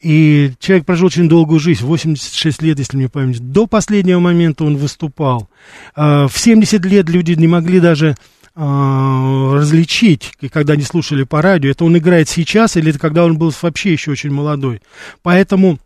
И 0.01 0.51
человек 0.59 0.85
прожил 0.85 1.07
очень 1.07 1.29
долгую 1.29 1.59
жизнь, 1.59 1.85
86 1.85 2.61
лет, 2.63 2.79
если 2.79 2.97
мне 2.97 3.07
память. 3.07 3.39
До 3.39 3.67
последнего 3.67 4.19
момента 4.19 4.63
он 4.63 4.77
выступал. 4.77 5.47
А, 5.95 6.27
в 6.27 6.37
70 6.37 6.83
лет 6.85 7.07
люди 7.07 7.33
не 7.33 7.47
могли 7.47 7.79
даже 7.79 8.15
а, 8.55 9.53
различить, 9.53 10.33
когда 10.51 10.73
они 10.73 10.83
слушали 10.83 11.23
по 11.23 11.41
радио, 11.41 11.69
это 11.69 11.85
он 11.85 11.97
играет 11.97 12.29
сейчас 12.29 12.77
или 12.77 12.89
это 12.89 12.99
когда 12.99 13.25
он 13.25 13.37
был 13.37 13.53
вообще 13.61 13.93
еще 13.93 14.11
очень 14.11 14.31
молодой. 14.31 14.81
Поэтому 15.21 15.77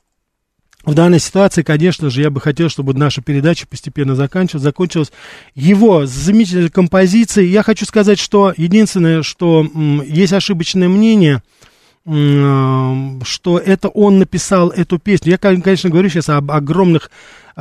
в 0.86 0.94
данной 0.94 1.20
ситуации, 1.20 1.62
конечно 1.62 2.10
же, 2.10 2.22
я 2.22 2.30
бы 2.30 2.40
хотел, 2.40 2.70
чтобы 2.70 2.94
наша 2.94 3.22
передача 3.22 3.68
постепенно 3.68 4.16
заканчивалась, 4.16 4.64
закончилась 4.64 5.12
его 5.54 6.06
замечательной 6.06 6.70
композицией. 6.70 7.50
Я 7.50 7.64
хочу 7.64 7.86
сказать, 7.86 8.18
что 8.18 8.54
единственное, 8.56 9.22
что 9.22 9.68
есть 10.06 10.32
ошибочное 10.32 10.88
мнение, 10.88 11.44
м, 12.06 13.22
что 13.26 13.58
это 13.60 13.90
он 13.90 14.20
написал 14.20 14.70
эту 14.70 15.00
песню. 15.00 15.32
Я, 15.32 15.38
конечно, 15.38 15.90
говорю 15.90 16.10
сейчас 16.10 16.30
об 16.30 16.50
огромных 16.52 17.12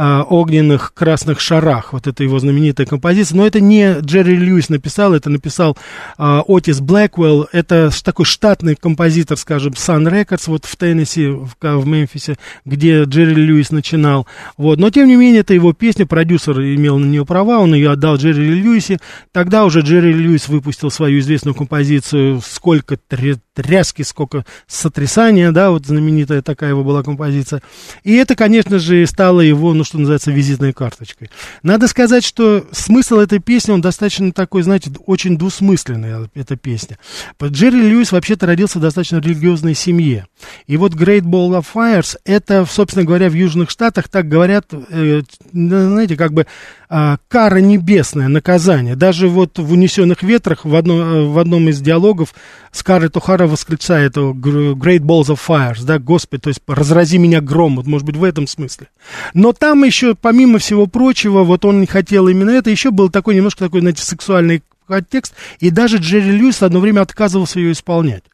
а, 0.01 0.23
огненных 0.23 0.95
красных 0.95 1.41
шарах. 1.41 1.93
Вот 1.93 2.07
это 2.07 2.23
его 2.23 2.39
знаменитая 2.39 2.87
композиция. 2.87 3.37
Но 3.37 3.45
это 3.45 3.59
не 3.59 3.99
Джерри 3.99 4.37
Льюис 4.37 4.69
написал, 4.69 5.13
это 5.13 5.29
написал 5.29 5.77
а, 6.17 6.45
Отис 6.47 6.81
Блэквелл. 6.81 7.49
Это 7.51 7.91
такой 8.05 8.25
штатный 8.25 8.77
композитор, 8.77 9.37
скажем, 9.37 9.73
Sun 9.73 10.09
Records 10.09 10.45
вот 10.47 10.67
в 10.67 10.77
Теннесси, 10.77 11.27
в, 11.27 11.57
в 11.61 11.87
Мемфисе, 11.87 12.37
где 12.65 13.03
Джерри 13.03 13.35
Льюис 13.35 13.73
начинал. 13.73 14.29
Вот. 14.57 14.79
Но, 14.79 14.91
тем 14.91 15.09
не 15.09 15.17
менее, 15.17 15.41
это 15.41 15.53
его 15.53 15.73
песня, 15.73 16.07
продюсер 16.07 16.61
имел 16.61 16.99
на 16.99 17.07
нее 17.07 17.27
права, 17.27 17.59
он 17.59 17.75
ее 17.75 17.91
отдал 17.91 18.19
Джерри 18.19 18.55
Льюисе. 18.55 18.99
Тогда 19.33 19.65
уже 19.65 19.81
Джерри 19.81 20.13
Льюис 20.13 20.47
выпустил 20.47 20.93
свою 20.93 21.19
известную 21.19 21.57
композицию 21.57 22.41
«Сколько 22.49 22.95
тря- 23.11 23.41
тряски, 23.53 24.03
сколько 24.03 24.45
сотрясания», 24.69 25.51
да, 25.51 25.73
вот 25.73 25.87
знаменитая 25.87 26.41
такая 26.41 26.71
его 26.71 26.85
была 26.85 27.03
композиция. 27.03 27.63
И 28.05 28.15
это, 28.15 28.37
конечно 28.37 28.79
же, 28.79 29.05
стало 29.05 29.41
его, 29.41 29.75
ну, 29.75 29.88
что 29.89 29.99
называется, 29.99 30.31
визитной 30.31 30.73
карточкой. 30.73 31.31
Надо 31.63 31.89
сказать, 31.89 32.25
что 32.25 32.67
смысл 32.73 33.19
этой 33.19 33.39
песни, 33.39 33.73
он 33.73 33.81
достаточно 33.81 34.33
такой, 34.33 34.63
знаете, 34.63 34.93
очень 35.07 35.37
двусмысленный, 35.37 36.29
эта 36.35 36.57
песня. 36.57 36.99
Джерри 37.43 37.81
Льюис 37.81 38.13
вообще-то 38.13 38.47
родился 38.47 38.79
в 38.79 38.83
достаточно 38.83 39.17
религиозной 39.17 39.75
семье. 39.75 40.27
И 40.67 40.77
вот 40.77 40.93
Great 40.95 41.23
Ball 41.23 41.59
of 41.59 41.67
Fires, 41.75 42.17
это, 42.25 42.67
собственно 42.67 43.05
говоря, 43.05 43.29
в 43.31 43.35
Южных 43.35 43.71
Штатах 43.71 44.09
так 44.09 44.29
говорят, 44.29 44.67
э, 44.73 45.23
знаете, 45.53 46.17
как 46.17 46.33
бы 46.33 46.47
э, 46.91 47.17
кара 47.29 47.59
небесная, 47.59 48.29
наказание. 48.29 48.97
Даже 48.97 49.29
вот 49.29 49.59
в 49.59 49.73
«Унесенных 49.73 50.23
ветрах» 50.23 50.65
в, 50.65 50.75
одно, 50.75 51.31
в 51.31 51.39
одном 51.39 51.69
из 51.69 51.81
диалогов 51.81 52.35
Скарлетт 52.73 53.17
О'Хара 53.17 53.47
восклицает 53.47 54.17
Great 54.17 55.01
Balls 55.01 55.27
of 55.27 55.41
Fires, 55.47 55.85
да, 55.85 55.99
Господи, 55.99 56.43
то 56.43 56.49
есть 56.49 56.61
разрази 56.67 57.19
меня 57.19 57.41
гром, 57.41 57.77
вот 57.77 57.87
может 57.87 58.07
быть 58.07 58.17
в 58.17 58.25
этом 58.25 58.47
смысле. 58.47 58.89
Но 59.35 59.53
там 59.53 59.85
еще, 59.85 60.15
помимо 60.15 60.59
всего 60.59 60.87
прочего, 60.87 61.45
вот 61.45 61.65
он 61.65 61.81
не 61.81 61.87
хотел 61.87 62.29
именно 62.29 62.51
это, 62.51 62.71
еще 62.71 62.91
был 62.91 63.11
такой 63.11 63.35
немножко 63.35 63.65
такой, 63.65 63.81
знаете, 63.81 64.03
сексуальный 64.03 64.63
подтекст, 64.87 65.35
и 65.61 65.71
даже 65.71 65.99
Джерри 65.99 66.33
Льюис 66.33 66.63
одно 66.63 66.81
время 66.81 67.03
отказывался 67.03 67.61
ее 67.61 67.73
исполнять. 67.73 68.25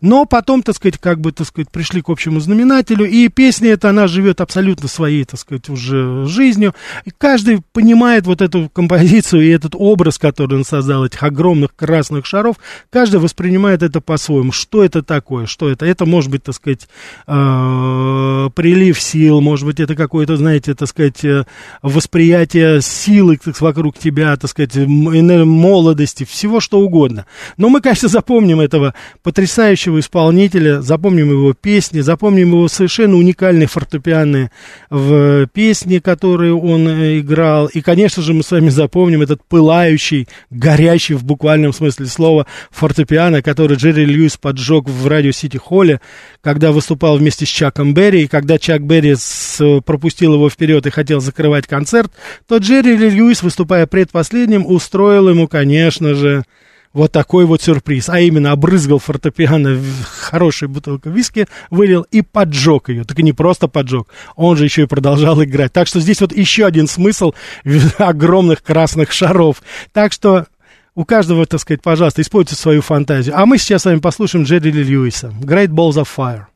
Но 0.00 0.24
потом, 0.24 0.62
так 0.62 0.76
сказать, 0.76 0.98
как 0.98 1.20
бы, 1.20 1.32
так 1.32 1.46
сказать, 1.46 1.70
пришли 1.70 2.02
к 2.02 2.08
общему 2.08 2.40
знаменателю, 2.40 3.04
и 3.04 3.28
песня 3.28 3.70
эта, 3.70 3.90
она 3.90 4.06
живет 4.06 4.40
абсолютно 4.40 4.88
своей, 4.88 5.24
так 5.24 5.38
сказать, 5.40 5.68
уже 5.68 6.26
жизнью. 6.26 6.74
И 7.04 7.10
каждый 7.16 7.62
понимает 7.72 8.26
вот 8.26 8.42
эту 8.42 8.68
композицию 8.68 9.42
и 9.42 9.48
этот 9.48 9.74
образ, 9.76 10.18
который 10.18 10.56
он 10.58 10.64
создал, 10.64 11.04
этих 11.04 11.22
огромных 11.22 11.74
красных 11.74 12.26
шаров, 12.26 12.56
каждый 12.90 13.20
воспринимает 13.20 13.82
это 13.82 14.00
по-своему. 14.00 14.52
Что 14.52 14.84
это 14.84 15.02
такое? 15.02 15.46
Что 15.46 15.68
это? 15.68 15.86
Это 15.86 16.06
может 16.06 16.30
быть, 16.30 16.42
так 16.42 16.54
сказать, 16.54 16.88
э, 17.26 18.50
прилив 18.54 19.00
сил, 19.00 19.40
может 19.40 19.66
быть, 19.66 19.80
это 19.80 19.94
какое-то, 19.94 20.36
знаете, 20.36 20.74
так 20.74 20.88
сказать, 20.88 21.24
э, 21.24 21.44
восприятие 21.82 22.80
силы 22.82 23.38
так, 23.42 23.60
вокруг 23.60 23.98
тебя, 23.98 24.36
так 24.36 24.50
сказать, 24.50 24.76
молодости, 24.76 26.24
всего 26.24 26.60
что 26.60 26.80
угодно. 26.80 27.26
Но 27.56 27.68
мы, 27.68 27.80
конечно, 27.80 28.08
запомним 28.08 28.60
этого 28.60 28.94
потрясающего 29.22 29.61
исполнителя, 29.70 30.82
запомним 30.82 31.30
его 31.30 31.52
песни, 31.52 32.00
запомним 32.00 32.48
его 32.48 32.68
совершенно 32.68 33.16
уникальные 33.16 33.66
фортепианные 33.66 34.50
в 34.90 35.46
песни, 35.48 35.98
которые 35.98 36.54
он 36.54 36.88
э, 36.88 37.20
играл. 37.20 37.66
И, 37.66 37.80
конечно 37.80 38.22
же, 38.22 38.34
мы 38.34 38.42
с 38.42 38.50
вами 38.50 38.68
запомним 38.68 39.22
этот 39.22 39.42
пылающий, 39.48 40.28
горящий 40.50 41.14
в 41.14 41.24
буквальном 41.24 41.72
смысле 41.72 42.06
слова 42.06 42.46
фортепиано, 42.70 43.42
который 43.42 43.76
Джерри 43.76 44.04
Льюис 44.04 44.36
поджег 44.36 44.88
в 44.88 45.06
Радио 45.06 45.32
Сити 45.32 45.56
Холле, 45.56 46.00
когда 46.40 46.72
выступал 46.72 47.18
вместе 47.18 47.46
с 47.46 47.48
Чаком 47.48 47.94
Берри. 47.94 48.24
И 48.24 48.28
когда 48.28 48.58
Чак 48.58 48.82
Берри 48.82 49.14
с, 49.14 49.80
пропустил 49.82 50.34
его 50.34 50.50
вперед 50.50 50.86
и 50.86 50.90
хотел 50.90 51.20
закрывать 51.20 51.66
концерт, 51.66 52.12
то 52.46 52.58
Джерри 52.58 52.96
Льюис, 52.96 53.42
выступая 53.42 53.86
предпоследним, 53.86 54.66
устроил 54.66 55.28
ему, 55.28 55.48
конечно 55.48 56.14
же, 56.14 56.44
вот 56.92 57.12
такой 57.12 57.44
вот 57.44 57.62
сюрприз. 57.62 58.08
А 58.08 58.20
именно, 58.20 58.52
обрызгал 58.52 58.98
фортепиано 58.98 59.80
хорошей 60.20 60.68
бутылкой 60.68 61.12
виски, 61.12 61.46
вылил 61.70 62.02
и 62.10 62.22
поджег 62.22 62.88
ее. 62.88 63.04
Так 63.04 63.18
и 63.18 63.22
не 63.22 63.32
просто 63.32 63.68
поджег, 63.68 64.08
он 64.36 64.56
же 64.56 64.64
еще 64.64 64.82
и 64.82 64.86
продолжал 64.86 65.42
играть. 65.42 65.72
Так 65.72 65.86
что 65.86 66.00
здесь 66.00 66.20
вот 66.20 66.32
еще 66.32 66.66
один 66.66 66.86
смысл 66.88 67.32
огромных 67.98 68.62
красных 68.62 69.12
шаров. 69.12 69.62
Так 69.92 70.12
что 70.12 70.46
у 70.94 71.04
каждого, 71.04 71.46
так 71.46 71.60
сказать, 71.60 71.82
пожалуйста, 71.82 72.20
используйте 72.20 72.60
свою 72.60 72.82
фантазию. 72.82 73.38
А 73.38 73.46
мы 73.46 73.58
сейчас 73.58 73.82
с 73.82 73.84
вами 73.86 73.98
послушаем 73.98 74.44
Джерри 74.44 74.70
Льюиса. 74.70 75.32
Great 75.40 75.68
Balls 75.68 75.96
of 75.96 76.08
Fire. 76.14 76.46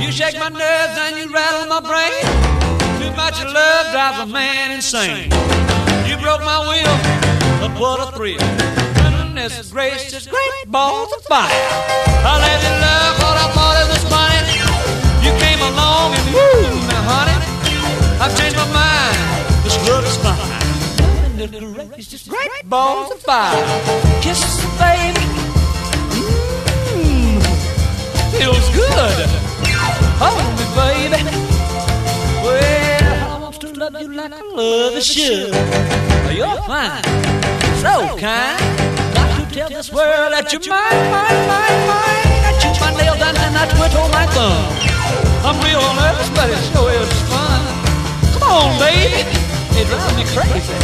You 0.00 0.12
shake 0.12 0.38
my 0.38 0.48
nerves 0.48 0.96
and 0.98 1.16
you 1.18 1.32
rattle 1.32 1.66
my 1.68 1.80
brain. 1.80 2.22
Too 3.00 3.10
much 3.16 3.42
love 3.42 3.90
drives 3.90 4.20
a 4.20 4.26
man 4.26 4.70
insane. 4.72 5.30
You 6.06 6.16
broke 6.18 6.42
my 6.44 6.60
will, 6.68 6.96
but 7.60 7.80
what 7.80 8.08
a 8.08 8.16
thrill. 8.16 8.95
Goodness 9.36 9.70
gracious, 9.70 10.26
great 10.26 10.66
balls 10.66 11.12
of 11.12 11.22
fire. 11.24 11.50
I 11.52 12.40
let 12.40 12.56
you 12.64 12.72
love 12.80 13.16
what 13.20 13.36
I 13.36 13.46
thought 13.52 13.76
it 13.84 13.88
was 13.92 14.04
funny. 14.08 14.56
You 15.20 15.32
came 15.36 15.60
along 15.60 16.16
and 16.16 16.24
woo, 16.32 16.72
now 16.88 17.04
honey, 17.04 17.36
I've 18.16 18.32
changed 18.32 18.56
my 18.56 18.64
mind. 18.72 19.20
This 19.62 19.76
love 19.86 20.06
is 20.08 20.16
fine. 20.24 20.40
Great 22.30 22.64
balls 22.64 23.12
of 23.12 23.20
fire. 23.20 23.60
Kisses, 24.22 24.56
baby. 24.80 25.20
Mmm, 26.96 27.36
feels 28.32 28.66
good. 28.72 29.28
Hold 30.16 30.48
me, 30.56 30.64
baby. 30.80 31.20
Well, 32.40 33.36
I 33.36 33.38
want 33.42 33.60
to 33.60 33.68
love 33.74 34.00
you 34.00 34.14
like 34.14 34.32
I 34.32 34.40
love 34.40 34.94
a 34.94 35.02
should. 35.02 35.52
You're 36.34 36.56
fine, 36.62 37.04
so 37.84 38.16
kind. 38.16 38.86
Tell 39.56 39.70
this 39.70 39.90
world 39.90 40.36
that 40.36 40.52
you're 40.52 40.60
mine, 40.68 41.08
mine, 41.08 41.48
mine, 41.48 41.80
mine. 41.88 42.28
I 42.44 42.52
chew 42.60 42.76
my 42.76 42.92
nails 42.92 43.16
and 43.16 43.56
I 43.56 43.64
twiddle 43.72 44.04
oh 44.04 44.12
my 44.12 44.28
thumb. 44.36 44.68
I'm 45.48 45.56
real 45.64 45.80
nervous, 45.96 46.28
but 46.36 46.52
it 46.52 46.60
sure 46.76 46.92
is 46.92 47.08
fun. 47.24 47.64
Come 48.36 48.44
on, 48.44 48.76
baby. 48.78 49.24
It 49.80 49.88
drives 49.88 50.12
me 50.12 50.28
crazy. 50.28 50.76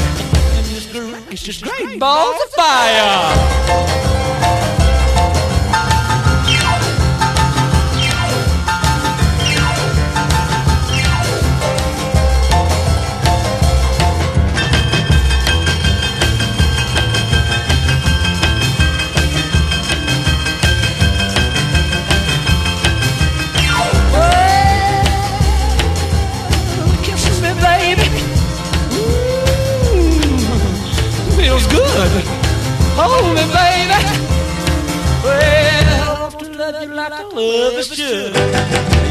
It's 1.31 1.43
just 1.43 1.63
great 1.63 2.01
balls 2.01 2.41
of 2.41 2.51
fire. 2.53 4.12
hold 33.03 33.35
me, 33.37 33.45
baby. 33.59 33.99
Well, 35.25 36.31
to 36.31 36.47
love 36.59 36.77
you 36.83 36.95
like 36.95 37.13
I 37.13 37.23
love 37.23 37.85
should. 37.85 38.35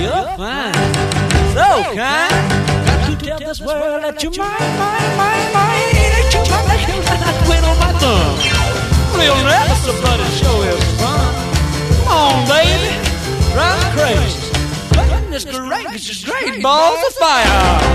You're 0.02 0.28
fine, 0.40 0.74
so 1.56 1.68
kind. 2.00 2.36
Got 2.88 3.00
to 3.08 3.14
tell 3.26 3.40
this 3.40 3.60
world 3.62 4.04
that 4.04 4.24
you're 4.24 4.36
mine, 4.36 4.74
mine, 4.82 5.12
mine, 5.20 5.48
mine. 5.56 5.96
Ain't 6.18 6.34
you 6.34 6.44
mine? 6.52 6.68
Like 6.72 6.88
you 6.88 6.98
like 7.10 7.24
I 7.30 7.34
quit 7.46 7.64
on 7.70 7.78
my 7.84 7.92
thumb. 8.02 8.36
Real 9.20 9.40
never 9.44 9.78
so 9.84 9.94
bloody 10.02 10.30
show 10.40 10.58
is 10.72 10.84
fun. 11.00 11.34
Come 11.96 12.08
on, 12.20 12.36
baby, 12.48 12.92
drive 13.54 13.88
crazy. 13.96 14.40
Goodness 14.96 15.46
gracious, 15.46 16.20
great 16.26 16.64
balls 16.64 17.00
of 17.08 17.14
fire. 17.16 17.92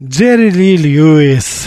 Jerry 0.00 0.50
Lee 0.50 0.76
Lewis. 0.76 1.57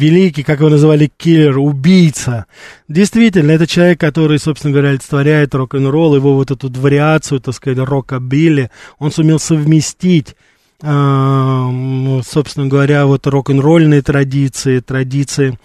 Великий, 0.00 0.42
как 0.42 0.60
его 0.60 0.70
называли, 0.70 1.10
киллер, 1.16 1.58
убийца. 1.58 2.46
Действительно, 2.88 3.52
это 3.52 3.66
человек, 3.66 4.00
который, 4.00 4.38
собственно 4.38 4.72
говоря, 4.72 4.90
олицетворяет 4.90 5.54
рок-н-ролл, 5.54 6.16
его 6.16 6.34
вот 6.34 6.50
эту 6.50 6.70
вариацию, 6.70 7.40
так 7.40 7.54
сказать, 7.54 7.78
рокобилли, 7.78 8.70
он 8.98 9.12
сумел 9.12 9.38
совместить 9.38 10.34
э, 10.82 12.20
собственно 12.24 12.66
говоря, 12.66 13.06
вот 13.06 13.26
рок-н-ролльные 13.26 14.02
традиции, 14.02 14.80
традиции 14.80 15.58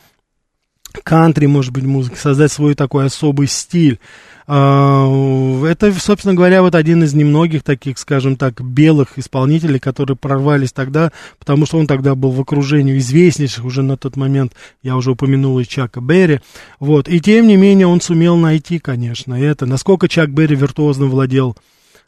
кантри, 1.03 1.45
может 1.45 1.71
быть, 1.71 1.83
музыки, 1.83 2.17
создать 2.17 2.51
свой 2.51 2.75
такой 2.75 3.05
особый 3.05 3.47
стиль. 3.47 3.99
А, 4.47 5.65
Это, 5.65 5.91
собственно 5.93 6.35
говоря, 6.35 6.61
вот 6.61 6.75
один 6.75 7.03
из 7.03 7.13
немногих 7.13 7.63
таких, 7.63 7.97
скажем 7.97 8.35
так, 8.35 8.61
белых 8.61 9.17
исполнителей, 9.17 9.79
которые 9.79 10.15
прорвались 10.15 10.71
тогда, 10.71 11.11
потому 11.39 11.65
что 11.65 11.79
он 11.79 11.87
тогда 11.87 12.13
был 12.13 12.31
в 12.31 12.41
окружении 12.41 12.97
известнейших 12.97 13.65
уже 13.65 13.81
на 13.81 13.97
тот 13.97 14.15
момент, 14.15 14.53
я 14.83 14.95
уже 14.95 15.11
упомянул 15.11 15.59
и 15.59 15.65
Чака 15.65 15.99
Берри, 16.01 16.41
вот, 16.79 17.07
и 17.07 17.19
тем 17.19 17.47
не 17.47 17.55
менее 17.55 17.87
он 17.87 18.01
сумел 18.01 18.35
найти, 18.37 18.77
конечно, 18.77 19.33
это, 19.33 19.65
насколько 19.65 20.07
Чак 20.07 20.29
Берри 20.29 20.55
виртуозно 20.55 21.07
владел 21.07 21.57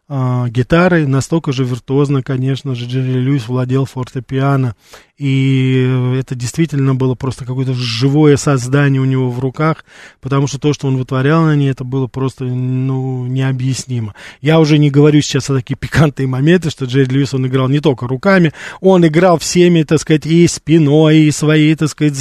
а, 0.10 0.48
гитарой, 0.48 1.06
настолько 1.06 1.52
же 1.52 1.66
виртуозно, 1.66 2.24
конечно 2.24 2.76
же, 2.76 2.86
Джерри 2.86 3.14
Льюис 3.14 3.48
владел 3.48 3.86
фортепиано. 3.86 4.76
И 5.18 6.16
это 6.20 6.36
действительно 6.36 6.94
было 6.94 7.16
просто 7.16 7.44
какое-то 7.44 7.74
живое 7.74 8.38
создание 8.38 9.02
у 9.02 9.06
него 9.06 9.32
в 9.32 9.40
руках, 9.40 9.84
потому 10.22 10.46
что 10.46 10.60
то, 10.60 10.74
что 10.74 10.88
он 10.88 10.98
вытворял 10.98 11.44
на 11.44 11.56
ней, 11.56 11.72
это 11.72 11.84
было 11.84 12.06
просто, 12.06 12.44
ну, 12.44 13.26
необъяснимо. 13.26 14.14
Я 14.42 14.60
уже 14.60 14.78
не 14.78 14.92
говорю 14.92 15.22
сейчас 15.22 15.50
о 15.50 15.56
такие 15.56 15.76
пикантные 15.76 16.28
моменты, 16.28 16.70
что 16.70 16.86
Джерри 16.86 17.16
Льюис, 17.16 17.34
он 17.34 17.48
играл 17.48 17.68
не 17.68 17.80
только 17.80 18.08
руками, 18.08 18.54
он 18.80 19.08
играл 19.08 19.40
всеми, 19.40 19.82
так 19.82 20.00
сказать, 20.00 20.28
и 20.28 20.48
спиной, 20.48 21.18
и 21.18 21.32
своей, 21.32 21.74
так 21.74 21.90
сказать, 21.90 22.16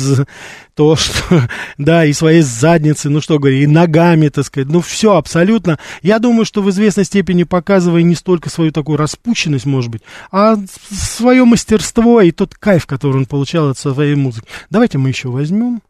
то, 0.77 0.95
что, 0.95 1.49
да, 1.79 2.05
и 2.05 2.13
своей 2.13 2.43
задницей, 2.43 3.11
ну 3.11 3.21
что 3.21 3.39
говорить, 3.39 3.65
и 3.65 3.67
ногами, 3.67 4.29
так 4.29 4.45
сказать, 4.45 4.69
ну 4.69 4.81
все 4.81 5.17
абсолютно. 5.17 5.79
Я 6.03 6.19
думаю, 6.19 6.45
что 6.45 6.63
в 6.63 6.71
известной 6.71 7.05
степени 7.05 7.43
показывая 7.43 8.03
не 8.03 8.15
столько 8.15 8.51
свою 8.51 8.73
такую 8.73 8.99
распущенность, 8.99 9.67
может 9.67 9.91
быть, 9.91 10.03
а 10.31 10.57
свое 10.91 11.45
мастерство 11.45 12.21
и 12.21 12.31
тот 12.31 12.55
кайф, 12.55 12.86
который 12.87 13.17
он 13.17 13.27
получал 13.27 13.71
от 13.71 13.79
своей 13.79 14.15
музыки. 14.15 14.49
Давайте 14.71 14.99
мы 14.99 15.09
еще 15.09 15.29
возьмем. 15.29 15.81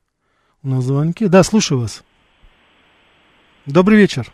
У 0.63 0.69
нас 0.69 0.85
звонки. 0.85 1.27
Да, 1.29 1.43
слушаю 1.43 1.81
вас. 1.81 2.03
Добрый 3.67 3.99
вечер. 3.99 4.27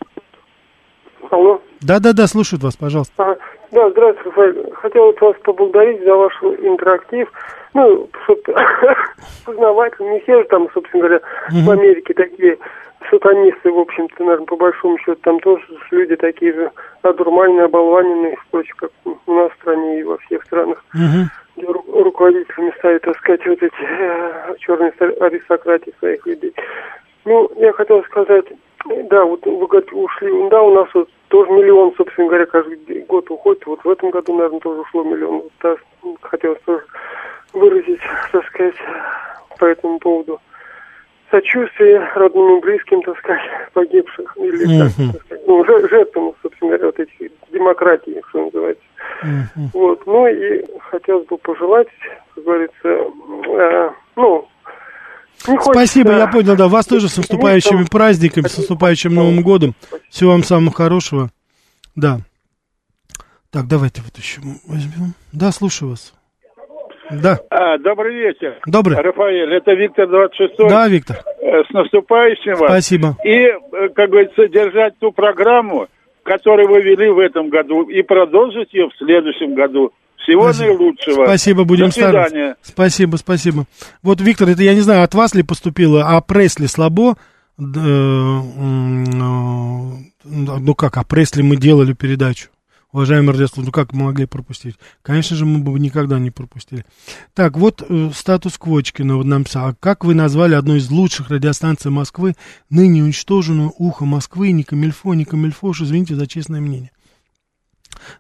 Алло. 1.31 1.61
Да-да-да, 1.81 2.27
слушают 2.27 2.63
вас, 2.63 2.77
пожалуйста. 2.77 3.13
А, 3.23 3.37
да, 3.71 3.91
здравствуйте, 3.91 4.29
Рафаэль. 4.31 4.73
Хотел 4.75 5.05
вот 5.07 5.21
вас 5.21 5.37
поблагодарить 5.43 6.05
за 6.05 6.15
ваш 6.15 6.33
интерактив. 6.43 7.29
Ну, 7.75 8.09
чтобы 8.25 8.43
познавать, 9.45 9.99
не 10.01 10.21
все 10.21 10.43
же 10.43 10.49
там, 10.49 10.69
собственно 10.75 11.05
говоря, 11.05 11.21
в 11.51 11.71
Америке 11.71 12.13
такие 12.15 12.59
сатанисты, 13.11 13.71
в 13.71 13.79
общем-то, 13.79 14.23
наверное, 14.23 14.47
по 14.47 14.57
большому 14.57 14.99
счету, 14.99 15.19
там 15.23 15.41
тоже 15.41 15.65
люди 15.91 16.17
такие 16.17 16.53
же 16.53 16.71
одурманенные, 17.03 17.65
оболваненные, 17.65 18.37
впрочем, 18.47 18.75
как 18.77 18.91
у 19.05 19.33
нас 19.33 19.51
в 19.53 19.55
стране 19.61 20.01
и 20.01 20.05
во 20.05 20.19
всех 20.19 20.45
странах, 20.45 20.85
ру- 20.95 21.27
руководителями 21.57 22.73
ставят, 22.79 23.03
так 23.03 23.17
сказать, 23.19 23.47
вот 23.47 23.63
эти 23.63 23.75
э, 23.81 24.55
черные 24.59 24.93
аристократии 25.21 25.93
своих 25.99 26.27
людей. 26.27 26.55
Ну, 27.25 27.51
я 27.57 27.73
хотел 27.73 28.03
сказать, 28.05 28.47
да, 29.11 29.25
вот 29.25 29.45
вы 29.47 29.67
говорите, 29.67 29.95
ушли, 29.95 30.49
да, 30.51 30.63
у 30.63 30.75
нас 30.75 30.89
вот 30.95 31.09
тоже 31.29 31.51
миллион, 31.51 31.95
собственно 31.97 32.29
говоря, 32.29 32.47
каждый 32.47 33.01
год 33.03 33.31
уходит. 33.31 33.65
Вот 33.67 33.85
в 33.85 33.89
этом 33.89 34.11
году, 34.11 34.35
наверное, 34.35 34.61
тоже 34.61 34.81
ушло 34.81 35.05
миллион. 35.05 35.43
Вот, 35.43 35.53
да, 35.63 35.77
хотелось 36.21 36.61
тоже 36.63 36.85
выразить, 37.53 38.01
так 38.33 38.45
сказать, 38.47 38.75
по 39.59 39.67
этому 39.67 39.99
поводу 39.99 40.41
сочувствие 41.31 42.07
родным 42.15 42.59
и 42.59 42.61
близким, 42.61 43.03
так 43.03 43.19
сказать, 43.19 43.43
погибших 43.73 44.37
или, 44.37 44.79
так, 44.79 44.91
так 45.13 45.23
сказать, 45.25 45.47
ну, 45.47 45.65
жер- 45.65 45.89
жертвам, 45.89 46.35
собственно 46.43 46.71
говоря, 46.71 46.87
вот 46.87 46.99
этих 46.99 47.33
демократии, 47.51 48.23
что 48.29 48.45
называется. 48.45 48.83
Вот, 49.73 50.07
ну 50.07 50.27
и 50.27 50.65
хотелось 50.91 51.27
бы 51.27 51.39
пожелать, 51.39 51.87
как 52.35 52.45
говорится, 52.45 52.89
э, 52.89 53.91
ну, 54.17 54.49
не 55.49 55.57
хочется- 55.57 55.73
Спасибо, 55.73 56.13
я 56.13 56.27
понял, 56.27 56.57
да. 56.57 56.69
Вас 56.69 56.87
тоже 56.87 57.09
с 57.09 57.17
наступающими 57.17 57.85
праздниками, 57.91 58.47
с 58.47 58.59
наступающим 58.59 59.15
Новым 59.15 59.43
годом. 59.43 59.75
Всего 60.11 60.33
вам 60.33 60.43
самого 60.43 60.73
хорошего. 60.73 61.31
Да. 61.97 62.19
Так, 63.51 63.67
давайте 63.69 64.03
вот 64.03 64.17
еще 64.17 64.41
возьмем. 64.67 65.15
Да, 65.33 65.53
слушаю 65.53 65.91
вас. 65.91 66.15
Да. 67.11 67.39
А, 67.51 67.77
добрый 67.79 68.15
вечер. 68.15 68.59
Добрый. 68.67 68.97
Рафаэль, 68.97 69.53
это 69.55 69.73
Виктор 69.75 70.09
26 70.09 70.55
Да, 70.69 70.89
Виктор. 70.89 71.19
Э, 71.43 71.63
С 71.65 71.71
наступающим 71.75 72.55
вас. 72.55 72.71
Спасибо. 72.71 73.17
И, 73.25 73.31
э, 73.49 73.89
как 73.95 74.09
говорится, 74.11 74.49
держать 74.49 74.99
ту 74.99 75.13
программу, 75.13 75.89
которую 76.23 76.69
вы 76.69 76.81
вели 76.83 77.11
в 77.11 77.19
этом 77.19 77.49
году, 77.49 77.83
и 77.89 78.03
продолжить 78.03 78.73
ее 78.73 78.89
в 78.89 78.97
следующем 78.99 79.55
году. 79.55 79.93
Всего 80.19 80.53
наилучшего. 80.53 81.25
Спасибо, 81.25 81.65
будем 81.65 81.87
До 81.87 81.93
свидания. 81.93 82.27
стараться. 82.29 82.57
Спасибо, 82.63 83.17
спасибо. 83.17 83.65
Вот, 84.03 84.21
Виктор, 84.21 84.49
это 84.49 84.63
я 84.63 84.75
не 84.75 84.81
знаю, 84.81 85.03
от 85.03 85.15
вас 85.15 85.35
ли 85.35 85.43
поступило, 85.43 86.05
а 86.07 86.21
Пресли 86.21 86.67
слабо? 86.67 87.17
Э, 87.59 87.63
э, 87.63 87.73
Ну 90.25 90.75
как, 90.77 90.97
о 90.97 91.05
Пресли 91.05 91.43
мы 91.43 91.57
делали 91.57 91.93
передачу. 91.93 92.49
Уважаемые 92.93 93.33
радиослушатели, 93.33 93.65
ну 93.65 93.73
как 93.73 93.93
мы 93.95 94.05
могли 94.05 94.27
пропустить? 94.27 94.77
Конечно 95.01 95.35
же, 95.35 95.47
мы 95.47 95.61
бы 95.61 95.79
никогда 95.81 96.19
не 96.19 96.31
пропустили. 96.31 96.85
Так, 97.33 97.57
вот 97.57 97.83
э, 97.89 98.11
статус 98.15 98.59
Квочкина 98.59 99.17
вот 99.17 99.25
нам 99.25 99.45
писал. 99.45 99.69
А 99.69 99.75
как 99.75 100.05
вы 100.05 100.15
назвали 100.15 100.55
одну 100.55 100.77
из 100.77 100.91
лучших 100.91 101.31
радиостанций 101.31 101.91
Москвы, 101.91 102.35
ныне 102.69 103.03
уничтоженную 103.03 103.73
ухо 103.79 104.05
Москвы, 104.05 104.53
ни 104.53 104.63
Камильфо, 104.63 105.15
ни 105.15 105.25
Камильфо, 105.25 105.69
уж 105.69 105.81
извините 105.81 106.17
за 106.17 106.27
честное 106.27 106.61
мнение. 106.61 106.91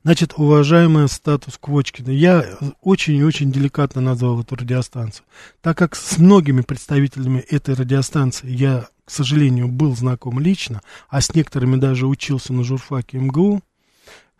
Значит, 0.04 0.34
уважаемая 0.36 1.06
статус 1.08 1.58
Квочкина, 1.60 2.10
я 2.10 2.46
очень 2.80 3.16
и 3.16 3.24
очень 3.24 3.52
деликатно 3.52 4.00
назвал 4.00 4.40
эту 4.40 4.54
радиостанцию, 4.54 5.26
так 5.60 5.76
как 5.76 5.96
с 5.96 6.16
многими 6.16 6.62
представителями 6.62 7.40
этой 7.40 7.74
радиостанции 7.74 8.50
я, 8.50 8.88
к 9.04 9.10
сожалению, 9.10 9.68
был 9.68 9.94
знаком 9.94 10.38
лично, 10.38 10.80
а 11.10 11.20
с 11.20 11.34
некоторыми 11.34 11.76
даже 11.76 12.06
учился 12.06 12.52
на 12.52 12.64
журфаке 12.64 13.18
МГУ, 13.18 13.62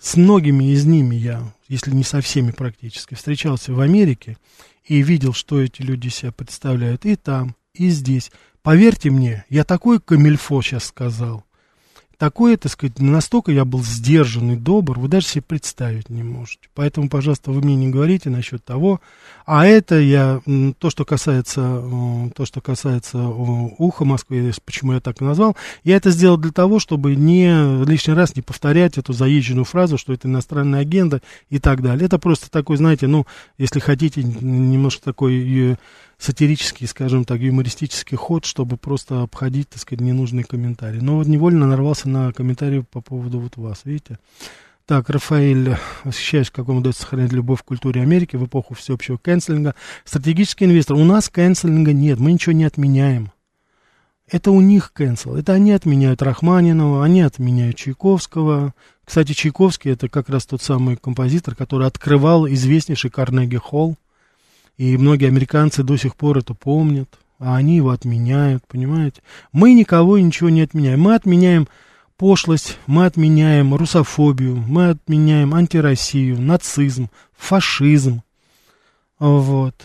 с 0.03 0.16
многими 0.16 0.72
из 0.72 0.84
ними 0.84 1.14
я, 1.14 1.55
если 1.68 1.92
не 1.92 2.03
со 2.03 2.20
всеми 2.20 2.50
практически, 2.50 3.14
встречался 3.14 3.72
в 3.72 3.78
Америке 3.78 4.36
и 4.84 5.00
видел, 5.00 5.32
что 5.32 5.62
эти 5.62 5.80
люди 5.82 6.09
себя 6.09 6.32
представляют 6.32 7.07
и 7.07 7.14
там, 7.14 7.55
и 7.72 7.88
здесь. 7.88 8.32
Поверьте 8.62 9.11
мне, 9.11 9.44
я 9.48 9.62
такой 9.62 10.00
камильфо 10.00 10.61
сейчас 10.61 10.86
сказал, 10.86 11.44
такое, 12.19 12.57
так 12.57 12.73
сказать, 12.73 12.99
настолько 12.99 13.53
я 13.53 13.65
был 13.65 13.83
сдержан 13.83 14.53
и 14.53 14.57
добр, 14.57 14.99
вы 14.99 15.09
даже 15.09 15.27
себе 15.27 15.43
представить 15.43 16.09
не 16.09 16.23
можете. 16.23 16.69
Поэтому, 16.75 17.09
пожалуйста, 17.09 17.51
вы 17.51 17.61
мне 17.61 17.77
не 17.77 17.89
говорите 17.89 18.31
насчет 18.31 18.65
того. 18.65 19.01
А 19.45 19.67
это 19.67 19.99
я, 19.99 20.41
то, 20.79 20.91
что 20.91 21.05
касается, 21.05 21.83
то, 22.35 22.45
что 22.45 22.61
касается 22.61 23.19
уха 23.19 24.05
Москвы, 24.05 24.53
почему 24.65 24.93
я 24.93 25.01
так 25.01 25.21
и 25.21 25.25
назвал, 25.25 25.57
я 25.85 25.97
это 25.97 26.11
сделал 26.11 26.37
для 26.37 26.53
того, 26.53 26.79
чтобы 26.79 27.17
не 27.17 27.85
лишний 27.85 28.15
раз 28.15 28.37
не 28.37 28.43
повторять 28.43 28.99
эту 28.99 29.13
заезженную 29.13 29.65
фразу, 29.65 29.99
что 29.99 30.13
это 30.13 30.29
иностранная 30.29 30.81
агента 30.81 31.21
и 31.51 31.59
так 31.59 31.83
далее. 31.83 32.07
Это 32.07 32.19
просто 32.19 32.51
такой, 32.51 32.77
знаете, 32.77 33.07
ну, 33.07 33.27
если 33.59 33.81
хотите, 33.81 34.23
немножко 34.23 35.05
такой 35.05 35.73
э, 35.73 35.77
сатирический, 36.23 36.87
скажем 36.87 37.25
так, 37.25 37.41
юмористический 37.41 38.16
ход, 38.16 38.45
чтобы 38.45 38.77
просто 38.77 39.23
обходить, 39.23 39.68
так 39.70 39.81
сказать, 39.81 40.01
ненужные 40.01 40.45
комментарии. 40.45 41.01
Но 41.01 41.16
вот 41.16 41.27
невольно 41.27 41.66
нарвался 41.66 42.09
на 42.09 42.33
комментарии 42.33 42.85
по 42.89 43.01
поводу 43.01 43.41
вот 43.41 43.57
вас, 43.57 43.81
видите? 43.85 44.18
Так, 44.87 45.11
Рафаэль, 45.11 45.77
восхищаюсь, 46.05 46.51
как 46.51 46.66
вам 46.66 46.79
удается 46.79 47.03
сохранять 47.03 47.33
любовь 47.33 47.62
к 47.62 47.64
культуре 47.64 48.03
Америки 48.03 48.37
в 48.37 48.47
эпоху 48.47 48.75
всеобщего 48.75 49.16
кэнселинга. 49.16 49.75
Стратегический 50.05 50.66
инвестор. 50.66 50.97
У 50.97 51.05
нас 51.05 51.29
кэнселинга 51.29 51.93
нет, 51.93 52.20
мы 52.20 52.33
ничего 52.33 52.53
не 52.53 52.64
отменяем. 52.64 53.33
Это 54.31 54.53
у 54.53 54.61
них 54.61 54.93
кэнсел. 54.93 55.35
Это 55.35 55.53
они 55.53 55.73
отменяют 55.73 56.23
Рахманинова, 56.23 57.05
они 57.05 57.23
отменяют 57.23 57.77
Чайковского. 57.77 58.75
Кстати, 59.05 59.33
Чайковский 59.33 59.91
это 59.91 60.09
как 60.09 60.29
раз 60.29 60.47
тот 60.47 60.62
самый 60.62 60.97
композитор, 60.97 61.57
который 61.57 61.87
открывал 61.89 62.47
известнейший 62.47 63.11
Карнеги 63.11 63.57
Холл. 63.57 63.97
И 64.83 64.97
многие 64.97 65.28
американцы 65.28 65.85
до 65.85 65.97
сих 65.97 66.16
пор 66.16 66.39
это 66.39 66.55
помнят, 66.55 67.09
а 67.39 67.55
они 67.55 67.76
его 67.76 67.91
отменяют, 67.91 68.64
понимаете? 68.66 69.22
Мы 69.53 69.74
никого 69.74 70.16
и 70.16 70.22
ничего 70.24 70.49
не 70.49 70.62
отменяем. 70.62 71.01
Мы 71.01 71.14
отменяем 71.14 71.68
пошлость, 72.16 72.78
мы 72.89 73.07
отменяем 73.07 73.76
русофобию, 73.76 74.57
мы 74.57 74.89
отменяем 74.89 75.55
антироссию, 75.55 76.43
нацизм, 76.43 77.11
фашизм. 77.33 78.22
Вот. 79.20 79.76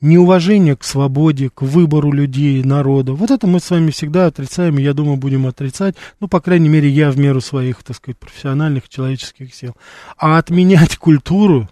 Неуважение 0.00 0.74
к 0.74 0.82
свободе, 0.82 1.48
к 1.48 1.62
выбору 1.62 2.10
людей, 2.10 2.64
народа. 2.64 3.12
Вот 3.12 3.30
это 3.30 3.46
мы 3.46 3.60
с 3.60 3.70
вами 3.70 3.92
всегда 3.92 4.26
отрицаем, 4.26 4.80
и 4.80 4.82
я 4.82 4.94
думаю, 4.94 5.16
будем 5.16 5.46
отрицать. 5.46 5.94
Ну, 6.18 6.26
по 6.26 6.40
крайней 6.40 6.68
мере, 6.68 6.88
я 6.88 7.12
в 7.12 7.18
меру 7.20 7.40
своих, 7.40 7.84
так 7.84 7.94
сказать, 7.94 8.18
профессиональных 8.18 8.88
человеческих 8.88 9.54
сил. 9.54 9.76
А 10.16 10.38
отменять 10.38 10.96
культуру, 10.96 11.68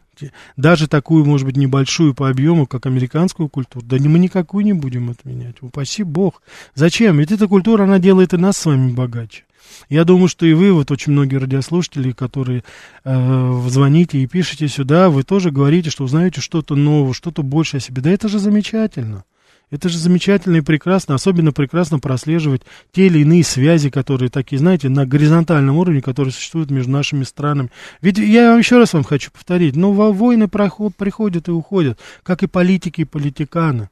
даже 0.56 0.86
такую, 0.88 1.24
может 1.24 1.46
быть, 1.46 1.56
небольшую 1.56 2.14
по 2.14 2.28
объему, 2.28 2.66
как 2.66 2.86
американскую 2.86 3.48
культуру, 3.48 3.84
да 3.84 3.96
мы 3.98 4.18
никакую 4.18 4.64
не 4.64 4.72
будем 4.72 5.10
отменять. 5.10 5.56
Упаси 5.60 6.02
бог. 6.02 6.42
Зачем? 6.74 7.18
Ведь 7.18 7.32
эта 7.32 7.48
культура, 7.48 7.84
она 7.84 7.98
делает 7.98 8.34
и 8.34 8.36
нас 8.36 8.58
с 8.58 8.66
вами 8.66 8.92
богаче. 8.92 9.44
Я 9.88 10.04
думаю, 10.04 10.28
что 10.28 10.46
и 10.46 10.52
вы, 10.52 10.72
вот 10.72 10.90
очень 10.90 11.12
многие 11.12 11.36
радиослушатели, 11.36 12.12
которые 12.12 12.62
э, 13.04 13.62
звоните 13.68 14.18
и 14.18 14.26
пишете 14.26 14.68
сюда, 14.68 15.08
вы 15.08 15.22
тоже 15.22 15.50
говорите, 15.50 15.90
что 15.90 16.04
узнаете 16.04 16.40
что-то 16.40 16.76
новое, 16.76 17.12
что-то 17.12 17.42
больше 17.42 17.78
о 17.78 17.80
себе. 17.80 18.02
Да 18.02 18.10
это 18.10 18.28
же 18.28 18.38
замечательно. 18.38 19.24
Это 19.72 19.88
же 19.88 19.96
замечательно 19.96 20.56
и 20.56 20.60
прекрасно, 20.60 21.14
особенно 21.14 21.50
прекрасно 21.50 21.98
прослеживать 21.98 22.60
те 22.92 23.06
или 23.06 23.20
иные 23.20 23.42
связи, 23.42 23.88
которые 23.88 24.28
такие, 24.28 24.58
знаете, 24.58 24.90
на 24.90 25.06
горизонтальном 25.06 25.78
уровне, 25.78 26.02
которые 26.02 26.30
существуют 26.30 26.70
между 26.70 26.92
нашими 26.92 27.24
странами. 27.24 27.70
Ведь 28.02 28.18
я 28.18 28.54
еще 28.54 28.76
раз 28.76 28.92
вам 28.92 29.02
хочу 29.02 29.30
повторить, 29.30 29.74
ну, 29.74 29.92
войны 29.92 30.46
проход, 30.46 30.94
приходят 30.94 31.48
и 31.48 31.52
уходят, 31.52 31.98
как 32.22 32.42
и 32.42 32.48
политики 32.48 33.00
и 33.00 33.06
политиканы. 33.06 33.88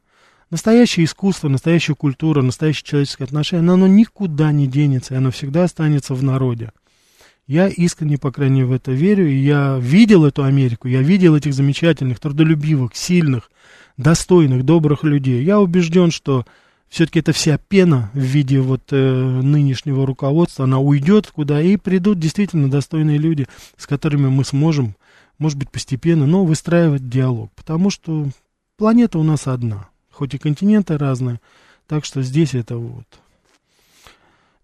Настоящее 0.51 1.07
искусство, 1.07 1.49
настоящая 1.49 1.95
культура, 1.95 2.43
настоящее 2.43 2.85
человеческое 2.85 3.25
отношение, 3.25 3.73
оно 3.73 3.87
никуда 3.87 4.53
не 4.53 4.67
денется, 4.67 5.15
и 5.15 5.17
оно 5.17 5.31
всегда 5.31 5.65
останется 5.65 6.13
в 6.13 6.23
народе. 6.23 6.73
Я 7.47 7.69
искренне, 7.69 8.19
по 8.19 8.31
крайней 8.31 8.57
мере, 8.57 8.67
в 8.67 8.73
это 8.73 8.93
верю, 8.93 9.27
и 9.27 9.35
я 9.35 9.79
видел 9.81 10.27
эту 10.27 10.45
Америку, 10.45 10.89
я 10.89 11.01
видел 11.01 11.35
этих 11.35 11.55
замечательных, 11.55 12.21
трудолюбивых, 12.21 12.95
сильных, 12.95 13.51
достойных, 13.97 14.65
добрых 14.65 15.05
людей. 15.05 15.45
Я 15.45 15.61
убежден, 15.61 16.11
что 16.11 16.45
все-таки 16.89 17.21
эта 17.21 17.33
вся 17.33 17.57
пена 17.57 18.11
в 18.15 18.19
виде 18.19 18.61
вот 18.61 18.83
э, 18.91 18.97
нынешнего 18.97 20.07
руководства, 20.07 20.65
она 20.65 20.81
уйдет 20.81 21.29
куда, 21.29 21.63
и 21.63 21.77
придут 21.77 22.19
действительно 22.19 22.71
достойные 22.71 23.19
люди, 23.19 23.47
с 23.77 23.87
которыми 23.87 24.29
мы 24.29 24.45
сможем, 24.45 24.97
может 25.39 25.59
быть, 25.59 25.71
постепенно, 25.71 26.27
но 26.27 26.45
выстраивать 26.45 27.09
диалог. 27.09 27.53
Потому 27.55 27.91
что 27.91 28.27
планета 28.77 29.19
у 29.19 29.23
нас 29.23 29.47
одна, 29.47 29.89
хоть 30.11 30.35
и 30.35 30.39
континенты 30.39 30.99
разные, 30.99 31.41
так 31.87 32.05
что 32.05 32.23
здесь 32.23 32.55
это 32.55 32.77
вот 32.77 33.07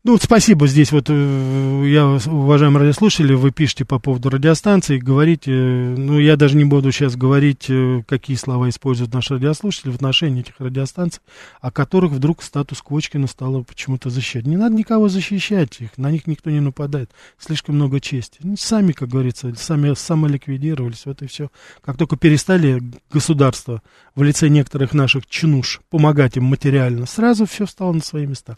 ну, 0.07 0.16
спасибо 0.22 0.68
здесь 0.68 0.92
вот, 0.92 1.07
э, 1.09 1.82
я, 1.86 2.07
уважаемые 2.07 2.82
радиослушатели, 2.82 3.34
вы 3.34 3.50
пишете 3.50 3.84
по 3.84 3.98
поводу 3.98 4.30
радиостанции, 4.30 4.98
говорите, 4.98 5.50
ну, 5.50 6.20
я 6.20 6.36
даже 6.36 6.57
не 6.57 6.64
буду 6.64 6.92
сейчас 6.92 7.16
говорить, 7.16 7.66
э, 7.68 8.04
какие 8.07 8.36
слова 8.36 8.68
используют 8.68 9.12
наши 9.12 9.34
радиослушатели 9.34 9.90
в 9.90 9.96
отношении 9.96 10.42
этих 10.42 10.61
радиостанций, 10.61 11.22
о 11.61 11.72
которых 11.72 12.12
вдруг 12.12 12.44
статус 12.44 12.82
Квочкина 12.82 13.26
стало 13.26 13.64
почему-то 13.64 14.09
защищать. 14.09 14.46
Не 14.46 14.57
надо 14.57 14.76
никого 14.76 15.09
защищать 15.09 15.80
их, 15.80 15.98
на 15.98 16.12
них 16.12 16.28
никто 16.28 16.50
не 16.50 16.61
нападает, 16.61 17.11
слишком 17.36 17.74
много 17.74 17.98
чести. 17.98 18.38
Они 18.44 18.57
сами, 18.57 18.92
как 18.92 19.09
говорится, 19.09 19.52
сами 19.57 19.92
самоликвидировались, 19.94 21.04
вот 21.07 21.20
и 21.22 21.26
все. 21.26 21.50
Как 21.84 21.96
только 21.96 22.16
перестали 22.16 22.80
государство 23.11 23.82
в 24.14 24.22
лице 24.22 24.46
некоторых 24.48 24.94
наших 24.94 25.26
чинуш 25.26 25.80
помогать 25.90 26.36
им 26.36 26.44
материально, 26.44 27.07
сразу 27.07 27.44
все 27.44 27.66
встало 27.66 27.92
на 27.92 28.02
свои 28.02 28.26
места. 28.26 28.57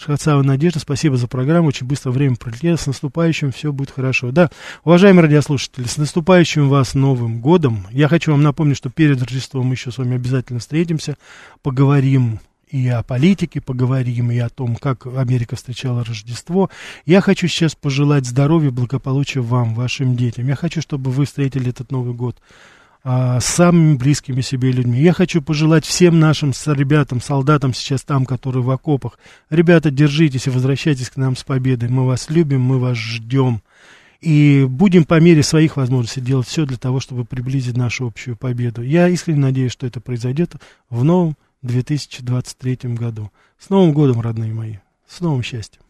Шхацава 0.00 0.42
Надежда, 0.42 0.80
спасибо 0.80 1.18
за 1.18 1.28
программу, 1.28 1.68
очень 1.68 1.86
быстро 1.86 2.10
время 2.10 2.34
пролетело, 2.36 2.76
с 2.76 2.86
наступающим 2.86 3.52
все 3.52 3.70
будет 3.70 3.90
хорошо. 3.90 4.32
Да, 4.32 4.50
уважаемые 4.82 5.24
радиослушатели, 5.24 5.84
с 5.84 5.98
наступающим 5.98 6.70
вас 6.70 6.94
Новым 6.94 7.42
Годом. 7.42 7.86
Я 7.90 8.08
хочу 8.08 8.30
вам 8.30 8.42
напомнить, 8.42 8.78
что 8.78 8.88
перед 8.88 9.20
Рождеством 9.20 9.66
мы 9.66 9.74
еще 9.74 9.90
с 9.90 9.98
вами 9.98 10.16
обязательно 10.16 10.58
встретимся, 10.58 11.18
поговорим 11.60 12.40
и 12.70 12.88
о 12.88 13.02
политике 13.02 13.60
поговорим, 13.60 14.30
и 14.30 14.38
о 14.38 14.48
том, 14.48 14.76
как 14.76 15.06
Америка 15.06 15.56
встречала 15.56 16.02
Рождество. 16.02 16.70
Я 17.04 17.20
хочу 17.20 17.46
сейчас 17.46 17.74
пожелать 17.74 18.24
здоровья, 18.24 18.70
благополучия 18.70 19.40
вам, 19.40 19.74
вашим 19.74 20.16
детям. 20.16 20.46
Я 20.48 20.56
хочу, 20.56 20.80
чтобы 20.80 21.10
вы 21.10 21.26
встретили 21.26 21.68
этот 21.68 21.90
Новый 21.90 22.14
год 22.14 22.38
с 23.02 23.44
самыми 23.44 23.96
близкими 23.96 24.40
себе 24.42 24.72
людьми. 24.72 25.00
Я 25.00 25.12
хочу 25.12 25.40
пожелать 25.40 25.84
всем 25.84 26.20
нашим 26.20 26.52
ребятам, 26.66 27.20
солдатам 27.20 27.72
сейчас 27.72 28.02
там, 28.02 28.26
которые 28.26 28.62
в 28.62 28.70
окопах. 28.70 29.18
Ребята, 29.48 29.90
держитесь 29.90 30.46
и 30.46 30.50
возвращайтесь 30.50 31.08
к 31.08 31.16
нам 31.16 31.36
с 31.36 31.44
победой. 31.44 31.88
Мы 31.88 32.06
вас 32.06 32.28
любим, 32.28 32.60
мы 32.60 32.78
вас 32.78 32.98
ждем. 32.98 33.62
И 34.20 34.66
будем 34.68 35.04
по 35.04 35.18
мере 35.18 35.42
своих 35.42 35.76
возможностей 35.76 36.20
делать 36.20 36.46
все 36.46 36.66
для 36.66 36.76
того, 36.76 37.00
чтобы 37.00 37.24
приблизить 37.24 37.76
нашу 37.76 38.06
общую 38.06 38.36
победу. 38.36 38.82
Я 38.82 39.08
искренне 39.08 39.40
надеюсь, 39.40 39.72
что 39.72 39.86
это 39.86 40.00
произойдет 40.00 40.52
в 40.90 41.04
новом 41.04 41.36
2023 41.62 42.94
году. 42.94 43.30
С 43.58 43.70
Новым 43.70 43.92
годом, 43.92 44.20
родные 44.20 44.52
мои! 44.52 44.76
С 45.08 45.20
новым 45.20 45.42
счастьем! 45.42 45.82